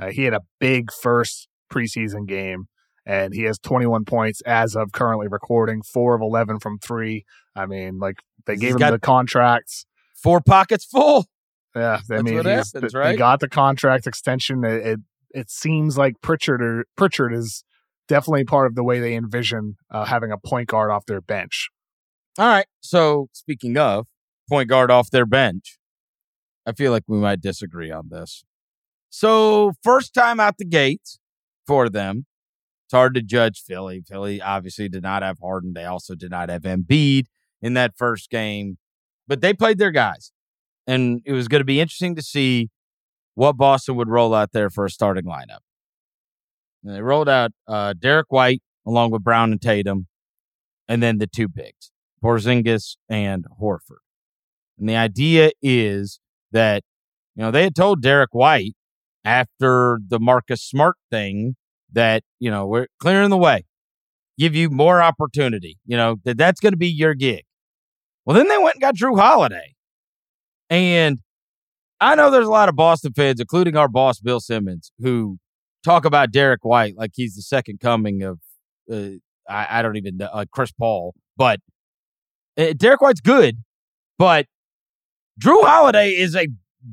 Uh, 0.00 0.10
he 0.10 0.24
had 0.24 0.34
a 0.34 0.42
big 0.60 0.92
first 0.92 1.48
preseason 1.72 2.26
game, 2.26 2.66
and 3.06 3.34
he 3.34 3.42
has 3.44 3.58
21 3.58 4.04
points 4.04 4.42
as 4.42 4.76
of 4.76 4.92
currently 4.92 5.26
recording, 5.26 5.80
four 5.82 6.14
of 6.14 6.20
11 6.20 6.60
from 6.60 6.78
three. 6.78 7.24
I 7.54 7.64
mean, 7.66 7.98
like 7.98 8.16
they 8.44 8.54
He's 8.54 8.60
gave 8.60 8.76
him 8.76 8.90
the 8.90 8.98
contracts. 8.98 9.86
Four 10.14 10.40
pockets 10.40 10.84
full. 10.84 11.26
Yeah, 11.74 11.96
I 11.96 12.00
That's 12.08 12.22
mean, 12.22 12.36
what 12.36 12.46
he's, 12.46 12.72
happens, 12.72 12.92
they 12.92 13.16
got 13.16 13.40
the 13.40 13.48
contract 13.48 14.06
extension. 14.06 14.64
It, 14.64 14.86
it 14.86 15.00
it 15.32 15.50
seems 15.50 15.98
like 15.98 16.14
Pritchard 16.22 16.62
or, 16.62 16.86
Pritchard 16.96 17.34
is 17.34 17.64
definitely 18.08 18.44
part 18.44 18.66
of 18.66 18.74
the 18.74 18.84
way 18.84 19.00
they 19.00 19.14
envision 19.14 19.76
uh, 19.90 20.04
having 20.04 20.32
a 20.32 20.38
point 20.38 20.68
guard 20.68 20.90
off 20.90 21.06
their 21.06 21.20
bench. 21.20 21.70
All 22.38 22.46
right. 22.46 22.66
So 22.80 23.28
speaking 23.32 23.76
of 23.76 24.06
point 24.48 24.68
guard 24.68 24.90
off 24.90 25.10
their 25.10 25.26
bench, 25.26 25.78
I 26.66 26.72
feel 26.72 26.92
like 26.92 27.04
we 27.06 27.18
might 27.18 27.40
disagree 27.40 27.90
on 27.90 28.08
this. 28.10 28.44
So 29.10 29.72
first 29.82 30.14
time 30.14 30.40
out 30.40 30.58
the 30.58 30.64
gates 30.64 31.18
for 31.66 31.88
them. 31.88 32.26
It's 32.86 32.92
hard 32.92 33.14
to 33.14 33.22
judge 33.22 33.62
Philly. 33.66 34.02
Philly 34.06 34.40
obviously 34.40 34.88
did 34.88 35.02
not 35.02 35.22
have 35.22 35.38
Harden. 35.42 35.72
They 35.72 35.84
also 35.84 36.14
did 36.14 36.30
not 36.30 36.48
have 36.48 36.62
Embiid 36.62 37.26
in 37.60 37.74
that 37.74 37.96
first 37.96 38.30
game, 38.30 38.78
but 39.26 39.40
they 39.40 39.52
played 39.52 39.78
their 39.78 39.90
guys, 39.90 40.30
and 40.86 41.20
it 41.24 41.32
was 41.32 41.48
going 41.48 41.60
to 41.60 41.64
be 41.64 41.80
interesting 41.80 42.14
to 42.14 42.22
see 42.22 42.68
what 43.34 43.56
Boston 43.56 43.96
would 43.96 44.08
roll 44.08 44.34
out 44.34 44.52
there 44.52 44.70
for 44.70 44.84
a 44.84 44.90
starting 44.90 45.24
lineup. 45.24 45.60
And 46.86 46.94
they 46.94 47.02
rolled 47.02 47.28
out 47.28 47.50
uh, 47.66 47.94
Derrick 47.98 48.26
White 48.28 48.62
along 48.86 49.10
with 49.10 49.24
Brown 49.24 49.50
and 49.50 49.60
Tatum, 49.60 50.06
and 50.88 51.02
then 51.02 51.18
the 51.18 51.26
two 51.26 51.48
bigs. 51.48 51.90
Porzingis 52.22 52.96
and 53.08 53.44
Horford. 53.60 54.02
And 54.78 54.88
the 54.88 54.94
idea 54.94 55.50
is 55.60 56.20
that, 56.52 56.84
you 57.34 57.42
know, 57.42 57.50
they 57.50 57.64
had 57.64 57.74
told 57.74 58.02
Derrick 58.02 58.32
White 58.32 58.74
after 59.24 59.98
the 60.06 60.20
Marcus 60.20 60.62
Smart 60.62 60.96
thing 61.10 61.56
that, 61.92 62.22
you 62.38 62.50
know, 62.50 62.66
we're 62.66 62.86
clearing 63.00 63.30
the 63.30 63.36
way, 63.36 63.64
give 64.38 64.54
you 64.54 64.70
more 64.70 65.02
opportunity, 65.02 65.78
you 65.86 65.96
know, 65.96 66.16
that 66.24 66.38
that's 66.38 66.60
going 66.60 66.72
to 66.72 66.78
be 66.78 66.88
your 66.88 67.14
gig. 67.14 67.42
Well, 68.24 68.36
then 68.36 68.48
they 68.48 68.58
went 68.58 68.76
and 68.76 68.80
got 68.80 68.94
Jrue 68.94 69.18
Holiday. 69.18 69.74
And 70.70 71.18
I 72.00 72.14
know 72.14 72.30
there's 72.30 72.46
a 72.46 72.50
lot 72.50 72.68
of 72.68 72.76
Boston 72.76 73.12
fans, 73.12 73.40
including 73.40 73.76
our 73.76 73.88
boss, 73.88 74.20
Bill 74.20 74.40
Simmons, 74.40 74.92
who 75.00 75.38
talk 75.86 76.04
about 76.04 76.32
Derrick 76.32 76.64
White 76.64 76.96
like 76.96 77.12
he's 77.14 77.36
the 77.36 77.42
second 77.42 77.80
coming 77.80 78.22
of, 78.22 78.40
uh, 78.92 79.18
I, 79.48 79.78
I, 79.78 79.82
don't 79.82 79.96
even 79.96 80.16
know, 80.16 80.26
uh, 80.26 80.44
Chris 80.50 80.72
Paul. 80.72 81.14
But 81.36 81.60
uh, 82.58 82.72
Derrick 82.76 83.00
White's 83.00 83.20
good, 83.20 83.58
but 84.18 84.46
Jrue 85.40 85.62
Holiday 85.64 86.10
is 86.10 86.34
a 86.34 86.48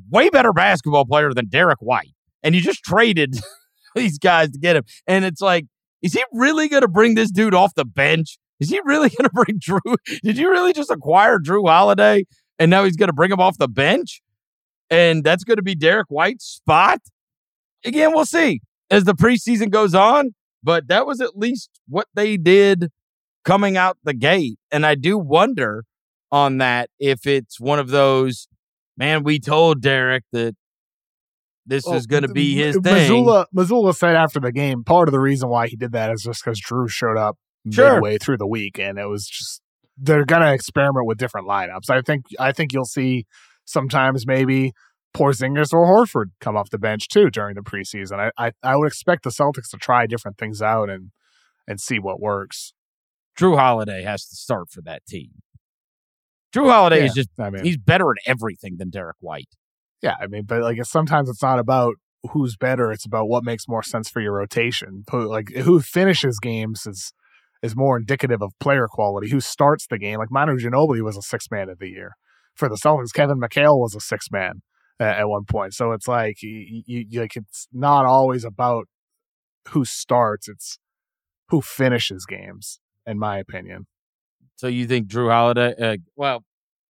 way 0.09 0.29
better 0.29 0.53
basketball 0.53 1.05
player 1.05 1.33
than 1.33 1.47
Derrick 1.47 1.79
White. 1.79 2.13
And 2.43 2.53
you 2.53 2.61
just 2.61 2.83
traded 2.83 3.35
these 3.95 4.19
guys 4.19 4.51
to 4.51 4.59
get 4.59 4.75
him. 4.75 4.83
And 5.07 5.25
it's 5.25 5.41
like, 5.41 5.65
is 6.01 6.13
he 6.13 6.23
really 6.31 6.69
going 6.69 6.81
to 6.81 6.87
bring 6.87 7.15
this 7.15 7.31
dude 7.31 7.55
off 7.55 7.73
the 7.75 7.85
bench? 7.85 8.37
Is 8.59 8.69
he 8.69 8.79
really 8.85 9.09
going 9.09 9.29
to 9.29 9.31
bring 9.33 9.59
Jrue? 9.59 9.95
Did 10.21 10.37
you 10.37 10.51
really 10.51 10.73
just 10.73 10.91
acquire 10.91 11.39
Jrue 11.39 11.67
Holiday 11.67 12.25
and 12.59 12.69
now 12.69 12.83
he's 12.83 12.97
going 12.97 13.09
to 13.09 13.13
bring 13.13 13.31
him 13.31 13.39
off 13.39 13.57
the 13.57 13.67
bench? 13.67 14.21
And 14.89 15.23
that's 15.23 15.43
going 15.43 15.57
to 15.57 15.63
be 15.63 15.73
Derrick 15.73 16.07
White's 16.09 16.45
spot? 16.45 16.99
Again, 17.85 18.13
we'll 18.13 18.25
see 18.25 18.61
as 18.93 19.03
the 19.03 19.13
preseason 19.13 19.69
goes 19.69 19.95
on. 19.95 20.31
But 20.63 20.87
that 20.87 21.05
was 21.05 21.19
at 21.19 21.37
least 21.37 21.69
what 21.87 22.07
they 22.13 22.37
did 22.37 22.89
coming 23.43 23.75
out 23.75 23.97
the 24.03 24.13
gate. 24.13 24.57
And 24.71 24.85
I 24.85 24.95
do 24.95 25.17
wonder 25.17 25.83
on 26.31 26.59
that 26.59 26.89
if 26.99 27.27
it's 27.27 27.59
one 27.59 27.79
of 27.79 27.89
those, 27.89 28.47
man, 28.97 29.23
we 29.23 29.39
told 29.39 29.81
Derrick 29.81 30.23
that 30.31 30.55
this 31.65 31.85
well, 31.85 31.95
is 31.95 32.07
going 32.07 32.23
to 32.23 32.29
be 32.29 32.55
his 32.55 32.77
thing. 32.83 32.93
Missoula, 32.93 33.47
Mazzulla 33.55 33.95
said 33.95 34.15
after 34.15 34.39
the 34.39 34.51
game, 34.51 34.83
part 34.83 35.07
of 35.07 35.11
the 35.11 35.19
reason 35.19 35.49
why 35.49 35.67
he 35.67 35.75
did 35.75 35.91
that 35.93 36.11
is 36.11 36.23
just 36.23 36.43
because 36.43 36.61
Jrue 36.61 36.89
showed 36.89 37.17
up 37.17 37.37
sure. 37.71 37.93
midway 37.93 38.17
through 38.17 38.37
the 38.37 38.47
week, 38.47 38.79
and 38.79 38.97
it 38.97 39.07
was 39.07 39.27
just 39.27 39.61
they're 39.97 40.25
going 40.25 40.41
to 40.41 40.53
experiment 40.53 41.05
with 41.05 41.17
different 41.17 41.47
lineups. 41.47 41.89
I 41.89 42.01
think 42.01 42.25
I 42.39 42.51
think 42.51 42.73
you'll 42.73 42.85
see 42.85 43.25
sometimes 43.65 44.25
maybe 44.27 44.73
Porzingis 45.13 45.73
or 45.73 45.85
Horford 45.85 46.31
come 46.39 46.57
off 46.57 46.69
the 46.69 46.79
bench 46.79 47.07
too 47.07 47.29
during 47.29 47.55
the 47.55 47.61
preseason. 47.61 48.19
I, 48.19 48.47
I, 48.47 48.51
I 48.63 48.75
would 48.75 48.87
expect 48.87 49.23
the 49.23 49.29
Celtics 49.29 49.69
to 49.71 49.77
try 49.77 50.07
different 50.07 50.37
things 50.37 50.61
out 50.61 50.89
and 50.89 51.11
and 51.67 51.79
see 51.79 51.99
what 51.99 52.19
works. 52.19 52.73
Jrue 53.39 53.57
Holiday 53.57 54.03
has 54.03 54.25
to 54.27 54.35
start 54.35 54.69
for 54.69 54.81
that 54.81 55.05
team. 55.07 55.29
Jrue 56.53 56.69
Holiday 56.69 56.99
yeah, 56.99 57.05
is 57.05 57.13
just 57.13 57.29
I 57.39 57.49
mean, 57.49 57.63
he's 57.63 57.77
better 57.77 58.11
at 58.11 58.17
everything 58.25 58.77
than 58.77 58.89
Derrick 58.89 59.17
White. 59.19 59.49
Yeah, 60.01 60.15
I 60.19 60.27
mean, 60.27 60.43
but 60.43 60.61
like 60.61 60.83
sometimes 60.85 61.29
it's 61.29 61.41
not 61.41 61.59
about 61.59 61.95
who's 62.31 62.57
better; 62.57 62.91
it's 62.91 63.05
about 63.05 63.27
what 63.27 63.43
makes 63.43 63.67
more 63.67 63.83
sense 63.83 64.09
for 64.09 64.19
your 64.19 64.33
rotation. 64.33 65.03
Like 65.11 65.49
who 65.49 65.79
finishes 65.79 66.39
games 66.39 66.85
is 66.85 67.13
is 67.61 67.75
more 67.75 67.97
indicative 67.97 68.41
of 68.41 68.51
player 68.59 68.87
quality. 68.89 69.29
Who 69.29 69.39
starts 69.39 69.87
the 69.87 69.97
game? 69.97 70.19
Like 70.19 70.31
Manu 70.31 70.57
Ginobili 70.57 71.01
was 71.01 71.17
a 71.17 71.21
six 71.21 71.49
man 71.49 71.69
of 71.69 71.79
the 71.79 71.89
year 71.89 72.11
for 72.55 72.67
the 72.67 72.75
Celtics. 72.75 73.13
Kevin 73.13 73.39
McHale 73.39 73.79
was 73.79 73.95
a 73.95 74.01
six 74.01 74.29
man 74.29 74.61
at, 74.99 75.19
at 75.19 75.29
one 75.29 75.45
point. 75.45 75.73
So 75.73 75.91
it's 75.91 76.07
like 76.07 76.41
you, 76.41 76.83
you, 76.85 77.21
like 77.21 77.35
it's 77.35 77.67
not 77.71 78.05
always 78.05 78.43
about 78.43 78.87
who 79.69 79.85
starts; 79.85 80.47
it's 80.47 80.79
who 81.49 81.61
finishes 81.61 82.25
games, 82.25 82.79
in 83.05 83.19
my 83.19 83.37
opinion. 83.37 83.87
So 84.55 84.67
you 84.67 84.87
think 84.87 85.07
Jrue 85.07 85.31
Holiday? 85.31 85.73
Uh, 85.79 85.97
well, 86.15 86.43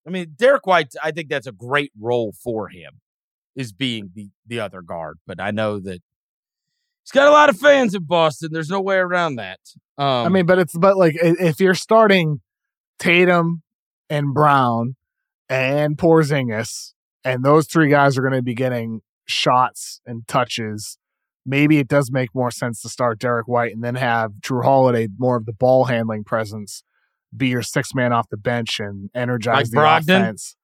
I 0.06 0.10
mean, 0.10 0.34
Derrick 0.36 0.66
White. 0.66 0.92
I 1.02 1.10
think 1.10 1.28
that's 1.28 1.46
a 1.46 1.52
great 1.52 1.92
role 1.98 2.32
for 2.42 2.68
him, 2.68 3.00
is 3.54 3.72
being 3.72 4.10
the 4.14 4.30
the 4.46 4.60
other 4.60 4.82
guard. 4.82 5.18
But 5.26 5.40
I 5.40 5.50
know 5.50 5.78
that 5.80 6.00
he's 7.02 7.12
got 7.12 7.28
a 7.28 7.30
lot 7.30 7.48
of 7.48 7.58
fans 7.58 7.94
in 7.94 8.04
Boston. 8.04 8.50
There's 8.52 8.70
no 8.70 8.80
way 8.80 8.96
around 8.96 9.36
that. 9.36 9.60
Um, 9.98 10.26
I 10.26 10.28
mean, 10.28 10.46
but 10.46 10.58
it's 10.58 10.76
but 10.76 10.96
like 10.96 11.14
if 11.20 11.60
you're 11.60 11.74
starting 11.74 12.40
Tatum 12.98 13.62
and 14.10 14.34
Brown 14.34 14.96
and 15.48 15.96
Porzingis, 15.96 16.92
and 17.24 17.44
those 17.44 17.66
three 17.66 17.90
guys 17.90 18.18
are 18.18 18.22
going 18.22 18.34
to 18.34 18.42
be 18.42 18.54
getting 18.54 19.00
shots 19.26 20.00
and 20.06 20.26
touches. 20.26 20.98
Maybe 21.44 21.78
it 21.78 21.88
does 21.88 22.10
make 22.12 22.34
more 22.34 22.50
sense 22.50 22.80
to 22.82 22.88
start 22.88 23.18
Derrick 23.18 23.48
White 23.48 23.72
and 23.72 23.82
then 23.82 23.96
have 23.96 24.32
Jrue 24.40 24.64
Holiday 24.64 25.08
more 25.18 25.36
of 25.36 25.46
the 25.46 25.52
ball 25.52 25.86
handling 25.86 26.24
presence, 26.24 26.84
be 27.36 27.48
your 27.48 27.62
six 27.62 27.94
man 27.94 28.12
off 28.12 28.28
the 28.30 28.36
bench 28.36 28.78
and 28.78 29.10
energize 29.14 29.54
like 29.54 29.70
the 29.70 29.76
Brogdon? 29.76 30.20
offense. 30.20 30.56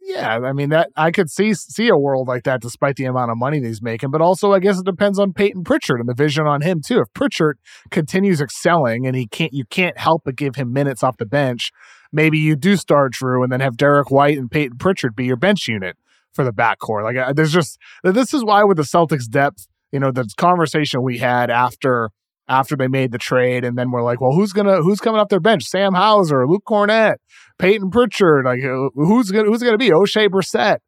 Yeah, 0.00 0.38
I 0.38 0.54
mean 0.54 0.70
that 0.70 0.88
I 0.96 1.10
could 1.10 1.28
see 1.28 1.52
see 1.52 1.88
a 1.88 1.96
world 1.96 2.28
like 2.28 2.44
that 2.44 2.62
despite 2.62 2.96
the 2.96 3.04
amount 3.04 3.30
of 3.30 3.36
money 3.36 3.60
he's 3.60 3.82
making, 3.82 4.10
but 4.10 4.22
also 4.22 4.52
I 4.52 4.58
guess 4.58 4.78
it 4.78 4.86
depends 4.86 5.18
on 5.18 5.34
Payton 5.34 5.64
Pritchard 5.64 6.00
and 6.00 6.08
the 6.08 6.14
vision 6.14 6.46
on 6.46 6.62
him 6.62 6.80
too. 6.80 7.00
If 7.00 7.12
Pritchard 7.12 7.58
continues 7.90 8.40
excelling 8.40 9.06
and 9.06 9.14
he 9.14 9.26
can't 9.26 9.52
you 9.52 9.64
can't 9.66 9.98
help 9.98 10.22
but 10.24 10.36
give 10.36 10.54
him 10.54 10.72
minutes 10.72 11.02
off 11.02 11.18
the 11.18 11.26
bench, 11.26 11.72
maybe 12.12 12.38
you 12.38 12.56
do 12.56 12.76
start 12.76 13.12
Jrue 13.12 13.42
and 13.42 13.52
then 13.52 13.60
have 13.60 13.76
Derrick 13.76 14.10
White 14.10 14.38
and 14.38 14.50
Payton 14.50 14.78
Pritchard 14.78 15.14
be 15.14 15.26
your 15.26 15.36
bench 15.36 15.68
unit 15.68 15.96
for 16.32 16.44
the 16.44 16.52
backcourt. 16.52 17.04
Like 17.04 17.36
there's 17.36 17.52
just 17.52 17.78
this 18.02 18.34
is 18.34 18.44
why 18.44 18.64
with 18.64 18.76
the 18.76 18.82
Celtics 18.82 19.28
depth, 19.28 19.66
you 19.92 20.00
know, 20.00 20.10
the 20.10 20.28
conversation 20.36 21.02
we 21.02 21.18
had 21.18 21.50
after 21.50 22.10
after 22.48 22.76
they 22.76 22.88
made 22.88 23.12
the 23.12 23.18
trade, 23.18 23.64
and 23.64 23.76
then 23.76 23.90
we're 23.90 24.02
like, 24.02 24.20
well, 24.20 24.32
who's 24.32 24.52
gonna 24.52 24.82
who's 24.82 25.00
coming 25.00 25.20
off 25.20 25.28
their 25.28 25.40
bench? 25.40 25.64
Sam 25.64 25.94
Hauser, 25.94 26.46
Luke 26.46 26.64
Kornet, 26.66 27.16
Payton 27.58 27.90
Pritchard, 27.90 28.44
like 28.44 28.64
uh, 28.64 28.88
who's 28.94 29.30
gonna 29.30 29.48
who's 29.48 29.62
gonna 29.62 29.78
be 29.78 29.90
Oshae 29.90 30.28
Brissett? 30.28 30.78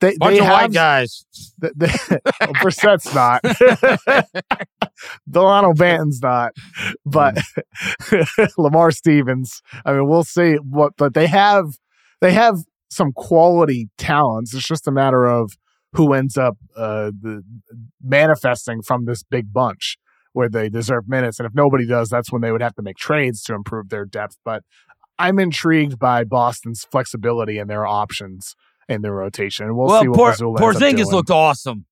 They, 0.00 0.16
Bunch 0.16 0.34
they 0.34 0.38
of 0.40 0.44
have, 0.46 0.52
white 0.52 0.72
guys. 0.72 1.24
They, 1.58 1.70
they, 1.76 1.92
well, 2.40 2.52
Brissett's 2.60 3.14
not. 3.14 3.42
Delano 5.30 5.72
Banton's 5.72 6.20
not. 6.22 6.52
But 7.04 7.38
Lamar 8.58 8.90
Stevens. 8.90 9.62
I 9.84 9.92
mean, 9.92 10.08
we'll 10.08 10.24
see 10.24 10.54
what. 10.56 10.92
But 10.96 11.14
they 11.14 11.26
have 11.26 11.66
they 12.20 12.32
have 12.32 12.58
some 12.90 13.12
quality 13.12 13.88
talents. 13.98 14.54
It's 14.54 14.66
just 14.66 14.88
a 14.88 14.92
matter 14.92 15.24
of 15.24 15.52
who 15.92 16.12
ends 16.12 16.36
up 16.36 16.56
uh, 16.76 17.10
the, 17.18 17.42
manifesting 18.02 18.82
from 18.82 19.06
this 19.06 19.22
big 19.22 19.52
bunch 19.52 19.96
where 20.32 20.48
they 20.48 20.68
deserve 20.68 21.08
minutes. 21.08 21.38
And 21.38 21.46
if 21.46 21.54
nobody 21.54 21.86
does, 21.86 22.08
that's 22.08 22.30
when 22.30 22.42
they 22.42 22.52
would 22.52 22.62
have 22.62 22.74
to 22.74 22.82
make 22.82 22.96
trades 22.96 23.42
to 23.44 23.54
improve 23.54 23.88
their 23.88 24.04
depth. 24.04 24.36
But 24.44 24.62
I'm 25.18 25.38
intrigued 25.38 25.98
by 25.98 26.24
Boston's 26.24 26.86
flexibility 26.90 27.58
and 27.58 27.68
their 27.68 27.86
options 27.86 28.54
in 28.88 29.02
the 29.02 29.12
rotation. 29.12 29.76
We'll, 29.76 29.86
well 29.86 30.02
see 30.02 30.08
what 30.08 30.38
Por- 30.38 30.72
Porzingis 30.72 31.12
looked 31.12 31.30
awesome. 31.30 31.86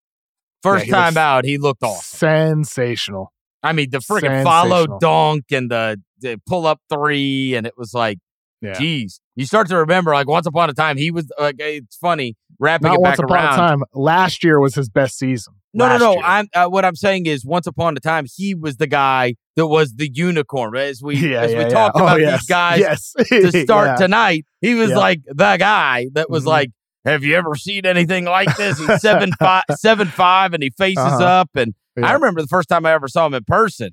First 0.63 0.87
yeah, 0.87 0.95
time 0.95 1.17
out, 1.17 1.45
he 1.45 1.59
looked 1.59 1.83
awesome. 1.83 2.19
Sensational. 2.19 3.33
I 3.63 3.73
mean, 3.73 3.91
the 3.91 3.99
freaking 3.99 4.43
follow 4.43 4.99
dunk 4.99 5.45
and 5.51 5.71
the, 5.71 6.01
the 6.21 6.41
pull 6.47 6.67
up 6.67 6.81
three, 6.89 7.55
and 7.55 7.67
it 7.67 7.75
was 7.77 7.95
like, 7.95 8.19
yeah. 8.63 8.79
geez, 8.79 9.21
you 9.35 9.45
start 9.45 9.69
to 9.69 9.77
remember 9.77 10.13
like 10.13 10.29
once 10.29 10.47
upon 10.47 10.71
a 10.71 10.73
time 10.73 10.97
he 10.97 11.11
was 11.11 11.31
like 11.39 11.57
it's 11.59 11.97
funny 11.97 12.37
wrapping 12.59 12.89
Not 12.89 12.95
it 12.95 13.03
back 13.03 13.11
once 13.11 13.19
upon 13.19 13.37
around. 13.37 13.55
A 13.55 13.57
time. 13.57 13.83
Last 13.93 14.43
year 14.43 14.59
was 14.61 14.75
his 14.75 14.89
best 14.89 15.19
season. 15.19 15.55
No, 15.75 15.89
no, 15.89 15.99
no. 15.99 16.23
I'm 16.23 16.49
uh, 16.55 16.67
what 16.69 16.87
I'm 16.87 16.97
saying 16.97 17.27
is 17.27 17.45
once 17.45 17.67
upon 17.67 17.97
a 17.97 18.01
time 18.01 18.25
he 18.35 18.55
was 18.55 18.79
the 18.79 18.87
guy 18.87 19.35
that 19.57 19.67
was 19.67 19.95
the 19.95 20.11
unicorn. 20.13 20.75
As 20.77 21.03
we 21.03 21.17
yeah, 21.17 21.43
as 21.43 21.53
yeah, 21.53 21.65
we 21.65 21.71
talked 21.71 21.97
about 21.97 22.17
oh, 22.17 22.21
yes. 22.21 22.41
these 22.41 22.47
guys 22.47 22.81
yes. 22.81 23.13
to 23.29 23.63
start 23.63 23.99
tonight, 23.99 24.47
he 24.63 24.75
was 24.75 24.91
like 24.91 25.21
the 25.27 25.57
guy 25.59 26.07
that 26.15 26.31
was 26.31 26.43
mm-hmm. 26.43 26.49
like 26.49 26.71
have 27.07 27.23
you 27.23 27.37
ever 27.37 27.55
seen 27.55 27.87
anything 27.87 28.25
like 28.25 28.55
this? 28.57 28.79
He's 28.79 29.01
seven 29.01 29.31
five, 29.39 29.63
seven 29.77 30.09
five, 30.09 30.53
and 30.53 30.63
he 30.63 30.71
faces 30.71 30.99
uh-huh. 30.99 31.25
up. 31.25 31.51
And 31.55 31.75
yeah. 31.97 32.09
I 32.09 32.13
remember 32.13 32.43
the 32.43 32.49
first 32.49 32.69
time 32.69 32.85
I 32.85 32.93
ever 32.93 33.09
saw 33.09 33.27
him 33.27 33.35
in 33.35 33.45
person. 33.45 33.93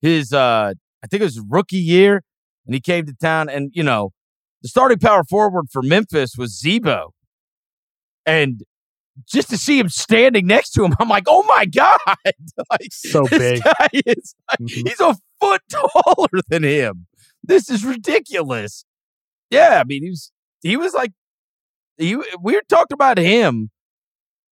His, 0.00 0.32
uh, 0.32 0.72
I 1.02 1.06
think 1.08 1.20
it 1.20 1.24
was 1.24 1.40
rookie 1.40 1.76
year, 1.76 2.22
and 2.66 2.74
he 2.74 2.80
came 2.80 3.04
to 3.06 3.14
town. 3.14 3.48
And 3.48 3.70
you 3.74 3.82
know, 3.82 4.12
the 4.62 4.68
starting 4.68 4.98
power 4.98 5.24
forward 5.24 5.66
for 5.70 5.82
Memphis 5.82 6.36
was 6.38 6.58
Z-Bo, 6.58 7.12
and 8.24 8.62
just 9.26 9.50
to 9.50 9.58
see 9.58 9.78
him 9.78 9.88
standing 9.88 10.46
next 10.46 10.70
to 10.70 10.84
him, 10.84 10.94
I'm 10.98 11.08
like, 11.08 11.24
oh 11.26 11.42
my 11.42 11.66
god, 11.66 11.98
like 12.70 12.92
so 12.92 13.26
big. 13.26 13.60
Is 14.06 14.34
like, 14.50 14.60
mm-hmm. 14.60 14.86
he's 14.86 15.00
a 15.00 15.16
foot 15.40 15.62
taller 15.70 16.40
than 16.48 16.62
him. 16.62 17.06
This 17.42 17.68
is 17.68 17.84
ridiculous. 17.84 18.84
Yeah, 19.50 19.80
I 19.80 19.84
mean, 19.84 20.04
he 20.04 20.10
was 20.10 20.32
he 20.62 20.76
was 20.76 20.94
like 20.94 21.12
he, 22.02 22.18
we 22.42 22.60
talked 22.68 22.92
about 22.92 23.18
him 23.18 23.70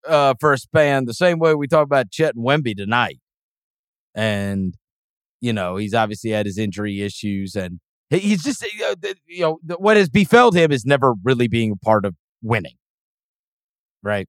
uh, 0.07 0.34
for 0.40 0.53
a 0.53 0.59
span 0.59 1.05
the 1.05 1.14
same 1.14 1.38
way 1.38 1.55
we 1.55 1.66
talked 1.66 1.86
about 1.86 2.11
Chet 2.11 2.34
and 2.34 2.44
Wemby 2.46 2.76
tonight. 2.76 3.18
And, 4.14 4.74
you 5.40 5.53
know, 5.53 5.76
he's 5.76 5.94
obviously 5.94 6.30
had 6.30 6.46
his 6.46 6.59
injury 6.59 7.03
issues 7.03 7.55
and 7.55 7.80
he's 8.11 8.42
just, 8.42 8.64
you 9.26 9.40
know, 9.40 9.59
what 9.78 9.96
has 9.96 10.09
befelled 10.09 10.57
him 10.57 10.72
is 10.72 10.84
never 10.84 11.14
really 11.22 11.48
being 11.48 11.72
a 11.72 11.76
part 11.76 12.05
of 12.05 12.14
winning. 12.42 12.76
Right. 14.03 14.28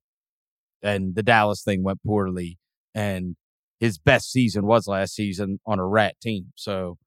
And 0.84 1.16
the 1.16 1.24
Dallas 1.24 1.64
thing 1.64 1.84
went 1.84 2.04
poorly. 2.04 2.58
And 2.94 3.36
his 3.80 3.98
best 3.98 4.32
season 4.32 4.66
was 4.66 4.88
last 4.88 5.16
season 5.16 5.60
on 5.66 5.80
a 5.80 5.88
rat 5.88 6.16
team. 6.22 6.54
So 6.56 6.98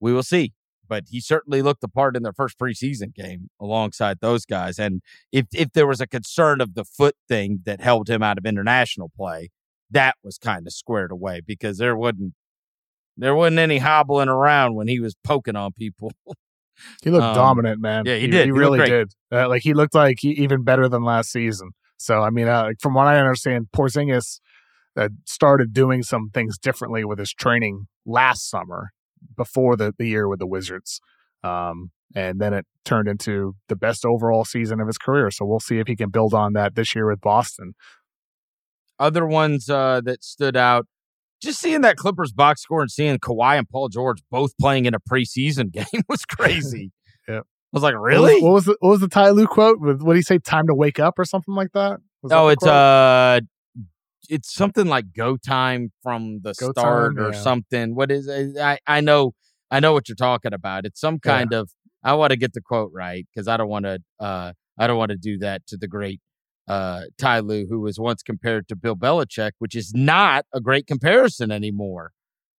we 0.00 0.12
will 0.12 0.22
see. 0.22 0.52
But 0.88 1.04
he 1.08 1.20
certainly 1.20 1.62
looked 1.62 1.80
the 1.80 1.88
part 1.88 2.16
in 2.16 2.22
their 2.22 2.32
first 2.32 2.58
preseason 2.58 3.14
game 3.14 3.48
alongside 3.60 4.18
those 4.20 4.44
guys. 4.44 4.78
And 4.78 5.02
if 5.32 5.46
if 5.52 5.72
there 5.72 5.86
was 5.86 6.00
a 6.00 6.06
concern 6.06 6.60
of 6.60 6.74
the 6.74 6.84
foot 6.84 7.16
thing 7.28 7.60
that 7.64 7.80
held 7.80 8.08
him 8.08 8.22
out 8.22 8.38
of 8.38 8.46
international 8.46 9.10
play, 9.16 9.50
that 9.90 10.16
was 10.22 10.38
kind 10.38 10.66
of 10.66 10.72
squared 10.72 11.10
away 11.12 11.40
because 11.46 11.78
there 11.78 11.96
wasn't 11.96 12.34
there 13.16 13.34
wasn't 13.34 13.58
any 13.60 13.78
hobbling 13.78 14.28
around 14.28 14.74
when 14.74 14.88
he 14.88 14.98
was 15.00 15.14
poking 15.22 15.56
on 15.56 15.72
people. 15.72 16.12
He 17.04 17.10
looked 17.10 17.22
Um, 17.24 17.34
dominant, 17.36 17.80
man. 17.80 18.04
yeah, 18.04 18.16
he 18.16 18.22
he, 18.22 18.26
did. 18.26 18.40
He 18.40 18.44
He 18.46 18.50
really 18.50 18.80
did. 18.84 19.12
Uh, 19.30 19.48
like 19.48 19.62
he 19.62 19.74
looked 19.74 19.94
like 19.94 20.18
he, 20.20 20.30
even 20.30 20.64
better 20.64 20.88
than 20.88 21.04
last 21.04 21.30
season. 21.30 21.70
So 21.98 22.22
I 22.22 22.30
mean, 22.30 22.48
uh, 22.48 22.70
from 22.80 22.94
what 22.94 23.06
I 23.06 23.18
understand, 23.18 23.68
Porzingis 23.74 24.40
uh, 24.96 25.08
started 25.24 25.72
doing 25.72 26.02
some 26.02 26.30
things 26.34 26.58
differently 26.58 27.04
with 27.04 27.20
his 27.20 27.32
training 27.32 27.86
last 28.04 28.50
summer 28.50 28.90
before 29.36 29.76
the, 29.76 29.94
the 29.98 30.06
year 30.06 30.28
with 30.28 30.38
the 30.38 30.46
Wizards. 30.46 31.00
Um, 31.42 31.90
and 32.14 32.40
then 32.40 32.54
it 32.54 32.64
turned 32.84 33.08
into 33.08 33.54
the 33.68 33.76
best 33.76 34.04
overall 34.04 34.44
season 34.44 34.80
of 34.80 34.86
his 34.86 34.98
career. 34.98 35.30
So 35.30 35.44
we'll 35.44 35.60
see 35.60 35.78
if 35.78 35.86
he 35.88 35.96
can 35.96 36.10
build 36.10 36.32
on 36.34 36.52
that 36.54 36.74
this 36.74 36.94
year 36.94 37.08
with 37.10 37.20
Boston. 37.20 37.74
Other 38.98 39.26
ones 39.26 39.68
uh, 39.68 40.00
that 40.04 40.22
stood 40.22 40.56
out, 40.56 40.86
just 41.42 41.60
seeing 41.60 41.80
that 41.80 41.96
Clippers 41.96 42.32
box 42.32 42.62
score 42.62 42.80
and 42.80 42.90
seeing 42.90 43.18
Kawhi 43.18 43.58
and 43.58 43.68
Paul 43.68 43.88
George 43.88 44.22
both 44.30 44.56
playing 44.60 44.84
in 44.86 44.94
a 44.94 45.00
preseason 45.00 45.72
game 45.72 46.02
was 46.08 46.24
crazy. 46.24 46.92
yeah. 47.28 47.38
I 47.40 47.42
was 47.72 47.82
like, 47.82 47.94
What 47.94 48.02
was- 48.02 48.08
really? 48.08 48.42
What 48.42 48.52
was, 48.52 48.64
the 48.66 48.76
what 48.80 48.90
was 48.90 49.00
the 49.00 49.08
Ty 49.08 49.30
Lue 49.30 49.48
quote? 49.48 49.78
What 49.80 49.98
did 50.06 50.16
he 50.16 50.22
say? 50.22 50.38
Time 50.38 50.68
to 50.68 50.74
wake 50.74 51.00
up 51.00 51.18
or 51.18 51.24
something 51.24 51.54
like 51.54 51.72
that? 51.72 51.98
Was 52.22 52.30
Oh, 52.32 52.46
the 52.46 52.52
it's 52.52 52.62
quote? 52.62 52.72
uh 52.72 53.40
it's 54.28 54.52
something 54.52 54.86
like 54.86 55.12
go 55.16 55.36
time 55.36 55.92
from 56.02 56.40
the 56.42 56.54
Go 56.58 56.72
start 56.72 57.16
time, 57.16 57.24
or 57.24 57.32
yeah. 57.32 57.40
something. 57.40 57.94
What 57.94 58.10
is 58.10 58.26
it? 58.26 58.56
I 58.58 58.78
I 58.86 59.00
know 59.00 59.32
I 59.70 59.80
know 59.80 59.92
what 59.92 60.08
you're 60.08 60.16
talking 60.16 60.52
about. 60.52 60.84
It's 60.86 61.00
some 61.00 61.18
Yeah. 61.24 61.32
kind 61.38 61.52
of 61.52 61.70
I 62.02 62.14
want 62.14 62.30
to 62.30 62.36
get 62.36 62.52
the 62.52 62.60
quote 62.60 62.90
right 62.92 63.26
because 63.34 63.48
I 63.48 63.56
don't 63.56 63.68
want 63.68 63.84
to 63.86 63.98
uh 64.20 64.52
I 64.78 64.86
don't 64.86 64.98
want 64.98 65.10
to 65.10 65.16
do 65.16 65.38
that 65.38 65.66
to 65.68 65.76
the 65.76 65.88
great 65.88 66.20
uh 66.68 67.02
Ty 67.18 67.40
Lue, 67.40 67.66
who 67.68 67.80
was 67.80 67.98
once 67.98 68.22
compared 68.22 68.68
to 68.68 68.76
Bill 68.76 68.96
Belichick, 68.96 69.52
which 69.58 69.74
is 69.74 69.92
not 69.94 70.44
a 70.52 70.60
great 70.60 70.86
comparison 70.86 71.50
anymore, 71.50 72.12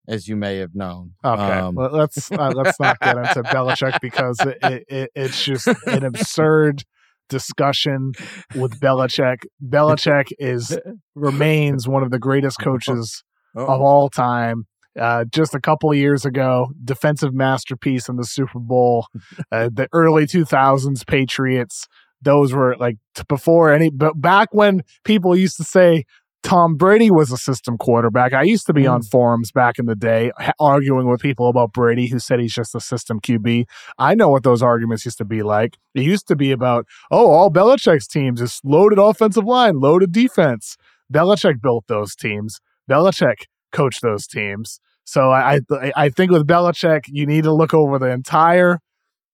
as 0.07 0.29
you 0.29 0.37
may 0.37 0.59
have 0.59 0.75
known. 0.75 1.13
Okay, 1.25 1.43
Um, 1.43 1.75
well, 1.75 1.91
let's 1.91 2.31
uh, 2.31 2.51
let's 2.55 2.79
not 2.79 2.99
get 3.01 3.17
into 3.17 3.43
Belichick 3.45 4.01
because 4.01 4.39
it, 4.41 4.85
it, 4.89 5.11
it's 5.15 5.43
just 5.45 5.67
an 5.87 6.05
absurd 6.11 6.85
discussion 7.29 8.13
with 8.55 8.81
Belichick. 8.81 9.39
Belichick 9.63 10.27
is 10.39 10.79
remains 11.15 11.87
one 11.89 12.03
of 12.03 12.11
the 12.11 12.19
greatest 12.19 12.59
coaches 12.61 13.23
Oh. 13.57 13.67
of 13.67 13.81
all 13.81 14.09
time. 14.11 14.65
Uh, 14.99 15.25
just 15.33 15.55
a 15.55 15.61
couple 15.61 15.89
of 15.91 15.97
years 15.97 16.25
ago, 16.25 16.71
defensive 16.85 17.33
masterpiece 17.33 18.09
in 18.09 18.17
the 18.17 18.25
Super 18.25 18.59
Bowl, 18.59 19.07
uh, 19.53 19.69
the 19.73 19.87
early 19.93 20.27
2000s 20.27 21.07
Patriots. 21.07 21.87
Those 22.21 22.53
were 22.53 22.75
like 22.81 22.97
t- 23.15 23.23
before 23.29 23.73
any, 23.73 23.91
but 23.91 24.21
back 24.21 24.49
when 24.53 24.83
people 25.05 25.37
used 25.37 25.57
to 25.59 25.63
say 25.65 26.05
Tom 26.45 26.77
Brady 26.77 27.11
was 27.11 27.33
a 27.33 27.39
system 27.39 27.79
quarterback. 27.79 28.35
I 28.35 28.43
used 28.43 28.67
to 28.67 28.75
be 28.75 28.87
on 28.87 29.01
mm. 29.01 29.11
forums 29.11 29.51
back 29.51 29.79
in 29.79 29.87
the 29.87 29.97
day 29.97 30.31
ha- 30.39 30.53
arguing 30.61 31.09
with 31.09 31.23
people 31.23 31.49
about 31.49 31.73
Brady 31.73 32.07
who 32.07 32.19
said 32.19 32.39
he's 32.39 32.53
just 32.53 32.75
a 32.75 32.81
system 32.81 33.19
QB. 33.19 33.65
I 33.99 34.15
know 34.15 34.29
what 34.29 34.43
those 34.43 34.63
arguments 34.63 35.07
used 35.07 35.17
to 35.19 35.25
be 35.25 35.43
like. 35.43 35.79
It 35.95 36.03
used 36.03 36.29
to 36.29 36.37
be 36.37 36.53
about, 36.53 36.87
oh, 37.11 37.31
all 37.31 37.51
Belichick's 37.51 38.07
teams 38.07 38.43
is 38.43 38.61
loaded 38.63 38.99
offensive 38.99 39.45
line, 39.45 39.81
loaded 39.81 40.13
defense. 40.13 40.77
Belichick 41.11 41.63
built 41.63 41.87
those 41.89 42.15
teams. 42.15 42.61
Belichick 42.91 43.47
coached 43.73 44.03
those 44.03 44.27
teams. 44.27 44.81
So 45.05 45.31
I 45.31 45.61
I, 45.71 45.93
I 45.97 46.09
think 46.11 46.31
with 46.31 46.47
Belichick, 46.47 47.05
you 47.09 47.25
need 47.27 47.45
to 47.45 47.55
look 47.55 47.73
over 47.73 47.99
the 47.99 48.11
entire 48.11 48.81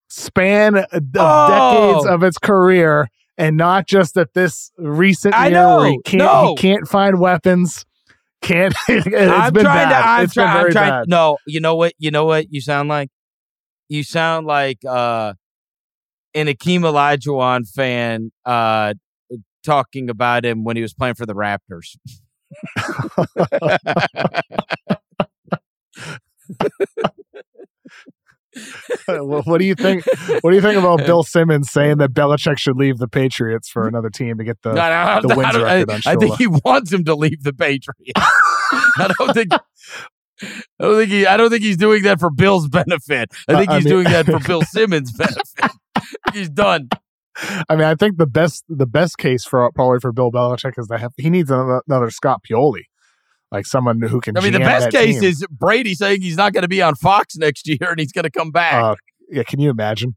span 0.08 0.76
of 0.76 1.02
Oh! 1.16 1.48
decades 1.48 2.06
of 2.06 2.22
its 2.22 2.38
career 2.38 3.08
and 3.40 3.56
not 3.56 3.86
just 3.86 4.16
at 4.18 4.34
this 4.34 4.70
recent 4.76 5.34
I 5.34 5.48
year 5.48 5.76
where 5.78 5.90
he 5.90 5.98
can't 6.04 6.18
No. 6.22 6.54
he 6.56 6.62
can't 6.62 6.86
find 6.86 7.18
weapons. 7.18 7.86
Can't 8.42 8.74
it's 8.88 9.06
I'm 9.06 9.52
been 9.52 9.64
trying 9.64 9.88
bad. 9.88 10.02
to. 10.02 10.08
I'm, 10.08 10.24
It's 10.24 10.34
try- 10.34 10.44
been 10.44 10.66
I'm 10.66 10.72
trying. 10.72 10.90
bad. 10.90 11.08
No, 11.08 11.38
you 11.46 11.60
know 11.60 11.76
what? 11.76 11.94
You 11.98 12.10
know 12.10 12.24
what? 12.26 12.52
You 12.52 12.60
sound 12.60 12.88
like. 12.88 13.10
You 13.88 14.04
sound 14.04 14.46
like 14.46 14.78
uh, 14.88 15.34
an 16.34 16.46
Akeem 16.46 16.80
Olajuwon 16.82 17.68
fan 17.68 18.30
uh, 18.44 18.94
talking 19.64 20.08
about 20.08 20.44
him 20.44 20.62
when 20.64 20.76
he 20.76 20.82
was 20.82 20.94
playing 20.94 21.14
for 21.14 21.26
the 21.26 21.34
Raptors. 21.34 21.96
what, 29.06 29.58
do 29.58 29.64
you 29.64 29.74
think? 29.74 30.04
What 30.40 30.50
do 30.50 30.56
you 30.56 30.62
think 30.62 30.76
about 30.78 30.98
Bill 31.06 31.22
Simmons 31.22 31.70
saying 31.70 31.98
that 31.98 32.12
Belichick 32.12 32.58
should 32.58 32.76
leave 32.76 32.98
the 32.98 33.08
Patriots 33.08 33.68
for 33.68 33.86
another 33.86 34.10
team 34.10 34.38
to 34.38 34.44
get 34.44 34.60
the? 34.62 34.72
No, 34.74 35.20
no, 35.20 35.28
the 35.28 35.36
wins 35.36 35.56
record 35.56 35.90
I, 35.90 35.94
on 35.94 36.00
I 36.06 36.16
think 36.16 36.36
he 36.36 36.46
wants 36.46 36.92
him 36.92 37.04
to 37.04 37.14
leave 37.14 37.42
the 37.42 37.52
Patriots. 37.52 38.12
I 38.16 39.12
don't 39.18 39.34
think. 39.34 39.52
I 39.52 40.48
don't 40.80 40.96
think 40.96 41.10
he. 41.10 41.26
I 41.26 41.36
don't 41.36 41.50
think 41.50 41.62
he's 41.62 41.76
doing 41.76 42.02
that 42.04 42.18
for 42.18 42.30
Bill's 42.30 42.68
benefit. 42.68 43.30
I 43.48 43.52
Uh, 43.54 43.58
think 43.58 43.70
I 43.70 43.74
he's 43.76 43.84
mean- 43.84 43.92
doing 43.92 44.04
that 44.04 44.26
for 44.26 44.38
Bill 44.40 44.62
Simmons' 44.62 45.12
benefit. 45.12 45.70
he's 46.32 46.48
done. 46.48 46.88
I 47.68 47.76
mean, 47.76 47.84
I 47.84 47.94
think 47.94 48.16
the 48.18 48.26
best 48.26 48.64
the 48.68 48.86
best 48.86 49.16
case 49.18 49.44
for 49.44 49.70
probably 49.72 50.00
for 50.00 50.12
Bill 50.12 50.30
Belichick 50.32 50.78
is 50.78 50.88
that 50.88 51.10
he 51.16 51.30
needs 51.30 51.50
another, 51.50 51.82
another 51.86 52.10
Scott 52.10 52.40
Pioli, 52.50 52.82
like 53.52 53.66
someone 53.66 54.00
who 54.00 54.20
can. 54.20 54.36
I 54.36 54.40
mean, 54.40 54.52
the 54.52 54.58
best 54.60 54.90
case 54.90 55.20
team. 55.20 55.24
is 55.28 55.44
Brady 55.50 55.94
saying 55.94 56.22
he's 56.22 56.36
not 56.36 56.52
going 56.52 56.62
to 56.62 56.68
be 56.68 56.80
on 56.82 56.94
Fox 56.94 57.36
next 57.38 57.66
year 57.68 57.78
and 57.90 57.98
he's 57.98 58.12
going 58.12 58.24
to 58.24 58.30
come 58.30 58.50
back. 58.50 58.82
Uh, 58.82 58.94
yeah, 59.30 59.42
can 59.42 59.60
you 59.60 59.70
imagine? 59.70 60.16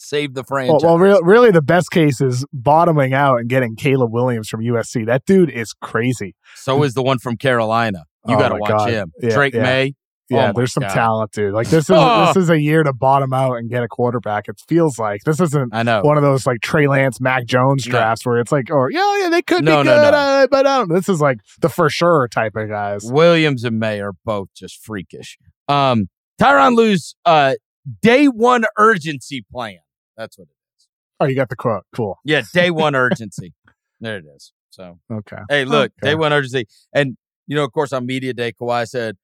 Save 0.00 0.34
the 0.34 0.40
Well, 0.42 0.44
franchise. 0.46 0.82
well 0.84 0.98
real, 0.98 1.20
really, 1.22 1.50
the 1.50 1.60
best 1.60 1.90
case 1.90 2.20
is 2.20 2.44
bottoming 2.52 3.12
out 3.12 3.40
and 3.40 3.48
getting 3.48 3.74
Caleb 3.76 4.12
Williams 4.12 4.48
from 4.48 4.60
USC. 4.62 5.04
That 5.06 5.24
dude 5.26 5.50
is 5.50 5.74
crazy. 5.82 6.34
so 6.54 6.82
is 6.84 6.94
the 6.94 7.02
one 7.02 7.18
from 7.18 7.36
Carolina. 7.36 8.04
You 8.26 8.36
Oh 8.36 8.38
got 8.38 8.50
to 8.50 8.56
watch 8.56 8.70
God. 8.70 8.90
him. 8.90 9.12
Yeah, 9.20 9.30
Drake 9.34 9.54
yeah. 9.54 9.62
May. 9.62 9.94
Yeah, 10.30 10.50
Oh 10.50 10.52
there's 10.54 10.72
some 10.72 10.82
God. 10.82 10.92
talent, 10.94 11.32
dude. 11.32 11.54
Like 11.54 11.68
this 11.68 11.84
is 11.84 11.96
Oh. 11.96 12.26
this 12.26 12.36
is 12.44 12.50
a 12.50 12.60
year 12.60 12.82
to 12.82 12.92
bottom 12.92 13.32
out 13.32 13.54
and 13.54 13.70
get 13.70 13.82
a 13.82 13.88
quarterback. 13.88 14.48
It 14.48 14.60
feels 14.68 14.98
like 14.98 15.22
this 15.24 15.40
isn't 15.40 15.74
I 15.74 15.82
know. 15.82 16.02
one 16.02 16.16
of 16.18 16.22
those 16.22 16.46
like 16.46 16.60
Trey 16.60 16.86
Lance, 16.86 17.20
Mac 17.20 17.46
Jones 17.46 17.86
No. 17.86 17.92
drafts 17.92 18.26
where 18.26 18.38
it's 18.38 18.52
like, 18.52 18.70
or 18.70 18.90
yeah, 18.90 19.22
yeah, 19.22 19.28
they 19.30 19.42
could 19.42 19.64
No, 19.64 19.82
be 19.82 19.88
no, 19.88 19.96
good, 19.96 20.10
no. 20.12 20.18
uh, 20.18 20.46
but 20.48 20.66
I 20.66 20.78
don't. 20.78 20.90
This 20.92 21.08
is 21.08 21.20
like 21.20 21.38
the 21.60 21.68
for 21.68 21.88
sure 21.88 22.28
type 22.28 22.56
of 22.56 22.68
guys. 22.68 23.10
Williams 23.10 23.64
and 23.64 23.78
Maye 23.80 24.00
are 24.00 24.12
both 24.24 24.48
just 24.54 24.84
freakish. 24.84 25.38
Um, 25.68 26.08
Tyronn 26.40 26.76
Lue's 26.76 27.14
uh, 27.24 27.54
day 28.02 28.26
one 28.26 28.64
urgency 28.76 29.44
plan. 29.50 29.78
That's 30.16 30.38
what 30.38 30.44
it 30.48 30.54
is. 30.78 30.88
Oh, 31.20 31.24
you 31.26 31.34
got 31.36 31.48
the 31.48 31.56
quote. 31.56 31.84
Cool. 31.96 32.18
Yeah, 32.24 32.42
day 32.52 32.70
one 32.70 32.94
urgency. 32.94 33.54
There 34.00 34.18
it 34.18 34.24
is. 34.36 34.52
So, 34.70 34.98
Okay. 35.10 35.38
hey, 35.48 35.64
look, 35.64 35.92
Okay. 36.02 36.10
day 36.10 36.14
one 36.14 36.32
urgency. 36.32 36.66
And, 36.92 37.16
you 37.46 37.56
know, 37.56 37.64
of 37.64 37.72
course, 37.72 37.92
on 37.92 38.04
Media 38.06 38.32
Day, 38.34 38.52
Kawhi 38.52 38.86
said, 38.86 39.16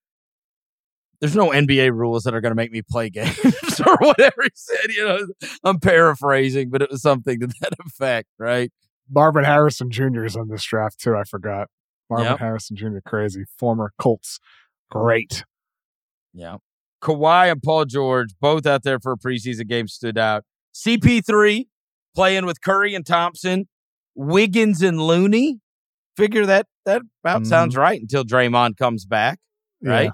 there's 1.25 1.35
no 1.37 1.49
NBA 1.49 1.91
rules 1.93 2.25
that 2.25 2.35
are 2.35 2.41
going 2.43 2.51
to 2.51 2.55
make 2.57 2.70
me 2.70 2.83
play 2.83 3.09
games 3.11 3.81
or 3.87 3.97
whatever 4.01 4.43
he 4.43 4.51
said. 4.55 4.91
You 4.91 5.07
know, 5.09 5.27
I'm 5.64 5.81
paraphrasing, 5.81 6.68
but 6.68 6.83
it 6.83 6.91
was 6.91 7.01
something 7.01 7.41
to 7.41 7.47
that 7.47 7.72
effect, 7.87 8.29
right? 8.39 8.70
Marvin 9.11 9.45
Harrison 9.45 9.91
Jr. 9.91 10.25
is 10.25 10.37
on 10.37 10.49
this 10.49 10.62
draft 10.64 11.01
too. 11.01 11.16
I 11.16 11.25
forgot. 11.25 11.68
Marvin 12.11 12.33
Yep. 12.33 12.39
Harrison 12.41 12.77
Jr. 12.77 12.99
Crazy 13.07 13.45
former 13.59 13.93
Colts. 13.99 14.39
Great. 14.91 15.45
Yeah. 16.35 16.57
Kawhi 17.03 17.51
and 17.51 17.62
Paul 17.62 17.87
George, 17.87 18.31
both 18.41 18.66
out 18.66 18.83
there 18.83 18.99
for 19.01 19.12
a 19.12 19.16
preseason 19.16 19.66
game, 19.66 19.89
stood 19.89 20.18
out. 20.18 20.45
CP3 20.75 21.66
playing 22.14 22.45
with 22.47 22.61
Curry 22.61 22.95
and 22.95 23.07
Thompson, 23.07 23.66
Wiggins 24.14 24.83
and 24.83 25.01
Looney. 25.01 25.61
Figure 26.16 26.45
that 26.47 26.66
that 26.85 27.03
about 27.22 27.43
Mhm. 27.43 27.47
sounds 27.47 27.77
right 27.77 27.99
until 28.01 28.25
Draymond 28.25 28.77
comes 28.77 29.07
back, 29.07 29.39
right? 29.83 30.11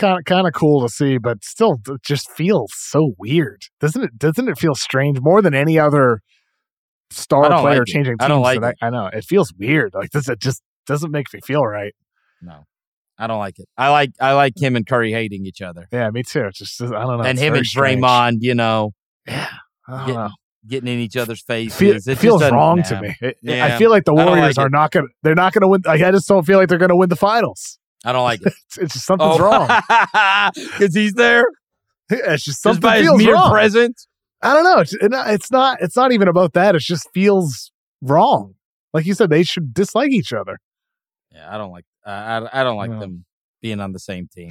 Kind 0.00 0.18
of 0.18 0.24
kind 0.24 0.46
of 0.46 0.52
cool 0.54 0.80
to 0.80 0.88
see, 0.88 1.18
but 1.18 1.44
still, 1.44 1.78
just 2.02 2.30
feels 2.30 2.72
so 2.74 3.12
weird, 3.18 3.62
doesn't 3.80 4.02
it? 4.02 4.18
Doesn't 4.18 4.48
it 4.48 4.58
feel 4.58 4.74
strange 4.74 5.20
more 5.20 5.42
than 5.42 5.54
any 5.54 5.78
other 5.78 6.22
star 7.10 7.48
player 7.60 7.80
like 7.80 7.86
changing 7.86 8.12
teams? 8.12 8.24
I 8.24 8.28
don't 8.28 8.40
like 8.42 8.62
I, 8.62 8.72
I 8.80 8.90
know 8.90 9.06
it 9.12 9.24
feels 9.24 9.52
weird. 9.58 9.92
Like 9.94 10.10
this, 10.10 10.28
it 10.28 10.38
just 10.40 10.62
doesn't 10.86 11.10
make 11.10 11.32
me 11.34 11.40
feel 11.44 11.64
right. 11.66 11.94
No. 12.40 12.64
I 13.18 13.26
don't 13.26 13.38
like 13.38 13.58
it. 13.58 13.68
I 13.76 13.90
like 13.90 14.12
I 14.18 14.32
like 14.32 14.54
him 14.58 14.76
and 14.76 14.86
Curry 14.86 15.12
hating 15.12 15.44
each 15.44 15.60
other. 15.60 15.86
Yeah, 15.92 16.08
me 16.10 16.22
too. 16.22 16.44
It's 16.46 16.58
just 16.58 16.80
I 16.80 16.86
don't 16.86 17.18
know. 17.18 17.24
and 17.24 17.38
him 17.38 17.54
and. 17.54 17.66
Draymond, 17.66 18.38
you 18.40 18.54
know, 18.54 18.92
I 19.28 19.48
don't 19.88 20.06
Get- 20.06 20.14
know. 20.14 20.28
getting 20.66 20.88
in 20.94 20.98
each 21.00 21.18
other's 21.18 21.42
faces. 21.42 22.06
It 22.06 22.12
it 22.12 22.18
feels 22.18 22.42
wrong 22.50 22.82
to 22.84 23.02
me. 23.02 23.14
It- 23.20 23.36
Yeah. 23.42 23.66
I 23.66 23.76
feel 23.76 23.90
like 23.90 24.06
the 24.06 24.14
Warriors 24.14 24.56
like 24.56 24.66
are 24.66 24.70
not 24.70 24.90
gonna. 24.92 25.08
They're 25.22 25.34
not 25.34 25.52
gonna 25.52 25.68
win. 25.68 25.82
Like, 25.84 26.00
I 26.00 26.10
just 26.10 26.26
don't 26.28 26.46
feel 26.46 26.58
like 26.58 26.70
they're 26.70 26.78
gonna 26.78 26.96
win 26.96 27.10
the 27.10 27.16
finals. 27.16 27.78
I 28.04 28.12
don't 28.12 28.22
like 28.24 28.40
it. 28.42 28.52
It's, 28.66 28.78
it's 28.78 28.92
just 28.94 29.06
something's 29.06 29.36
oh, 29.38 29.44
wrong. 29.44 29.68
Because 30.54 30.94
he's 30.94 31.12
there 31.14 31.44
It's 32.08 32.44
just 32.44 32.44
just 32.44 32.62
something 32.62 32.80
by 32.80 32.96
his 32.98 33.06
feels 33.06 33.22
mere 33.22 33.34
wrong. 33.34 33.50
presence. 33.52 34.06
I 34.42 34.54
don't 34.54 34.64
know. 34.64 34.78
It's, 34.78 34.94
it's 35.00 35.50
not. 35.50 35.78
It's 35.82 35.96
not 35.96 36.12
even 36.12 36.26
about 36.28 36.54
that. 36.54 36.74
It 36.74 36.80
just 36.80 37.08
feels 37.12 37.70
wrong. 38.00 38.54
Like 38.94 39.04
you 39.06 39.12
said, 39.14 39.28
they 39.30 39.42
should 39.42 39.74
dislike 39.74 40.10
each 40.12 40.32
other. 40.32 40.58
Yeah, 41.32 41.54
I 41.54 41.58
don't 41.58 41.70
like. 41.70 41.84
I 42.06 42.12
I, 42.38 42.60
I 42.60 42.64
don't 42.64 42.76
like 42.78 42.90
No. 42.90 43.00
them 43.00 43.24
being 43.60 43.80
on 43.80 43.92
the 43.92 43.98
same 43.98 44.28
team. 44.34 44.50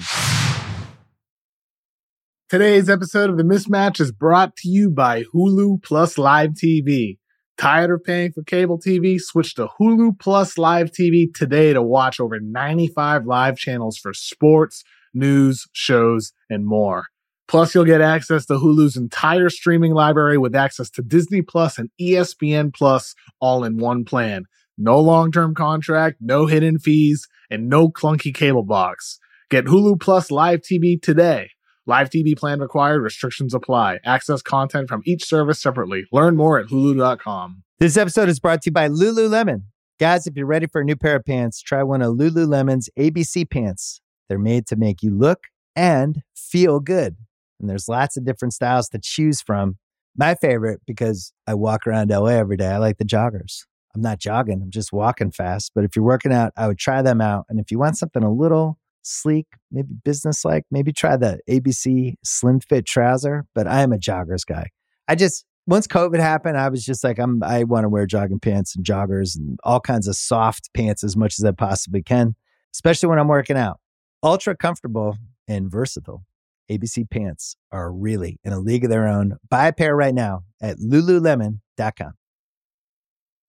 Today's 2.49 2.89
episode 2.89 3.29
of 3.29 3.37
The 3.37 3.43
Mismatch 3.43 3.99
is 3.99 4.11
brought 4.11 4.55
to 4.57 4.69
you 4.69 4.89
by 4.89 5.23
Hulu 5.35 5.83
Plus 5.83 6.17
Live 6.17 6.51
TV. 6.51 7.17
Tired 7.59 7.91
of 7.91 8.05
paying 8.05 8.31
for 8.31 8.41
cable 8.41 8.79
TV? 8.79 9.19
Switch 9.19 9.53
to 9.55 9.67
Hulu 9.77 10.17
Plus 10.17 10.57
Live 10.57 10.91
TV 10.91 11.25
today 11.35 11.73
to 11.73 11.81
watch 11.81 12.17
over 12.21 12.39
95 12.39 13.25
live 13.25 13.57
channels 13.57 13.97
for 13.97 14.13
sports, 14.13 14.81
news, 15.13 15.67
shows, 15.73 16.31
and 16.49 16.65
more. 16.65 17.07
Plus, 17.49 17.75
you'll 17.75 17.83
get 17.83 17.99
access 17.99 18.45
to 18.45 18.53
Hulu's 18.53 18.95
entire 18.95 19.49
streaming 19.49 19.93
library 19.93 20.37
with 20.37 20.55
access 20.55 20.89
to 20.91 21.01
Disney 21.01 21.41
Plus 21.41 21.77
and 21.77 21.89
ESPN 21.99 22.73
Plus 22.73 23.13
all 23.41 23.65
in 23.65 23.75
one 23.75 24.05
plan. 24.05 24.45
No 24.77 24.97
long 24.97 25.29
term 25.29 25.53
contract, 25.53 26.19
no 26.21 26.45
hidden 26.45 26.79
fees, 26.79 27.27
and 27.49 27.67
no 27.67 27.89
clunky 27.89 28.33
cable 28.33 28.63
box. 28.63 29.19
Get 29.49 29.65
Hulu 29.65 29.99
Plus 29.99 30.31
Live 30.31 30.61
TV 30.61 31.01
today. 31.01 31.49
Live 31.89 32.11
TV 32.11 32.37
plan 32.37 32.59
required, 32.59 33.01
restrictions 33.01 33.51
apply. 33.51 33.97
Access 34.05 34.43
content 34.43 34.87
from 34.87 35.01
each 35.07 35.25
service 35.25 35.59
separately. 35.59 36.05
Learn 36.11 36.35
more 36.35 36.59
at 36.59 36.67
hulu.com. 36.67 37.63
This 37.79 37.97
episode 37.97 38.29
is 38.29 38.39
brought 38.39 38.61
to 38.61 38.67
you 38.69 38.71
by 38.71 38.87
Lululemon. 38.89 39.63
Guys, 39.99 40.27
if 40.27 40.35
you're 40.37 40.45
ready 40.45 40.67
for 40.67 40.81
a 40.81 40.85
new 40.85 40.95
pair 40.95 41.15
of 41.15 41.25
pants, 41.25 41.63
try 41.63 41.81
one 41.81 42.03
of 42.03 42.13
Lululemon's 42.13 42.91
ABC 42.95 43.49
pants. 43.49 44.01
They're 44.27 44.37
made 44.37 44.67
to 44.67 44.75
make 44.75 45.01
you 45.01 45.17
look 45.17 45.45
and 45.75 46.21
feel 46.35 46.79
good. 46.79 47.15
And 47.59 47.67
there's 47.67 47.89
lots 47.89 48.17
of 48.17 48.23
different 48.23 48.53
styles 48.53 48.87
to 48.89 48.99
choose 49.01 49.41
from. 49.41 49.79
My 50.15 50.35
favorite, 50.35 50.81
because 50.85 51.33
I 51.47 51.55
walk 51.55 51.87
around 51.87 52.11
LA 52.11 52.33
every 52.33 52.57
day, 52.57 52.67
I 52.67 52.77
like 52.77 52.99
the 52.99 53.03
joggers. 53.03 53.65
I'm 53.95 54.01
not 54.01 54.19
jogging, 54.19 54.61
I'm 54.61 54.69
just 54.69 54.93
walking 54.93 55.31
fast. 55.31 55.71
But 55.73 55.85
if 55.85 55.95
you're 55.95 56.05
working 56.05 56.33
out, 56.33 56.53
I 56.55 56.67
would 56.67 56.77
try 56.77 57.01
them 57.01 57.19
out. 57.19 57.45
And 57.49 57.59
if 57.59 57.71
you 57.71 57.79
want 57.79 57.97
something 57.97 58.23
a 58.23 58.31
little 58.31 58.77
sleek, 59.01 59.47
maybe 59.71 59.89
business 60.03 60.45
like, 60.45 60.65
maybe 60.71 60.91
try 60.91 61.17
the 61.17 61.39
ABC 61.49 62.15
Slim 62.23 62.59
Fit 62.59 62.85
trouser. 62.85 63.45
But 63.55 63.67
I 63.67 63.81
am 63.81 63.93
a 63.93 63.97
joggers 63.97 64.45
guy. 64.45 64.69
I 65.07 65.15
just, 65.15 65.45
once 65.67 65.87
COVID 65.87 66.19
happened, 66.19 66.57
I 66.57 66.69
was 66.69 66.83
just 66.83 67.03
like, 67.03 67.19
I'm, 67.19 67.43
I 67.43 67.63
want 67.63 67.83
to 67.85 67.89
wear 67.89 68.05
jogging 68.05 68.39
pants 68.39 68.75
and 68.75 68.85
joggers 68.85 69.35
and 69.35 69.59
all 69.63 69.79
kinds 69.79 70.07
of 70.07 70.15
soft 70.15 70.69
pants 70.73 71.03
as 71.03 71.15
much 71.15 71.39
as 71.39 71.45
I 71.45 71.51
possibly 71.51 72.01
can, 72.01 72.35
especially 72.73 73.09
when 73.09 73.19
I'm 73.19 73.27
working 73.27 73.57
out. 73.57 73.79
Ultra 74.23 74.55
comfortable 74.55 75.17
and 75.47 75.71
versatile. 75.71 76.23
ABC 76.69 77.09
pants 77.09 77.55
are 77.71 77.91
really 77.91 78.39
in 78.43 78.53
a 78.53 78.59
league 78.59 78.83
of 78.83 78.89
their 78.89 79.07
own. 79.07 79.37
Buy 79.49 79.67
a 79.67 79.73
pair 79.73 79.95
right 79.95 80.13
now 80.13 80.43
at 80.61 80.77
lululemon.com. 80.77 82.13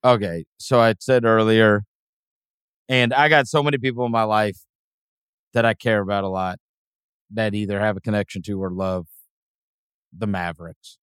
Okay. 0.03 0.44
So 0.59 0.80
I 0.80 0.94
said 0.98 1.24
earlier, 1.24 1.84
and 2.88 3.12
I 3.12 3.28
got 3.28 3.46
so 3.46 3.62
many 3.62 3.78
people 3.78 4.07
in 4.07 4.12
my 4.12 4.22
life 4.22 4.59
that 5.53 5.64
I 5.64 5.74
care 5.74 6.01
about 6.01 6.24
a 6.24 6.28
lot 6.28 6.59
that 7.30 7.55
either 7.55 7.80
have 7.80 7.96
a 7.96 8.01
connection 8.01 8.42
to 8.42 8.62
or 8.62 8.70
love 8.70 9.07
the 10.16 10.26
Mavericks. 10.26 10.98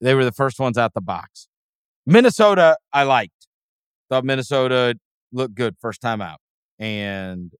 They 0.00 0.14
were 0.14 0.24
the 0.24 0.32
first 0.32 0.58
ones 0.60 0.76
out 0.76 0.94
the 0.94 1.00
box. 1.00 1.48
Minnesota, 2.04 2.76
I 2.92 3.04
liked. 3.04 3.48
Thought 4.08 4.24
Minnesota 4.24 4.96
looked 5.32 5.54
good 5.54 5.76
first 5.80 6.00
time 6.00 6.20
out. 6.20 6.38
And 6.78 7.52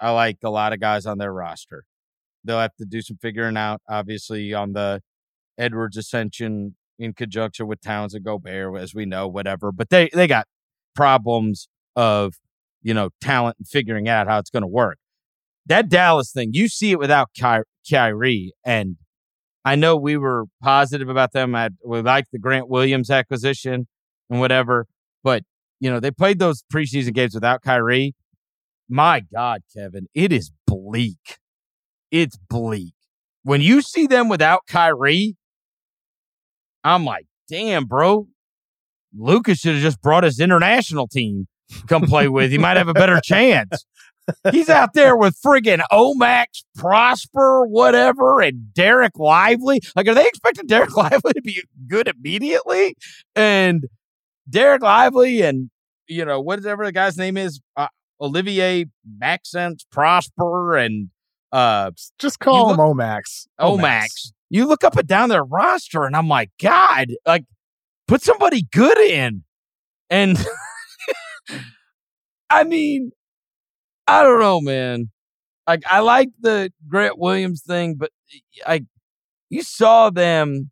I 0.00 0.10
like 0.10 0.38
a 0.42 0.50
lot 0.50 0.72
of 0.72 0.80
guys 0.80 1.06
on 1.06 1.18
their 1.18 1.32
roster. 1.32 1.84
They'll 2.42 2.60
have 2.60 2.76
to 2.76 2.86
do 2.86 3.02
some 3.02 3.18
figuring 3.20 3.56
out, 3.56 3.82
obviously, 3.88 4.54
on 4.54 4.72
the 4.72 5.02
Edwards 5.58 5.96
ascension 5.96 6.76
in 6.98 7.12
conjunction 7.12 7.66
with 7.66 7.80
Towns 7.82 8.14
and 8.14 8.24
Gobert, 8.24 8.80
as 8.80 8.94
we 8.94 9.04
know, 9.04 9.28
whatever. 9.28 9.72
But 9.72 9.90
they, 9.90 10.08
they 10.12 10.26
got 10.26 10.46
problems 10.94 11.68
of, 11.94 12.34
you 12.82 12.94
know, 12.94 13.10
talent 13.20 13.56
and 13.58 13.68
figuring 13.68 14.08
out 14.08 14.26
how 14.26 14.38
it's 14.38 14.50
going 14.50 14.62
to 14.62 14.68
work 14.68 14.98
that 15.66 15.88
Dallas 15.88 16.32
thing, 16.32 16.50
you 16.52 16.68
see 16.68 16.92
it 16.92 16.98
without 16.98 17.28
Ky- 17.34 17.64
Kyrie. 17.88 18.52
And 18.64 18.96
I 19.64 19.74
know 19.74 19.96
we 19.96 20.16
were 20.16 20.44
positive 20.62 21.08
about 21.08 21.32
them. 21.32 21.54
I, 21.54 21.70
we 21.84 22.00
liked 22.02 22.32
the 22.32 22.38
Grant 22.38 22.68
Williams 22.68 23.10
acquisition 23.10 23.86
and 24.30 24.40
whatever. 24.40 24.86
But, 25.22 25.42
you 25.80 25.90
know, 25.90 26.00
they 26.00 26.10
played 26.10 26.38
those 26.38 26.62
preseason 26.72 27.14
games 27.14 27.34
without 27.34 27.62
Kyrie. 27.62 28.14
My 28.88 29.22
God, 29.34 29.62
Kevin, 29.76 30.06
it 30.14 30.32
is 30.32 30.52
bleak. 30.66 31.38
It's 32.12 32.36
bleak. 32.48 32.94
When 33.42 33.60
you 33.60 33.82
see 33.82 34.06
them 34.06 34.28
without 34.28 34.62
Kyrie, 34.68 35.36
I'm 36.84 37.04
like, 37.04 37.26
damn, 37.48 37.84
bro. 37.86 38.28
Luka's 39.16 39.58
should 39.58 39.74
have 39.74 39.82
just 39.82 40.00
brought 40.00 40.24
his 40.24 40.38
international 40.38 41.08
team 41.08 41.46
come 41.88 42.02
play 42.02 42.28
with. 42.28 42.50
He 42.50 42.58
might 42.58 42.76
have 42.76 42.88
a 42.88 42.94
better 42.94 43.20
chance. 43.24 43.84
He's 44.50 44.68
out 44.68 44.92
there 44.94 45.16
with 45.16 45.36
friggin' 45.44 45.82
Omax, 45.92 46.64
Prosper, 46.76 47.66
whatever, 47.66 48.40
and 48.40 48.68
Dereck 48.72 49.18
Lively. 49.18 49.80
Like, 49.94 50.08
are 50.08 50.14
they 50.14 50.26
expecting 50.26 50.66
Dereck 50.66 50.94
Lively 50.96 51.32
to 51.32 51.42
be 51.42 51.62
good 51.86 52.08
immediately? 52.08 52.96
And 53.34 53.84
Dereck 54.50 54.80
Lively 54.80 55.42
and, 55.42 55.70
you 56.08 56.24
know, 56.24 56.40
whatever 56.40 56.84
the 56.84 56.92
guy's 56.92 57.16
name 57.16 57.36
is, 57.36 57.60
uh, 57.76 57.88
Olivier 58.20 58.86
Maxence 59.18 59.84
Prosper 59.90 60.76
and 60.76 61.10
uh 61.52 61.90
just 62.18 62.40
call 62.40 62.70
him 62.70 62.78
Omax. 62.78 63.46
Omax. 63.60 63.78
Omax. 63.78 64.32
You 64.48 64.66
look 64.66 64.84
up 64.84 64.96
and 64.96 65.06
down 65.08 65.28
their 65.28 65.44
roster, 65.44 66.04
and 66.04 66.14
I'm 66.16 66.28
like, 66.28 66.50
God, 66.62 67.08
like, 67.26 67.44
put 68.06 68.22
somebody 68.22 68.66
good 68.72 68.96
in. 68.98 69.42
And 70.08 70.38
I 72.50 72.64
mean, 72.64 73.10
I 74.06 74.22
don't 74.22 74.40
know, 74.40 74.60
man. 74.60 75.10
Like 75.66 75.82
I 75.90 76.00
like 76.00 76.30
the 76.40 76.72
Grant 76.86 77.18
Williams 77.18 77.62
thing, 77.62 77.96
but 77.96 78.10
I 78.66 78.84
you 79.50 79.62
saw 79.62 80.10
them 80.10 80.70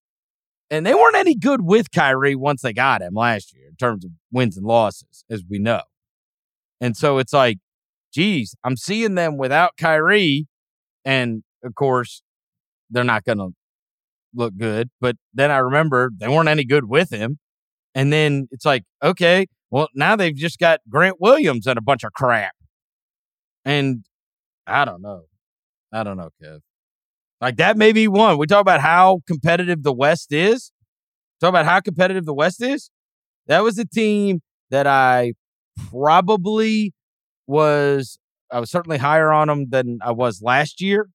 and 0.70 0.86
they 0.86 0.94
weren't 0.94 1.16
any 1.16 1.34
good 1.34 1.62
with 1.62 1.90
Kyrie 1.90 2.34
once 2.34 2.62
they 2.62 2.72
got 2.72 3.02
him 3.02 3.14
last 3.14 3.54
year 3.54 3.66
in 3.68 3.76
terms 3.76 4.04
of 4.04 4.12
wins 4.32 4.56
and 4.56 4.66
losses, 4.66 5.24
as 5.30 5.42
we 5.48 5.58
know. 5.58 5.82
And 6.80 6.96
so 6.96 7.18
it's 7.18 7.32
like, 7.32 7.58
geez, 8.12 8.56
I'm 8.64 8.76
seeing 8.76 9.14
them 9.14 9.36
without 9.36 9.76
Kyrie, 9.76 10.46
and 11.04 11.42
of 11.62 11.74
course, 11.74 12.22
they're 12.90 13.04
not 13.04 13.24
going 13.24 13.38
to 13.38 13.50
look 14.34 14.56
good. 14.56 14.90
But 15.00 15.16
then 15.32 15.50
I 15.50 15.58
remember 15.58 16.10
they 16.16 16.28
weren't 16.28 16.48
any 16.48 16.64
good 16.64 16.88
with 16.88 17.10
him. 17.10 17.38
And 17.94 18.12
then 18.12 18.48
it's 18.50 18.64
like, 18.64 18.84
okay, 19.02 19.46
well, 19.70 19.88
now 19.94 20.16
they've 20.16 20.34
just 20.34 20.58
got 20.58 20.80
Grant 20.88 21.20
Williams 21.20 21.66
and 21.66 21.78
a 21.78 21.82
bunch 21.82 22.04
of 22.04 22.12
crap. 22.12 22.54
And 23.64 24.04
I 24.66 24.84
don't 24.84 25.02
know. 25.02 25.22
I 25.92 26.02
don't 26.02 26.16
know, 26.16 26.30
Kev. 26.42 26.60
Like 27.40 27.56
that 27.56 27.76
may 27.76 27.92
be 27.92 28.08
one. 28.08 28.38
We 28.38 28.46
talk 28.46 28.60
about 28.60 28.80
how 28.80 29.20
competitive 29.26 29.82
the 29.82 29.92
West 29.92 30.32
is. 30.32 30.72
Talk 31.40 31.50
about 31.50 31.66
how 31.66 31.80
competitive 31.80 32.24
the 32.24 32.34
West 32.34 32.62
is. 32.62 32.90
That 33.46 33.62
was 33.62 33.78
a 33.78 33.84
team 33.84 34.40
that 34.70 34.86
I 34.86 35.34
probably 35.90 36.92
was. 37.46 38.18
I 38.50 38.60
was 38.60 38.70
certainly 38.70 38.98
higher 38.98 39.32
on 39.32 39.48
them 39.48 39.70
than 39.70 39.98
I 40.02 40.12
was 40.12 40.40
last 40.42 40.80
year 40.80 41.08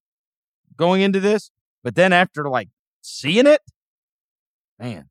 going 0.78 1.02
into 1.02 1.20
this. 1.20 1.52
But 1.84 1.96
then 1.96 2.14
after 2.14 2.50
like 2.50 2.70
seeing 3.02 3.48
it, 3.48 3.62
man, 4.78 5.10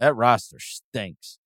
that 0.00 0.14
roster 0.14 0.58
stinks. 0.58 1.38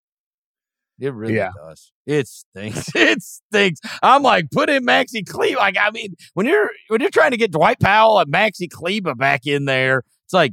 It 1.01 1.15
really 1.15 1.37
yeah. 1.37 1.51
does. 1.57 1.93
It 2.07 2.29
stinks. 2.29 2.91
It 2.95 3.23
stinks. 3.23 3.81
I'm 4.03 4.23
like, 4.23 4.51
put 4.51 4.69
in 4.69 4.85
Maxi 4.85 5.27
Kleber. 5.27 5.57
Like, 5.57 5.77
I 5.81 5.91
mean, 5.91 6.15
when 6.35 6.47
you're 6.47 6.71
when 6.89 7.01
you're 7.01 7.11
trying 7.11 7.31
to 7.31 7.39
get 7.39 7.53
Dwight 7.53 7.81
Powell 7.81 8.19
and 8.19 8.31
Maxi 8.31 8.69
Kleber 8.71 9.15
back 9.15 9.47
in 9.47 9.65
there, 9.65 10.03
it's 10.27 10.35
like, 10.35 10.53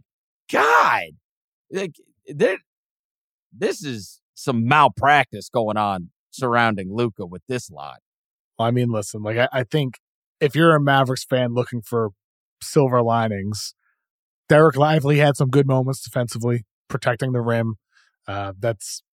God, 0.50 1.10
like 1.72 1.96
there 2.28 2.58
this 3.52 3.84
is 3.84 4.22
some 4.36 4.66
malpractice 4.68 5.50
going 5.50 5.78
on 5.78 6.12
surrounding 6.32 6.94
Luka 6.94 7.26
with 7.26 7.42
this 7.48 7.70
lot. 7.70 8.00
Well, 8.58 8.68
I 8.68 8.72
mean, 8.72 8.90
listen, 8.90 9.24
like 9.24 9.38
I, 9.38 9.50
I 9.52 9.64
think 9.64 9.96
if 10.40 10.56
you're 10.56 10.76
a 10.76 10.80
Mavericks 10.80 11.26
fan 11.26 11.54
looking 11.54 11.82
for 11.82 12.10
silver 12.62 13.02
linings, 13.02 13.74
Dereck 14.50 14.78
Lively 14.78 15.18
had 15.18 15.36
some 15.36 15.50
good 15.50 15.68
moments 15.68 16.02
defensively, 16.04 16.66
protecting 16.88 17.34
the 17.34 17.42
rim. 17.42 17.76
Uh, 18.28 18.54
that's 18.58 19.04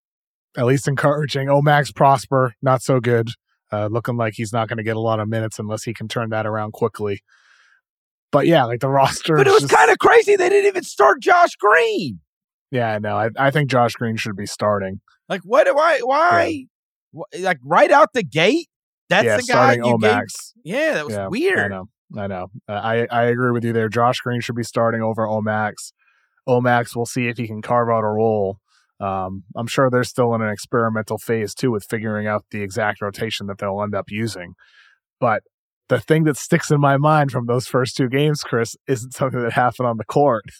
at 0.57 0.66
least 0.66 0.88
encouraging. 0.88 1.48
Omax 1.48 1.94
Prosper, 1.94 2.55
not 2.62 2.82
so 2.82 3.00
good. 3.00 3.30
Uh, 3.72 3.88
looking 3.90 4.16
like 4.16 4.34
he's 4.36 4.52
not 4.52 4.68
going 4.68 4.76
to 4.76 4.84
get 4.84 4.96
a 4.96 5.00
lot 5.00 5.18
of 5.18 5.28
minutes 5.28 5.59
unless 5.59 5.82
he 5.82 5.92
can 5.92 6.07
turn 6.07 6.30
that 6.30 6.46
around 6.46 6.72
quickly. 6.72 7.22
But 8.30 8.46
yeah, 8.46 8.64
like 8.64 8.80
the 8.80 8.88
roster. 8.90 9.36
But 9.36 9.48
it 9.48 9.52
was 9.52 9.66
kind 9.66 9.90
of 9.90 9.98
crazy. 9.98 10.36
They 10.36 10.48
didn't 10.48 10.68
even 10.68 10.84
start 10.84 11.20
Josh 11.20 11.57
Green. 11.59 12.20
Yeah, 12.70 12.98
no, 12.98 13.16
I, 13.16 13.30
I 13.38 13.50
think 13.50 13.70
Josh 13.70 13.92
Green 13.94 14.16
should 14.16 14.36
be 14.36 14.46
starting. 14.46 15.00
Like, 15.28 15.42
what? 15.42 15.72
Why? 15.74 16.00
Why? 16.00 16.66
Yeah. 17.32 17.46
Like 17.46 17.59
right 17.64 17.90
out 17.90 18.12
the 18.12 18.24
gate. 18.24 18.68
That's 19.09 19.26
yeah, 19.26 19.36
the 19.36 19.42
guy 19.42 19.74
you 19.74 19.82
Omax. 19.82 20.55
Gave, 20.64 20.74
yeah, 20.74 20.94
that 20.94 21.07
was 21.07 21.14
yeah, 21.14 21.28
weird. 21.28 21.59
I 21.59 21.68
know. 21.68 21.88
I 22.16 22.26
know. 22.26 22.48
Uh, 22.68 22.72
I 22.72 23.07
I 23.11 23.22
agree 23.24 23.50
with 23.52 23.64
you 23.64 23.72
there. 23.72 23.88
Josh 23.88 24.20
Green 24.20 24.40
should 24.40 24.57
be 24.57 24.62
starting 24.62 25.02
over 25.02 25.26
Omax. 25.26 25.92
Omax, 26.48 26.94
we'll 26.94 27.07
see 27.07 27.28
if 27.28 27.38
he 27.38 27.46
can 27.46 27.62
carve 27.62 27.88
out 27.88 28.05
a 28.05 28.09
role 28.09 28.59
um, 29.01 29.45
I'm 29.57 29.66
sure 29.66 29.90
they're 29.90 30.05
still 30.05 30.34
in 30.34 30.42
an 30.42 30.51
experimental 30.51 31.18
phase 31.18 31.55
too 31.55 31.70
with 31.70 31.84
figuring 31.84 32.26
out 32.26 32.45
the 32.51 32.62
exact 32.62 33.01
rotation 33.01 33.47
that 33.47 33.59
they'll 33.59 33.82
end 33.82 33.95
up 33.95 34.11
using. 34.11 34.55
But 35.20 35.42
the 35.88 36.01
thing 36.01 36.24
that 36.24 36.36
sticks 36.36 36.70
in 36.70 36.80
my 36.80 36.97
mind 36.97 37.30
from 37.30 37.47
those 37.47 37.66
first 37.66 37.97
two 37.97 38.09
games, 38.09 38.42
Chris, 38.42 38.76
isn't 38.86 39.12
something 39.12 39.42
that 39.42 39.53
happened 39.53 39.88
on 39.88 39.99
the 39.99 40.05
court. 40.05 40.45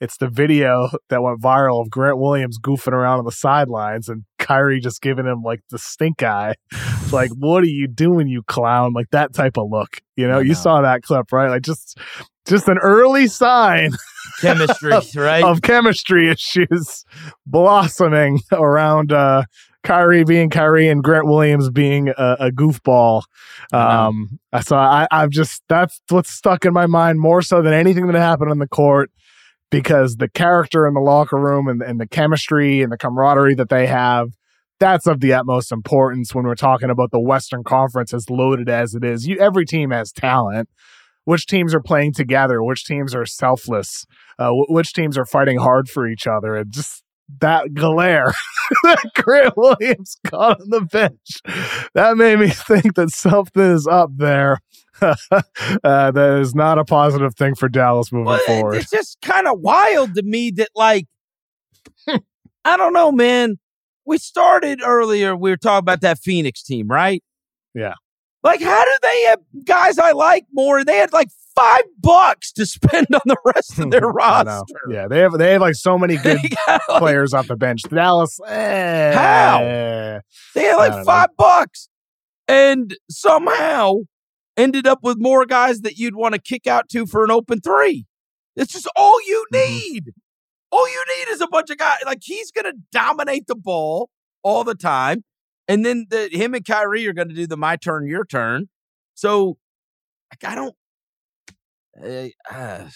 It's 0.00 0.16
the 0.16 0.26
video 0.26 0.90
that 1.10 1.22
went 1.22 1.40
viral 1.40 1.80
of 1.80 1.88
Grant 1.88 2.18
Williams 2.18 2.58
goofing 2.58 2.92
around 2.92 3.20
on 3.20 3.24
the 3.24 3.30
sidelines 3.30 4.08
and 4.08 4.24
Kyrie 4.36 4.80
just 4.80 5.00
giving 5.00 5.26
him 5.26 5.42
like 5.44 5.60
the 5.70 5.78
stink 5.78 6.24
eye. 6.24 6.56
like, 7.12 7.30
what 7.38 7.62
are 7.62 7.68
you 7.68 7.86
doing, 7.86 8.26
you 8.26 8.42
clown? 8.42 8.94
Like 8.94 9.10
that 9.12 9.32
type 9.32 9.56
of 9.56 9.68
look. 9.70 10.00
You 10.16 10.26
know, 10.26 10.38
I 10.38 10.42
you 10.42 10.54
saw 10.54 10.82
that 10.82 11.02
clip, 11.02 11.30
right? 11.30 11.50
Like 11.50 11.62
just 11.62 11.96
just 12.46 12.68
an 12.68 12.78
early 12.78 13.26
sign 13.26 13.90
Chemistry, 14.40 14.92
right? 15.16 15.44
of 15.44 15.62
chemistry 15.62 16.30
issues 16.30 17.04
blossoming 17.46 18.40
around 18.52 19.12
uh 19.12 19.44
Kyrie 19.82 20.24
being 20.24 20.48
Kyrie 20.48 20.88
and 20.88 21.02
Grant 21.02 21.26
Williams 21.26 21.70
being 21.70 22.08
a, 22.08 22.36
a 22.38 22.50
goofball. 22.50 23.22
Um, 23.72 24.38
I 24.52 24.60
saw. 24.60 24.78
I, 24.78 25.08
I've 25.10 25.30
just 25.30 25.62
that's 25.68 26.00
what's 26.08 26.30
stuck 26.30 26.64
in 26.64 26.72
my 26.72 26.86
mind 26.86 27.18
more 27.20 27.42
so 27.42 27.62
than 27.62 27.72
anything 27.72 28.06
that 28.06 28.16
happened 28.16 28.50
on 28.50 28.58
the 28.58 28.68
court, 28.68 29.10
because 29.70 30.16
the 30.16 30.28
character 30.28 30.86
in 30.86 30.94
the 30.94 31.00
locker 31.00 31.36
room 31.36 31.66
and, 31.66 31.82
and 31.82 32.00
the 32.00 32.06
chemistry 32.06 32.82
and 32.82 32.92
the 32.92 32.98
camaraderie 32.98 33.54
that 33.56 33.70
they 33.70 33.86
have, 33.86 34.30
that's 34.78 35.06
of 35.06 35.20
the 35.20 35.32
utmost 35.32 35.72
importance 35.72 36.34
when 36.34 36.44
we're 36.44 36.54
talking 36.54 36.90
about 36.90 37.10
the 37.10 37.20
Western 37.20 37.64
Conference 37.64 38.14
as 38.14 38.30
loaded 38.30 38.68
as 38.68 38.94
it 38.94 39.04
is. 39.04 39.26
You 39.26 39.38
every 39.38 39.66
team 39.66 39.90
has 39.90 40.12
talent. 40.12 40.68
Which 41.24 41.46
teams 41.46 41.74
are 41.74 41.80
playing 41.80 42.14
together? 42.14 42.62
Which 42.62 42.84
teams 42.84 43.14
are 43.14 43.26
selfless? 43.26 44.04
Uh, 44.38 44.50
wh- 44.50 44.70
which 44.70 44.92
teams 44.92 45.16
are 45.16 45.24
fighting 45.26 45.58
hard 45.58 45.88
for 45.88 46.06
each 46.06 46.26
other? 46.26 46.56
And 46.56 46.72
just 46.72 47.02
that 47.40 47.74
glare 47.74 48.32
that 48.82 49.10
Grant 49.14 49.56
Williams 49.56 50.16
got 50.28 50.60
on 50.60 50.70
the 50.70 50.80
bench, 50.82 51.40
that 51.94 52.16
made 52.16 52.38
me 52.38 52.48
think 52.48 52.94
that 52.96 53.10
something 53.10 53.62
is 53.62 53.86
up 53.86 54.10
there. 54.16 54.58
uh, 55.00 55.14
that 56.10 56.38
is 56.40 56.54
not 56.54 56.78
a 56.78 56.84
positive 56.84 57.34
thing 57.34 57.54
for 57.54 57.68
Dallas 57.68 58.12
moving 58.12 58.26
Well, 58.26 58.38
forward. 58.46 58.74
It's 58.76 58.90
just 58.90 59.18
kind 59.20 59.48
of 59.48 59.60
wild 59.60 60.14
to 60.14 60.22
me 60.22 60.50
that, 60.52 60.68
like, 60.74 61.06
I 62.64 62.76
don't 62.76 62.92
know, 62.92 63.10
man. 63.10 63.56
We 64.04 64.18
started 64.18 64.80
earlier. 64.84 65.34
We 65.36 65.50
were 65.50 65.56
talking 65.56 65.78
about 65.78 66.00
that 66.02 66.18
Phoenix 66.18 66.62
team, 66.62 66.88
right? 66.88 67.22
Yeah. 67.74 67.94
Like, 68.42 68.60
how 68.60 68.84
do 68.84 68.90
they 69.02 69.20
have 69.22 69.40
guys 69.64 69.98
I 69.98 70.12
like 70.12 70.46
more? 70.52 70.84
They 70.84 70.96
had 70.96 71.12
like 71.12 71.28
five 71.54 71.82
bucks 72.00 72.50
to 72.52 72.66
spend 72.66 73.06
on 73.14 73.20
the 73.24 73.36
rest 73.44 73.78
of 73.78 73.90
their 73.90 74.00
roster. 74.08 74.80
Yeah, 74.90 75.06
they 75.08 75.20
have 75.20 75.32
they 75.38 75.52
have 75.52 75.60
like 75.60 75.74
so 75.76 75.96
many 75.98 76.16
good 76.22 76.38
got, 76.66 76.82
like, 76.88 76.98
players 76.98 77.34
off 77.34 77.46
the 77.48 77.56
bench. 77.56 77.82
Dallas, 77.82 78.38
eh, 78.46 79.14
How? 79.14 79.60
They 80.54 80.64
had 80.64 80.76
like 80.76 80.90
don't 80.92 81.00
know. 81.00 81.04
five 81.04 81.28
bucks 81.36 81.88
and 82.48 82.96
somehow 83.08 83.94
ended 84.56 84.86
up 84.86 84.98
with 85.02 85.18
more 85.18 85.46
guys 85.46 85.80
that 85.82 85.96
you'd 85.96 86.16
want 86.16 86.34
to 86.34 86.40
kick 86.40 86.66
out 86.66 86.88
to 86.90 87.06
for 87.06 87.24
an 87.24 87.30
open 87.30 87.60
three. 87.60 88.06
It's 88.56 88.72
just 88.72 88.88
all 88.96 89.18
you 89.26 89.46
Mhm. 89.52 89.56
need. 89.68 90.12
All 90.70 90.88
you 90.88 91.04
need 91.18 91.30
is 91.32 91.40
a 91.40 91.46
bunch 91.46 91.70
of 91.70 91.78
guys. 91.78 91.98
Like 92.04 92.20
he's 92.22 92.50
going 92.50 92.64
to 92.64 92.74
dominate 92.90 93.46
the 93.46 93.54
ball 93.54 94.10
all 94.42 94.64
the 94.64 94.74
time. 94.74 95.22
And 95.68 95.84
then 95.86 96.06
the, 96.10 96.28
him 96.32 96.54
and 96.54 96.64
Kyrie 96.64 97.06
are 97.06 97.12
going 97.12 97.28
to 97.28 97.34
do 97.34 97.46
the 97.46 97.56
my 97.56 97.76
turn, 97.76 98.06
your 98.06 98.24
turn. 98.24 98.68
So 99.14 99.58
like, 100.32 100.50
I 100.50 100.54
don't. 100.54 100.74
Uh, 102.02 102.28
uh, 102.50 102.88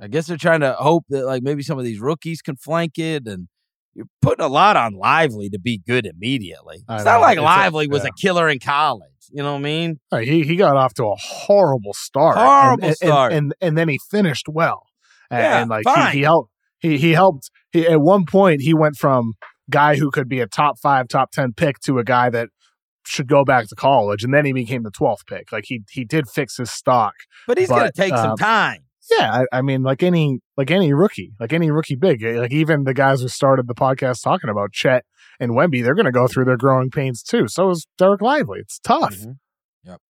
I 0.00 0.08
guess 0.08 0.26
they're 0.26 0.36
trying 0.36 0.60
to 0.60 0.72
hope 0.74 1.04
that 1.08 1.24
like 1.26 1.42
maybe 1.42 1.62
some 1.62 1.78
of 1.78 1.84
these 1.84 2.00
rookies 2.00 2.42
can 2.42 2.56
flank 2.56 2.98
it 2.98 3.26
and 3.26 3.48
you're 3.94 4.06
putting 4.22 4.44
a 4.44 4.48
lot 4.48 4.76
on 4.76 4.94
Lively 4.94 5.48
to 5.50 5.58
be 5.58 5.78
good 5.78 6.04
immediately. 6.06 6.82
I 6.88 6.96
It's 6.96 7.04
not 7.04 7.20
like 7.20 7.36
It's 7.36 7.42
a- 7.42 7.44
Lively 7.44 7.86
was 7.88 8.02
yeah. 8.02 8.08
a 8.08 8.12
killer 8.20 8.48
in 8.48 8.58
college. 8.58 9.10
You 9.30 9.42
know 9.42 9.52
what 9.52 9.58
I 9.58 9.62
mean? 9.62 10.00
He 10.20 10.42
he 10.42 10.56
got 10.56 10.76
off 10.76 10.94
to 10.94 11.04
a 11.06 11.14
horrible 11.16 11.94
start. 11.94 12.36
Horrible 12.36 12.84
and, 12.88 12.96
start. 12.96 13.32
and, 13.32 13.54
and 13.60 13.68
and 13.68 13.78
then 13.78 13.88
he 13.88 13.98
finished 14.10 14.46
well. 14.48 14.86
And, 15.30 15.40
Yeah, 15.40 15.60
and 15.60 15.70
like 15.70 15.84
fine. 15.84 16.12
he, 16.12 16.18
he 16.18 16.24
helped. 16.24 16.50
He 16.78 16.98
he 16.98 17.12
helped. 17.12 17.50
He 17.72 17.86
at 17.86 18.00
one 18.00 18.26
point 18.26 18.60
he 18.62 18.74
went 18.74 18.96
from 18.96 19.32
guy 19.70 19.96
who 19.96 20.10
could 20.10 20.28
be 20.28 20.40
a 20.40 20.46
top 20.46 20.78
five, 20.78 21.08
top 21.08 21.30
ten 21.30 21.52
pick 21.52 21.80
to 21.80 21.98
a 21.98 22.04
guy 22.04 22.30
that 22.30 22.48
should 23.06 23.28
go 23.28 23.44
back 23.44 23.68
to 23.68 23.74
college, 23.74 24.24
and 24.24 24.32
then 24.32 24.44
he 24.44 24.52
became 24.52 24.82
the 24.82 24.90
twelfth 24.90 25.26
pick. 25.26 25.52
Like 25.52 25.64
he 25.66 25.82
he 25.90 26.04
did 26.04 26.28
fix 26.28 26.56
his 26.56 26.70
stock. 26.70 27.14
But 27.46 27.58
he's 27.58 27.68
going 27.68 27.86
to 27.86 27.92
take 27.92 28.14
some 28.16 28.32
um, 28.32 28.36
time. 28.36 28.84
Yeah, 29.10 29.44
I, 29.52 29.58
I 29.58 29.62
mean, 29.62 29.82
like 29.82 30.02
any 30.02 30.40
like 30.56 30.70
any 30.70 30.92
rookie, 30.92 31.32
like 31.38 31.52
any 31.52 31.70
rookie 31.70 31.96
big, 31.96 32.22
eh, 32.22 32.38
like 32.40 32.52
even 32.52 32.84
the 32.84 32.94
guys 32.94 33.20
who 33.20 33.28
started 33.28 33.68
the 33.68 33.74
podcast 33.74 34.22
talking 34.22 34.48
about 34.48 34.72
Chet 34.72 35.04
and 35.38 35.52
Wemby, 35.52 35.82
they're 35.82 35.94
going 35.94 36.06
to 36.06 36.12
go 36.12 36.26
through 36.26 36.46
their 36.46 36.56
growing 36.56 36.90
pains 36.90 37.22
too. 37.22 37.48
So 37.48 37.70
is 37.70 37.86
Dereck 38.00 38.22
Lively. 38.22 38.60
It's 38.60 38.78
tough. 38.78 39.14
Mhm. 39.16 39.38
Yep. 39.84 40.00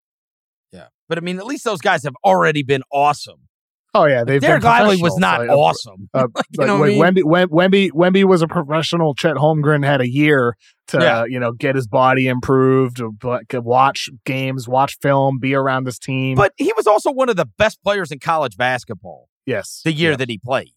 Yeah. 0.72 0.86
But 1.08 1.18
I 1.18 1.22
mean, 1.22 1.38
at 1.38 1.46
least 1.46 1.64
those 1.64 1.80
guys 1.80 2.04
have 2.04 2.14
already 2.24 2.62
been 2.62 2.82
awesome. 2.92 3.48
Oh 3.96 4.06
yeah, 4.06 4.24
they've 4.24 4.42
Dereck 4.42 4.62
Lively 4.64 5.00
was 5.00 5.16
not 5.18 5.40
Like, 5.40 5.50
uh, 5.50 5.54
awesome. 5.56 6.08
Uh, 6.12 6.26
Like, 6.34 6.46
like, 6.58 6.66
know 6.66 6.78
what 6.80 6.90
I 6.90 6.98
wait, 6.98 7.14
Wemby, 7.24 7.48
Wemby, 7.48 7.90
Wemby 7.92 8.24
was 8.24 8.42
a 8.42 8.48
professional. 8.48 9.14
Chet 9.14 9.36
Holmgren 9.36 9.84
had 9.84 10.00
a 10.00 10.10
year 10.10 10.56
to, 10.88 10.98
Yeah. 10.98 11.20
uh, 11.20 11.24
you 11.24 11.38
know, 11.38 11.52
get 11.52 11.76
his 11.76 11.86
body 11.86 12.26
improved, 12.26 13.00
like, 13.22 13.52
watch 13.54 14.10
games, 14.24 14.66
watch 14.66 14.98
film, 15.00 15.38
be 15.38 15.54
around 15.54 15.84
this 15.84 15.98
team. 16.00 16.34
But 16.34 16.52
he 16.56 16.72
was 16.76 16.88
also 16.88 17.12
one 17.12 17.28
of 17.28 17.36
the 17.36 17.46
best 17.56 17.82
players 17.84 18.10
in 18.10 18.18
college 18.18 18.56
basketball 18.56 19.28
yes, 19.46 19.80
the 19.84 19.92
year 19.92 20.10
yeah. 20.12 20.16
that 20.16 20.28
he 20.28 20.38
played. 20.38 20.72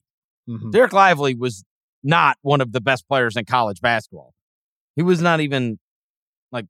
Mhm. 0.48 0.72
Dereck 0.72 0.94
Lively 0.94 1.34
was 1.36 1.64
not 2.04 2.38
one 2.42 2.62
of 2.62 2.72
the 2.72 2.80
best 2.82 3.08
players 3.08 3.36
in 3.36 3.46
college 3.46 3.82
basketball. 3.82 4.34
He 4.96 5.02
was 5.02 5.22
not 5.22 5.40
even 5.42 5.80
like 6.52 6.66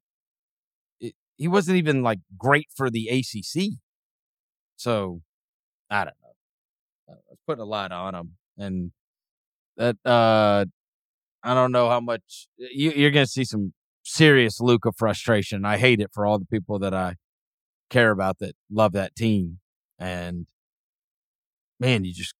it, 1.00 1.14
he 1.36 1.46
wasn't 1.46 1.76
even 1.76 2.02
like 2.02 2.20
great 2.38 2.68
for 2.74 2.88
the 2.90 3.08
ACC. 3.08 3.78
So 4.76 5.20
I 5.90 6.04
don't 6.04 6.16
know. 7.08 7.14
Uh, 7.14 7.18
Let's 7.30 7.42
put 7.46 7.58
a 7.58 7.64
lot 7.64 7.92
on 7.92 8.14
him, 8.14 8.32
and 8.56 8.92
that 9.76 9.96
uh, 10.04 10.64
I 11.42 11.54
don't 11.54 11.72
know 11.72 11.88
how 11.88 12.00
much 12.00 12.48
you, 12.56 12.92
you're 12.92 13.10
going 13.10 13.26
to 13.26 13.30
see 13.30 13.44
some 13.44 13.72
serious 14.04 14.60
Luka 14.60 14.92
frustration. 14.96 15.64
I 15.64 15.78
hate 15.78 16.00
it 16.00 16.10
for 16.12 16.26
all 16.26 16.38
the 16.38 16.46
people 16.46 16.78
that 16.80 16.94
I 16.94 17.16
care 17.90 18.10
about 18.10 18.38
that 18.40 18.54
love 18.70 18.92
that 18.92 19.14
team, 19.14 19.60
and 19.98 20.46
man, 21.80 22.04
you 22.04 22.12
just 22.12 22.34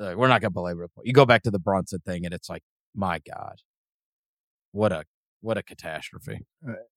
uh, 0.00 0.14
we're 0.16 0.28
not 0.28 0.40
going 0.40 0.50
to 0.50 0.54
belabor 0.54 0.82
the 0.82 0.88
point. 0.88 1.06
You 1.06 1.12
go 1.12 1.26
back 1.26 1.42
to 1.44 1.50
the 1.50 1.58
Brunson 1.58 2.00
thing, 2.04 2.24
and 2.24 2.34
it's 2.34 2.48
like, 2.50 2.62
my 2.94 3.20
God, 3.20 3.56
what 4.72 4.92
a 4.92 5.04
what 5.40 5.58
a 5.58 5.62
catastrophe! 5.62 6.40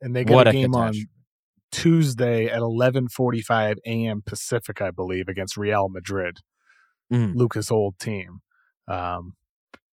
and 0.02 0.16
they 0.16 0.24
get 0.24 0.34
What 0.34 0.48
a 0.48 0.52
a 0.52 0.54
game 0.54 0.74
on! 0.76 0.94
Tuesday 1.72 2.48
at 2.48 2.62
11:45 2.62 3.78
a.m. 3.86 4.24
Pacific, 4.26 4.82
I 4.82 4.92
believe, 4.92 5.28
against 5.28 5.58
Real 5.58 5.90
Madrid, 5.90 6.40
Mhm. 7.12 7.36
Luka's 7.36 7.72
old 7.72 7.98
team. 8.00 8.40
Um, 8.88 9.34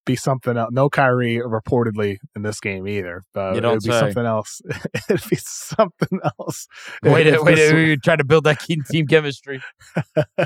be 0.07 0.17
something 0.17 0.57
else. 0.57 0.69
No 0.73 0.91
Kyrie 0.91 1.37
reportedly 1.39 2.19
in 2.37 2.43
this 2.43 2.61
game 2.61 2.87
either. 2.87 3.23
But 3.33 3.57
it'd 3.57 3.83
be 3.83 3.91
say. 3.91 4.01
something 4.01 4.27
else. 4.27 4.61
it'd 5.09 5.29
be 5.31 5.37
something 5.37 6.21
else. 6.39 6.67
Wait, 7.03 7.27
if 7.27 7.39
a- 7.39 7.43
wait, 7.43 7.55
this 7.57 7.73
a- 7.73 7.75
one- 7.75 7.99
try 8.05 8.17
to 8.17 8.25
build 8.25 8.45
that 8.45 8.61
team 8.61 9.07
chemistry. 9.07 9.63
be 10.37 10.45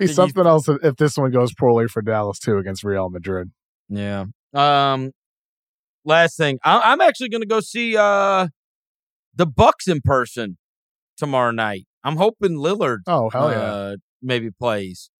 you- 0.00 0.06
something 0.08 0.46
else 0.46 0.68
if, 0.68 0.96
this 0.96 1.16
one 1.16 1.30
goes 1.30 1.54
poorly 1.54 1.88
for 1.88 2.02
Dallas 2.02 2.38
too 2.38 2.58
against 2.58 2.84
Real 2.84 3.08
Madrid. 3.10 3.50
Yeah. 3.88 4.26
Um. 4.52 5.12
Last 6.04 6.36
thing, 6.36 6.58
I- 6.64 6.92
I'm 6.92 7.00
actually 7.00 7.30
going 7.30 7.42
to 7.42 7.48
go 7.48 7.60
see 7.60 7.96
uh 7.96 8.48
the 9.34 9.46
Bucks 9.46 9.88
in 9.88 10.00
person 10.04 10.56
tomorrow 11.16 11.50
night. 11.50 11.86
I'm 12.04 12.16
hoping 12.16 12.52
Lillard 12.58 12.98
Oh 13.08 13.28
hell 13.30 13.50
yeah! 13.50 13.56
uh, 13.58 13.96
maybe 14.22 14.50
plays. 14.50 15.10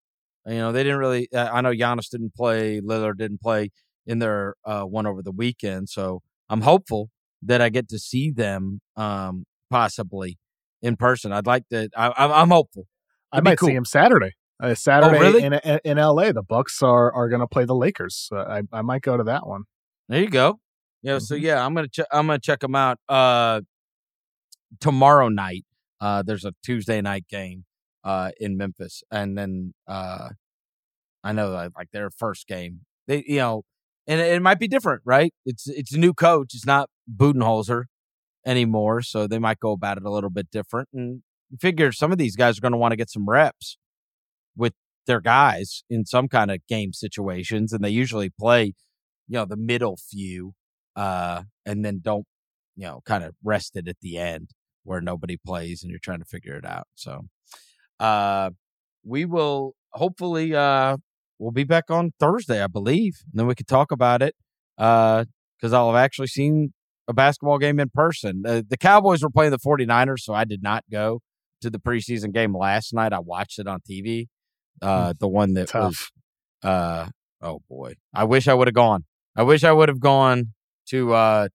You 0.46 0.58
know, 0.58 0.72
they 0.72 0.82
didn't 0.84 0.98
really. 0.98 1.28
Uh, 1.32 1.48
I 1.52 1.60
know 1.60 1.72
Giannis 1.72 2.08
didn't 2.08 2.34
play. 2.34 2.80
Lillard 2.80 3.18
didn't 3.18 3.40
play 3.40 3.70
in 4.06 4.20
their 4.20 4.54
uh, 4.64 4.82
one 4.82 5.06
over 5.06 5.22
the 5.22 5.32
weekend. 5.32 5.88
So 5.88 6.22
I'm 6.48 6.60
hopeful 6.60 7.10
that 7.42 7.60
I 7.60 7.68
get 7.68 7.88
to 7.88 7.98
see 7.98 8.30
them 8.30 8.80
um, 8.96 9.44
possibly 9.70 10.38
in 10.82 10.96
person. 10.96 11.32
I'd 11.32 11.46
like 11.46 11.68
to. 11.70 11.88
I, 11.96 12.12
I'm, 12.16 12.32
I'm 12.32 12.48
hopeful. 12.50 12.84
I 13.32 13.38
it'd 13.38 13.44
be 13.44 13.50
might 13.50 13.58
cool. 13.58 13.68
see 13.68 13.74
him 13.74 13.84
Saturday. 13.84 14.32
Uh, 14.62 14.74
Saturday 14.74 15.18
really? 15.18 15.42
in, 15.42 15.52
in 15.52 15.80
in 15.84 15.98
L.A. 15.98 16.32
The 16.32 16.42
Bucks 16.42 16.80
are 16.82 17.12
are 17.12 17.28
going 17.28 17.40
to 17.40 17.48
play 17.48 17.64
the 17.64 17.74
Lakers. 17.74 18.28
Uh, 18.32 18.38
I 18.38 18.62
I 18.72 18.82
might 18.82 19.02
go 19.02 19.16
to 19.16 19.24
that 19.24 19.46
one. 19.46 19.64
There 20.08 20.20
you 20.20 20.30
go. 20.30 20.60
Yeah. 21.02 21.18
So 21.18 21.34
Mhm. 21.34 21.40
yeah, 21.42 21.66
I'm 21.66 21.74
gonna 21.74 21.88
check. 21.88 22.06
I'm 22.12 22.26
gonna 22.26 22.38
check 22.38 22.60
them 22.60 22.74
out. 22.76 22.98
Uh, 23.08 23.62
tomorrow 24.80 25.28
night. 25.28 25.64
Uh, 26.00 26.22
there's 26.22 26.44
a 26.44 26.52
Tuesday 26.62 27.00
night 27.00 27.26
game. 27.28 27.64
Uh, 28.06 28.30
in 28.38 28.56
Memphis, 28.56 29.02
and 29.10 29.36
then 29.36 29.74
uh, 29.88 30.28
I 31.24 31.32
know 31.32 31.50
like 31.76 31.90
their 31.92 32.08
first 32.08 32.46
game. 32.46 32.82
They, 33.08 33.24
you 33.26 33.38
know, 33.38 33.64
and 34.06 34.20
it, 34.20 34.34
it 34.34 34.42
might 34.42 34.60
be 34.60 34.68
different, 34.68 35.02
right? 35.04 35.34
It's 35.44 35.66
it's 35.66 35.92
a 35.92 35.98
new 35.98 36.14
coach. 36.14 36.54
It's 36.54 36.64
not 36.64 36.88
Budenholzer 37.12 37.86
anymore, 38.46 39.02
so 39.02 39.26
they 39.26 39.40
might 39.40 39.58
go 39.58 39.72
about 39.72 39.96
it 39.98 40.04
a 40.04 40.10
little 40.10 40.30
bit 40.30 40.52
different. 40.52 40.88
And 40.94 41.22
figure 41.60 41.90
some 41.90 42.12
of 42.12 42.18
these 42.18 42.36
guys 42.36 42.58
are 42.58 42.60
going 42.60 42.72
to 42.72 42.78
want 42.78 42.92
to 42.92 42.96
get 42.96 43.10
some 43.10 43.28
reps 43.28 43.76
with 44.56 44.74
their 45.08 45.20
guys 45.20 45.82
in 45.90 46.04
some 46.04 46.28
kind 46.28 46.52
of 46.52 46.64
game 46.68 46.92
situations, 46.92 47.72
and 47.72 47.84
they 47.84 47.90
usually 47.90 48.30
play, 48.30 48.74
you 49.28 49.34
know, 49.34 49.44
the 49.44 49.56
middle 49.56 49.96
few, 49.96 50.52
uh, 50.94 51.42
and 51.64 51.84
then 51.84 52.00
don't, 52.02 52.26
you 52.76 52.86
know, 52.86 53.00
kind 53.04 53.24
of 53.24 53.34
rest 53.42 53.76
it 53.76 53.88
at 53.88 53.96
the 54.00 54.16
end 54.16 54.50
where 54.84 55.00
nobody 55.00 55.36
plays 55.36 55.82
and 55.82 55.90
you're 55.90 55.98
trying 56.00 56.20
to 56.20 56.24
figure 56.24 56.54
it 56.54 56.64
out. 56.64 56.86
So, 56.94 57.22
uh, 58.00 58.50
we 59.04 59.24
will 59.24 59.74
hopefully 59.92 60.54
uh 60.54 60.96
we'll 61.38 61.52
be 61.52 61.64
back 61.64 61.90
on 61.90 62.12
Thursday, 62.18 62.62
I 62.62 62.66
believe, 62.66 63.18
and 63.30 63.38
then 63.40 63.46
we 63.46 63.54
can 63.54 63.66
talk 63.66 63.92
about 63.92 64.22
it. 64.22 64.34
Uh, 64.78 65.24
because 65.58 65.72
I'll 65.72 65.86
have 65.92 65.96
actually 65.96 66.26
seen 66.26 66.74
a 67.08 67.14
basketball 67.14 67.58
game 67.58 67.80
in 67.80 67.88
person. 67.88 68.42
Uh, 68.46 68.62
the 68.68 68.76
Cowboys 68.76 69.22
were 69.22 69.30
playing 69.30 69.52
the 69.52 69.58
49ers, 69.58 70.20
so 70.20 70.34
I 70.34 70.44
did 70.44 70.62
not 70.62 70.84
go 70.90 71.20
to 71.62 71.70
the 71.70 71.78
preseason 71.78 72.32
game 72.32 72.54
last 72.54 72.92
night. 72.92 73.12
I 73.14 73.20
watched 73.20 73.58
it 73.58 73.66
on 73.66 73.80
TV. 73.80 74.26
Uh, 74.82 75.14
the 75.18 75.28
one 75.28 75.54
that 75.54 75.68
Tough. 75.68 76.10
was, 76.62 76.70
uh, 76.70 77.08
oh 77.40 77.60
boy, 77.70 77.94
I 78.12 78.24
wish 78.24 78.48
I 78.48 78.54
would 78.54 78.68
have 78.68 78.74
gone. 78.74 79.04
I 79.34 79.42
wish 79.42 79.64
I 79.64 79.72
would 79.72 79.88
have 79.88 80.00
gone 80.00 80.52
to 80.90 81.14
uh 81.14 81.48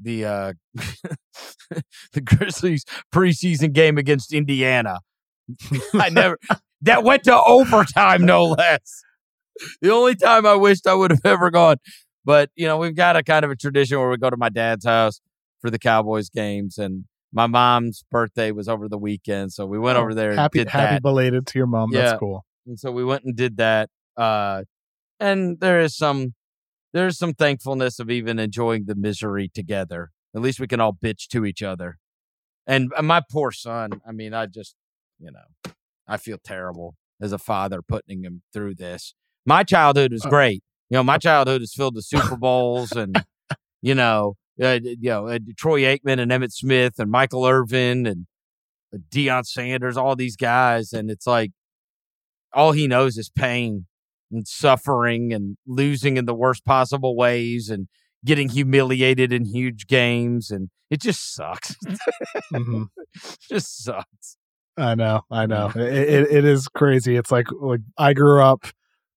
the 0.00 0.24
uh 0.24 0.52
the 2.12 2.20
Grizzlies 2.20 2.84
preseason 3.14 3.72
game 3.72 3.96
against 3.98 4.32
Indiana. 4.32 4.98
I 5.94 6.08
never 6.10 6.38
that 6.82 7.04
went 7.04 7.24
to 7.24 7.40
overtime, 7.42 8.24
no 8.24 8.44
less. 8.58 9.02
The 9.80 9.92
only 9.92 10.14
time 10.14 10.46
I 10.46 10.54
wished 10.54 10.86
I 10.86 10.94
would 10.94 11.10
have 11.10 11.24
ever 11.24 11.50
gone. 11.50 11.76
But 12.24 12.50
you 12.54 12.66
know, 12.66 12.78
we've 12.78 12.94
got 12.96 13.16
a 13.16 13.22
kind 13.22 13.44
of 13.44 13.50
a 13.50 13.56
tradition 13.56 13.98
where 13.98 14.08
we 14.10 14.16
go 14.16 14.30
to 14.30 14.36
my 14.36 14.48
dad's 14.48 14.84
house 14.84 15.20
for 15.60 15.70
the 15.70 15.78
Cowboys 15.78 16.28
games, 16.30 16.78
and 16.78 17.04
my 17.32 17.46
mom's 17.46 18.04
birthday 18.10 18.50
was 18.52 18.68
over 18.68 18.88
the 18.88 18.98
weekend, 18.98 19.52
so 19.52 19.66
we 19.66 19.78
went 19.78 19.98
Oh, 19.98 20.02
over 20.02 20.14
there. 20.14 20.30
and 20.30 20.38
Happy 20.38 20.58
happy 20.60 20.94
that. 20.94 21.02
belated 21.02 21.46
to 21.48 21.58
your 21.58 21.66
mom. 21.66 21.90
Yeah. 21.92 22.02
That's 22.02 22.18
cool. 22.18 22.44
and 22.66 22.78
so 22.78 22.90
we 22.92 23.04
went 23.04 23.24
and 23.24 23.34
did 23.36 23.56
that. 23.58 23.90
Uh, 24.16 24.62
and 25.20 25.58
there 25.60 25.80
is 25.80 25.96
some 25.96 26.34
there's 26.92 27.16
some 27.18 27.32
thankfulness 27.32 27.98
of 27.98 28.10
even 28.10 28.38
enjoying 28.38 28.84
the 28.86 28.94
misery 28.94 29.48
together. 29.52 30.10
At 30.34 30.42
least 30.42 30.60
we 30.60 30.66
can 30.66 30.80
all 30.80 30.92
bitch 30.92 31.26
to 31.28 31.44
each 31.46 31.62
other. 31.62 31.98
And 32.66 32.92
uh, 32.96 33.02
my 33.02 33.22
poor 33.30 33.50
son, 33.50 34.00
I 34.06 34.12
mean, 34.12 34.34
I 34.34 34.46
just, 34.46 34.74
you 35.22 35.30
know, 35.30 35.72
I 36.06 36.16
feel 36.16 36.38
terrible 36.42 36.96
as 37.20 37.32
a 37.32 37.38
father 37.38 37.80
putting 37.82 38.24
him 38.24 38.42
through 38.52 38.74
this. 38.74 39.14
My 39.46 39.62
childhood 39.62 40.12
was 40.12 40.26
Uh, 40.26 40.28
great. 40.28 40.62
You 40.90 40.96
know, 40.96 41.02
my 41.04 41.18
childhood 41.18 41.62
is 41.62 41.72
filled 41.72 41.94
with 41.94 42.04
Super 42.04 42.36
Bowls 42.36 42.92
and, 42.92 43.24
you 43.82 43.94
know, 43.94 44.34
uh, 44.62 44.80
you 44.82 44.96
know, 45.10 45.28
uh, 45.28 45.38
Troy 45.56 45.82
Aikman 45.82 46.18
and 46.20 46.30
Emmitt 46.30 46.52
Smith 46.52 46.94
and 46.98 47.10
Michael 47.10 47.46
Irvin 47.46 48.06
and 48.06 48.26
uh, 48.94 48.98
Deion 49.10 49.44
Sanders, 49.46 49.96
all 49.96 50.16
these 50.16 50.36
guys. 50.36 50.92
And 50.92 51.10
it's 51.10 51.26
like, 51.26 51.52
all 52.52 52.72
he 52.72 52.86
knows 52.86 53.16
is 53.16 53.30
pain 53.30 53.86
and 54.30 54.46
suffering 54.46 55.32
and 55.32 55.56
losing 55.66 56.16
in 56.16 56.26
the 56.26 56.34
worst 56.34 56.64
possible 56.64 57.16
ways 57.16 57.70
and 57.70 57.88
getting 58.24 58.48
humiliated 58.50 59.32
in 59.32 59.44
huge 59.46 59.86
games. 59.86 60.50
And 60.50 60.68
it 60.90 61.00
just 61.00 61.34
sucks. 61.34 61.74
Mhm. 62.52 62.88
just 63.48 63.82
sucks. 63.82 64.36
I 64.76 64.94
know, 64.94 65.22
I 65.30 65.46
know. 65.46 65.70
It, 65.74 65.80
it, 65.82 66.30
it 66.30 66.44
is 66.44 66.68
crazy. 66.68 67.16
It's 67.16 67.30
like 67.30 67.46
like 67.60 67.80
I 67.98 68.14
grew 68.14 68.42
up 68.42 68.66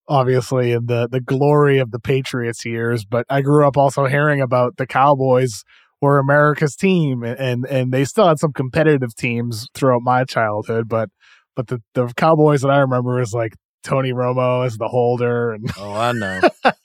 obviously 0.08 0.72
in 0.72 0.86
the 0.88 1.08
the 1.10 1.22
glory 1.22 1.80
of 1.80 1.91
the 1.91 1.99
Patriots 1.99 2.66
years, 2.66 3.06
but 3.06 3.26
I 3.30 3.41
grew 3.41 3.66
up 3.68 3.78
also 3.78 4.06
hearing 4.06 4.41
about 4.41 4.78
the 4.78 4.86
Cowboys 4.86 5.64
were 6.01 6.20
America's 6.20 6.76
team, 6.76 7.24
and 7.24 7.66
and, 7.66 7.91
they 7.93 8.03
still 8.06 8.28
had 8.28 8.39
some 8.39 8.51
competitive 8.53 9.16
teams 9.16 9.68
throughout 9.74 10.01
my 10.01 10.26
childhood, 10.26 10.89
but 10.89 11.10
but 11.56 11.68
the 11.68 11.82
the 11.93 12.12
Cowboys 12.18 12.62
that 12.62 12.70
I 12.70 12.80
remember 12.80 13.22
is 13.22 13.34
like 13.34 13.53
Tony 13.84 14.12
Romo 14.12 14.66
as 14.66 14.78
the 14.78 14.89
holder, 14.89 15.53
and 15.53 15.70
Oh, 15.80 15.93
I 15.93 16.12
know. 16.12 16.41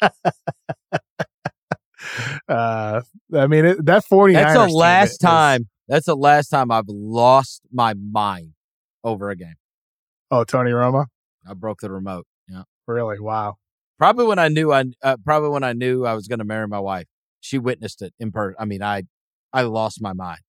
uh, 2.49 3.01
I 3.35 3.47
mean 3.47 3.65
it, 3.65 3.85
that 3.85 4.05
49ers 4.11 4.33
That's 4.35 4.55
the 4.55 4.69
last 4.69 5.11
is- 5.13 5.19
time. 5.19 5.69
That's 5.89 6.07
the 6.07 6.17
last 6.17 6.49
time 6.51 6.71
I've 6.71 6.85
lost 6.87 7.63
my 7.73 7.95
mind 7.95 8.53
over 9.05 9.31
a 9.31 9.37
game. 9.37 9.55
Oh, 10.31 10.45
Tony 10.45 10.71
Romo, 10.71 11.07
I 11.49 11.55
broke 11.55 11.81
the 11.81 11.91
remote. 11.91 12.27
Yeah. 12.49 12.63
really? 12.87 13.19
Wow. 13.21 13.57
Probably 13.99 14.27
when 14.27 14.39
I 14.39 14.49
knew 14.49 14.73
I 14.73 14.85
uh, 15.03 15.17
probably 15.25 15.51
when 15.51 15.63
I 15.65 15.73
knew 15.73 16.07
I 16.07 16.15
was 16.15 16.27
going 16.29 16.39
to 16.39 16.45
marry 16.45 16.67
my 16.69 16.79
wife. 16.81 17.07
She 17.41 17.59
witnessed 17.59 18.03
it 18.03 18.15
in 18.19 18.33
person. 18.33 18.57
I 18.59 18.65
mean, 18.65 18.83
I 18.83 19.03
I 19.53 19.63
lost 19.63 20.01
my 20.01 20.13
mind. 20.13 20.41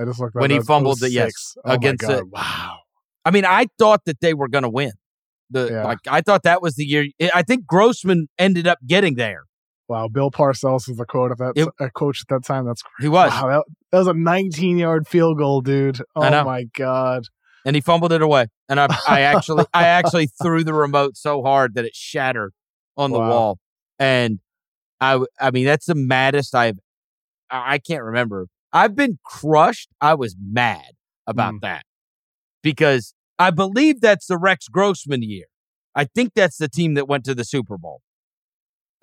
I 0.00 0.04
just 0.04 0.18
looked 0.20 0.34
When 0.34 0.50
he 0.50 0.60
fumbled 0.60 1.00
the- 1.00 1.10
yes, 1.10 1.54
Oh 1.64 1.72
against 1.72 2.02
it. 2.08 2.26
Wow. 2.28 2.78
I 3.24 3.30
mean, 3.30 3.44
I 3.44 3.66
thought 3.78 4.02
that 4.06 4.20
they 4.20 4.34
were 4.34 4.48
going 4.48 4.62
to 4.64 4.68
win. 4.68 4.92
The 5.50 5.68
Yeah. 5.70 5.84
like 5.84 5.98
I 6.08 6.20
thought 6.20 6.42
that 6.42 6.60
was 6.60 6.74
the 6.74 6.84
year. 6.84 7.06
I 7.34 7.42
think 7.42 7.66
Grossman 7.66 8.28
ended 8.38 8.66
up 8.66 8.78
getting 8.86 9.14
there. 9.14 9.44
Wow, 9.88 10.08
Bill 10.08 10.30
Parcells 10.30 10.88
was 10.88 10.98
a 10.98 11.04
quote 11.04 11.30
of 11.32 11.38
that 11.38 11.52
It- 11.56 11.68
a 11.78 11.90
coach 11.90 12.22
at 12.22 12.28
that 12.28 12.44
time. 12.44 12.64
That's 12.64 12.82
He 13.00 13.08
was, 13.08 13.30
wow. 13.32 13.48
That, 13.48 13.64
that 13.92 13.98
was 13.98 14.06
a 14.08 14.14
19 14.14 14.78
yard 14.78 15.06
field 15.06 15.38
goal, 15.38 15.60
dude. 15.60 16.00
Oh 16.16 16.44
my 16.44 16.64
god. 16.76 17.24
and 17.66 17.76
he 17.76 17.80
fumbled 17.82 18.12
it 18.12 18.22
away. 18.22 18.46
And 18.68 18.80
I, 18.80 18.86
I 19.08 19.20
actually, 19.32 19.64
I 19.74 19.84
actually 19.84 20.28
threw 20.42 20.64
the 20.64 20.72
remote 20.74 21.16
so 21.16 21.42
hard 21.42 21.74
that 21.74 21.84
it 21.84 21.94
shattered 21.94 22.52
on 22.96 23.10
the 23.10 23.18
Wow. 23.18 23.28
wall. 23.30 23.58
And 23.98 24.40
I, 25.00 25.22
I 25.40 25.50
mean, 25.50 25.66
that's 25.66 25.86
the 25.86 25.94
maddest 25.94 26.54
I've. 26.54 26.78
I 27.50 27.74
I 27.74 27.78
can't 27.78 28.02
remember. 28.02 28.46
I've 28.72 28.96
been 28.96 29.18
crushed. 29.24 29.90
I 30.00 30.14
was 30.14 30.34
mad 30.40 30.92
about 31.26 31.54
Mm. 31.54 31.60
that 31.60 31.84
because 32.62 33.14
I 33.38 33.50
believe 33.50 34.00
that's 34.00 34.26
the 34.26 34.38
Rex 34.38 34.68
Grossman 34.68 35.22
year. 35.22 35.44
I 35.94 36.04
think 36.04 36.32
that's 36.34 36.56
the 36.56 36.68
team 36.68 36.94
that 36.94 37.06
went 37.08 37.24
to 37.26 37.34
the 37.34 37.44
Super 37.44 37.76
Bowl 37.78 38.00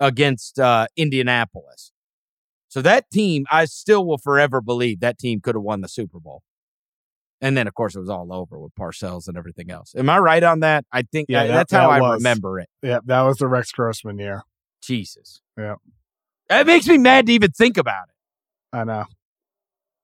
against 0.02 0.58
uh, 0.58 0.86
Indianapolis. 0.96 1.92
So 2.68 2.82
that 2.82 3.10
team, 3.10 3.44
I 3.50 3.66
still 3.66 4.04
will 4.04 4.18
forever 4.18 4.60
believe 4.60 5.00
that 5.00 5.18
team 5.18 5.40
could 5.40 5.54
have 5.54 5.62
won 5.62 5.80
the 5.80 5.88
Super 5.88 6.18
Bowl. 6.18 6.42
And 7.40 7.56
then, 7.56 7.66
of 7.66 7.74
course, 7.74 7.94
it 7.94 8.00
was 8.00 8.08
all 8.08 8.32
over 8.32 8.58
with 8.58 8.74
Parcells 8.74 9.28
and 9.28 9.36
everything 9.36 9.70
else. 9.70 9.94
Am 9.96 10.08
I 10.10 10.18
right 10.18 10.42
on 10.42 10.60
that? 10.60 10.84
I 10.92 11.02
think 11.02 11.26
Yeah, 11.28 11.46
that- 11.46 11.52
that's 11.52 11.72
how 11.72 11.88
that 11.90 11.96
I 11.96 12.00
was. 12.00 12.18
remember 12.20 12.58
it. 12.60 12.68
Yeah, 12.82 12.98
that 13.04 13.22
was 13.22 13.38
the 13.38 13.46
Rex 13.48 13.70
Grossman 13.72 14.18
year. 14.18 14.42
Jesus. 14.82 15.40
Yeah. 15.56 15.76
That 16.48 16.66
makes 16.66 16.86
me 16.88 16.98
mad 16.98 17.26
to 17.26 17.32
even 17.32 17.50
think 17.52 17.76
about 17.78 18.08
it. 18.08 18.14
I 18.76 18.84
know. 18.84 19.04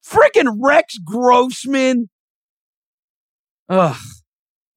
Freaking 0.06 0.56
Rex 0.60 0.98
Grossman. 0.98 2.08
Ugh. 3.68 3.96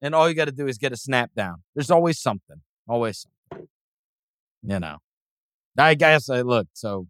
And 0.00 0.14
all 0.14 0.28
you 0.28 0.34
got 0.34 0.46
to 0.46 0.52
do 0.52 0.66
is 0.66 0.78
get 0.78 0.92
a 0.92 0.96
snap 0.96 1.30
down. 1.36 1.62
There's 1.74 1.90
always 1.90 2.18
something. 2.18 2.62
Always 2.88 3.18
something. 3.50 3.68
You 4.62 4.80
know. 4.80 4.98
I 5.78 5.94
guess 5.94 6.28
I 6.28 6.42
look, 6.42 6.68
so 6.72 7.06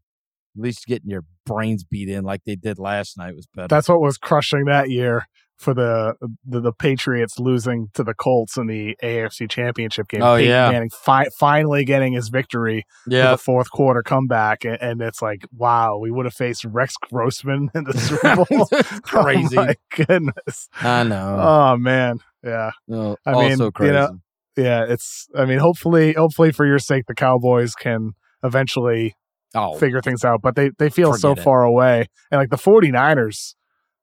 at 0.57 0.63
least 0.63 0.87
getting 0.87 1.11
your 1.11 1.25
brains 1.45 1.85
beat 1.85 2.09
in 2.09 2.25
like 2.25 2.43
they 2.45 2.57
did 2.57 2.79
last 2.79 3.17
night 3.17 3.35
was 3.35 3.47
better. 3.47 3.69
That's 3.69 3.89
what 3.89 4.01
was 4.01 4.19
crushing 4.19 4.67
that 4.67 4.91
year 4.91 5.27
for 5.63 5.75
the 5.75 6.15
the, 6.45 6.61
the 6.61 6.73
Patriots 6.73 7.39
losing 7.39 7.89
to 7.95 8.03
the 8.03 8.15
Colts 8.15 8.57
in 8.57 8.67
the 8.67 8.97
AFC 9.03 9.49
Championship 9.49 10.09
game. 10.09 10.23
Oh, 10.23 10.37
Peyton 10.37 10.51
yeah. 10.51 10.71
Manning 10.71 10.91
fi- 10.91 11.29
finally 11.39 11.85
getting 11.85 12.13
his 12.13 12.29
victory 12.29 12.85
yeah. 13.07 13.33
the 13.33 13.39
fourth 13.39 13.71
quarter 13.71 14.03
comeback, 14.03 14.65
and, 14.65 14.77
and 14.81 15.01
it's 15.01 15.23
like, 15.23 15.47
wow, 15.57 15.99
we 15.99 16.11
would 16.11 16.27
have 16.27 16.35
faced 16.35 16.65
Rex 16.65 16.95
Grossman 17.11 17.71
in 17.75 17.85
the 17.85 17.97
Super 17.97 18.37
Bowl. 18.49 18.67
Crazy. 19.03 19.57
Oh 19.63 19.67
my 19.67 19.77
goodness. 19.95 20.69
I 20.81 21.05
know. 21.05 21.37
Oh 21.39 21.77
man. 21.77 22.19
Yeah. 22.43 22.71
Oh, 22.91 23.17
I 23.25 23.33
mean, 23.33 23.53
also 23.53 23.65
you 23.67 23.71
crazy. 23.73 23.93
know, 23.93 24.19
yeah, 24.57 24.85
it's. 24.89 25.29
I 25.37 25.45
mean, 25.45 25.59
hopefully, 25.59 26.13
hopefully 26.15 26.53
for 26.53 26.67
your 26.67 26.79
sake, 26.79 27.07
the 27.07 27.15
Cowboys 27.15 27.75
can 27.75 28.13
eventually 28.43 29.15
oh, 29.55 29.77
figure 29.79 30.01
things 30.01 30.25
out. 30.25 30.41
But 30.43 30.57
they 30.57 30.71
they 30.79 30.91
feel 30.91 31.15
so 31.15 31.33
it. 31.33 31.41
far 31.41 31.63
away, 31.65 32.07
and 32.31 32.39
like 32.41 32.51
the 32.51 32.57
49ers, 32.57 33.55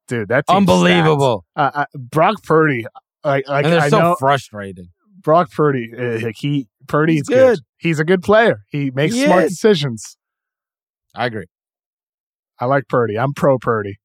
dude, 0.07 0.27
that's 0.27 0.49
unbelievable. 0.49 1.45
Uh, 1.55 1.71
uh, 1.73 1.85
Brock 1.95 2.43
Purdy, 2.43 2.85
like, 3.23 3.47
like 3.47 3.65
and 3.65 3.73
they're 3.73 3.81
I 3.81 3.89
so 3.89 3.99
know 3.99 4.15
frustrating. 4.19 4.89
Brock 5.21 5.51
Purdy, 5.51 5.91
uh, 5.97 6.31
he 6.35 6.67
Purdy's 6.87 7.19
He's 7.19 7.27
good. 7.27 7.55
good. 7.57 7.59
He's 7.77 7.99
a 7.99 8.05
good 8.05 8.21
player. 8.21 8.61
He 8.69 8.91
makes 8.91 9.15
He 9.15 9.25
smart 9.25 9.43
is. 9.45 9.51
decisions. 9.51 10.17
I 11.15 11.25
agree. 11.25 11.45
I 12.59 12.65
like 12.65 12.87
Purdy. 12.87 13.17
I'm 13.17 13.33
pro 13.33 13.57
Purdy. 13.57 13.97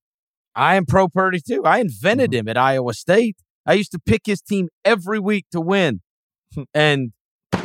I 0.55 0.77
am 0.77 0.87
pro 0.87 1.09
Purdy 1.09 1.41
too. 1.41 1.63
I 1.65 1.79
invented 1.79 2.31
Mm-hmm. 2.31 2.39
him 2.41 2.49
at 2.49 2.57
Iowa 2.57 2.95
State. 2.95 3.37
I 3.67 3.75
used 3.75 3.93
to 3.93 3.99
pick 3.99 4.23
his 4.27 4.41
team 4.41 4.69
every 4.85 5.19
week 5.19 5.47
to 5.53 5.61
win. 5.61 6.01
and 6.75 7.13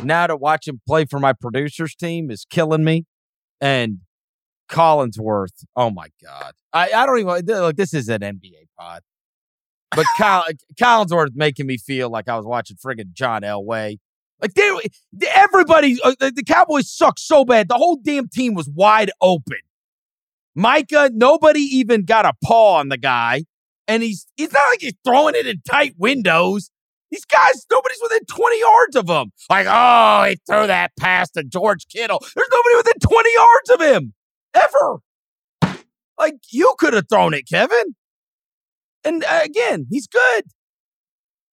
now 0.04 0.26
to 0.26 0.36
watch 0.36 0.66
him 0.68 0.80
play 0.86 1.04
for 1.04 1.18
my 1.18 1.32
producer's 1.32 1.94
team 1.94 2.30
is 2.30 2.46
killing 2.48 2.84
me. 2.84 3.04
And 3.60 3.98
Collinsworth, 4.70 5.64
oh 5.76 5.90
my 5.90 6.08
God. 6.22 6.52
I, 6.72 6.92
I 6.92 7.06
don't 7.06 7.18
even 7.18 7.44
look, 7.46 7.76
this 7.76 7.92
is 7.92 8.08
an 8.08 8.20
NBA 8.20 8.68
pod. 8.78 9.02
But 9.90 10.06
Kyle, 10.18 10.44
Collinsworth 10.80 11.32
making 11.34 11.66
me 11.66 11.76
feel 11.76 12.10
like 12.10 12.28
I 12.28 12.36
was 12.36 12.46
watching 12.46 12.76
friggin' 12.76 13.12
John 13.12 13.42
Elway. 13.42 13.98
Like 14.40 14.54
they, 14.54 14.78
everybody, 15.28 15.98
uh, 16.02 16.14
the, 16.18 16.30
the 16.30 16.44
Cowboys 16.44 16.90
suck 16.90 17.18
so 17.18 17.44
bad. 17.44 17.68
The 17.68 17.74
whole 17.74 17.96
damn 17.96 18.28
team 18.28 18.54
was 18.54 18.68
wide 18.68 19.10
open. 19.20 19.58
Micah, 20.54 21.10
nobody 21.12 21.60
even 21.60 22.04
got 22.04 22.24
a 22.24 22.32
paw 22.42 22.76
on 22.76 22.88
the 22.88 22.96
guy, 22.96 23.44
and 23.86 24.02
he's 24.02 24.26
it's 24.36 24.52
not 24.52 24.62
like 24.70 24.80
he's 24.80 24.94
throwing 25.04 25.34
it 25.34 25.46
in 25.46 25.60
tight 25.68 25.94
windows. 25.98 26.70
These 27.10 27.24
guys, 27.24 27.66
nobody's 27.70 27.98
within 28.02 28.24
20 28.26 28.60
yards 28.60 28.96
of 28.96 29.08
him. 29.08 29.32
Like, 29.48 29.66
oh, 29.68 30.24
he 30.28 30.38
threw 30.48 30.66
that 30.66 30.92
pass 30.98 31.30
to 31.32 31.42
George 31.42 31.86
Kittle. 31.88 32.20
There's 32.20 32.48
nobody 32.52 32.76
within 32.76 33.00
20 33.02 33.30
yards 33.34 33.70
of 33.70 33.80
him 33.80 34.14
ever. 34.54 34.98
Like 36.18 36.34
you 36.50 36.74
could 36.78 36.92
have 36.94 37.08
thrown 37.08 37.34
it, 37.34 37.48
Kevin. 37.48 37.96
And 39.04 39.24
uh, 39.24 39.40
again, 39.42 39.86
he's 39.90 40.06
good. 40.06 40.44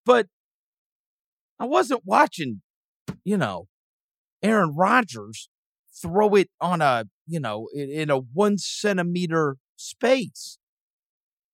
But 0.06 0.28
I 1.60 1.66
wasn't 1.66 2.02
watching, 2.06 2.62
you 3.24 3.38
know, 3.38 3.68
Aaron 4.44 4.76
Rodgers 4.76 5.50
throw 6.02 6.36
it 6.36 6.50
on 6.62 6.82
a, 6.82 7.06
you 7.26 7.40
know, 7.40 7.68
in, 7.74 8.10
a 8.10 8.18
one 8.20 8.58
centimeter 8.58 9.58
space. 9.76 10.60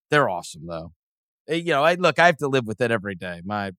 They're 0.09 0.29
awesome 0.29 0.67
though. 0.67 0.93
Eh, 1.47 1.55
You 1.55 1.73
know, 1.73 1.83
I 1.83 1.95
look, 1.95 2.19
I 2.19 2.25
have 2.25 2.37
to 2.37 2.47
live 2.47 2.65
with 2.67 2.81
it 2.81 2.91
every 2.91 3.15
day. 3.15 3.41
My 3.45 3.71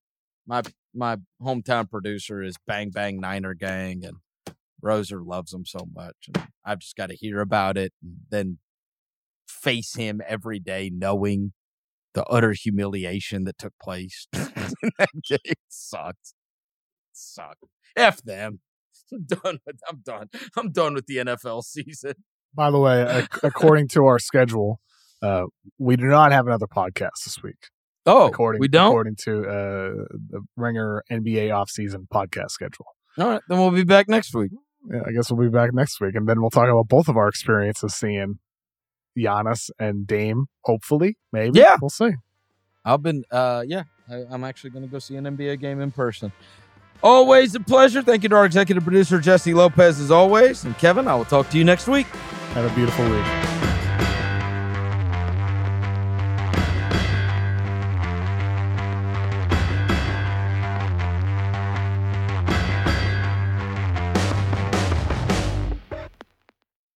my 0.47 0.61
my 0.93 1.17
hometown 1.41 1.89
producer 1.89 2.41
is 2.41 2.55
Bang 2.67 2.89
Bang 2.91 3.19
Niner 3.19 3.53
Gang 3.53 4.03
and 4.05 4.17
Roser 4.83 5.25
loves 5.25 5.51
them 5.51 5.65
so 5.65 5.87
much. 5.93 6.15
And 6.27 6.47
I've 6.63 6.79
just 6.79 6.95
got 6.95 7.09
to 7.09 7.15
hear 7.15 7.39
about 7.39 7.77
it 7.77 7.93
and 8.01 8.17
then 8.29 8.59
face 9.47 9.95
him 9.95 10.21
every 10.27 10.59
day 10.59 10.91
knowing 10.93 11.53
the 12.13 12.23
utter 12.25 12.53
humiliation 12.53 13.43
that 13.45 13.57
took 13.57 13.73
place 13.81 14.27
that 14.31 15.09
game 15.27 15.55
sucked. 15.67 16.33
Sucked. 17.11 17.63
F 17.95 18.21
them. 18.23 18.59
I'm 19.11 19.25
done 19.25 19.59
with 19.65 19.79
I'm 19.89 20.01
done. 20.03 20.29
I'm 20.57 20.71
done 20.71 20.93
with 20.93 21.05
the 21.07 21.17
NFL 21.17 21.63
season. 21.63 22.13
By 22.53 22.71
the 22.71 22.79
way, 22.79 23.25
according 23.43 23.89
to 23.89 24.05
our 24.05 24.17
schedule, 24.17 24.79
uh, 25.21 25.43
we 25.77 25.97
do 25.97 26.05
not 26.05 26.31
have 26.31 26.47
another 26.47 26.67
podcast 26.67 27.23
this 27.25 27.43
week. 27.43 27.67
Oh, 28.05 28.27
according 28.27 28.59
we 28.59 28.67
don't. 28.67 28.87
according 28.87 29.15
to 29.23 29.39
uh, 29.41 30.05
the 30.29 30.41
Ringer 30.55 31.03
NBA 31.11 31.49
offseason 31.49 32.07
podcast 32.13 32.51
schedule. 32.51 32.85
All 33.17 33.27
right, 33.27 33.41
then 33.49 33.59
we'll 33.59 33.71
be 33.71 33.83
back 33.83 34.07
next 34.07 34.33
week. 34.35 34.51
Yeah, 34.91 35.01
I 35.07 35.11
guess 35.11 35.31
we'll 35.31 35.43
be 35.47 35.51
back 35.51 35.73
next 35.73 35.99
week, 35.99 36.15
and 36.15 36.27
then 36.27 36.41
we'll 36.41 36.51
talk 36.51 36.69
about 36.69 36.87
both 36.87 37.07
of 37.07 37.17
our 37.17 37.27
experiences 37.27 37.95
seeing 37.95 38.39
Giannis 39.17 39.69
and 39.79 40.05
Dame. 40.05 40.45
Hopefully, 40.63 41.17
maybe. 41.31 41.59
Yeah. 41.59 41.77
we'll 41.81 41.89
see. 41.89 42.11
I've 42.83 43.01
been, 43.01 43.23
uh, 43.31 43.63
yeah, 43.65 43.83
I, 44.09 44.25
I'm 44.29 44.43
actually 44.43 44.69
going 44.69 44.83
to 44.83 44.91
go 44.91 44.99
see 44.99 45.15
an 45.15 45.23
NBA 45.23 45.59
game 45.59 45.81
in 45.81 45.91
person. 45.91 46.31
Always 47.01 47.55
a 47.55 47.59
pleasure. 47.59 48.01
Thank 48.01 48.23
you 48.23 48.29
to 48.29 48.35
our 48.35 48.45
executive 48.45 48.83
producer, 48.83 49.19
Jessie 49.19 49.53
Lopez, 49.53 49.99
as 49.99 50.11
always. 50.11 50.63
And 50.63 50.77
Kevin, 50.77 51.07
I 51.07 51.15
will 51.15 51.25
talk 51.25 51.49
to 51.49 51.57
you 51.57 51.63
next 51.63 51.87
week. 51.87 52.07
Have 52.53 52.71
a 52.71 52.75
beautiful 52.75 53.09
week. 53.09 53.74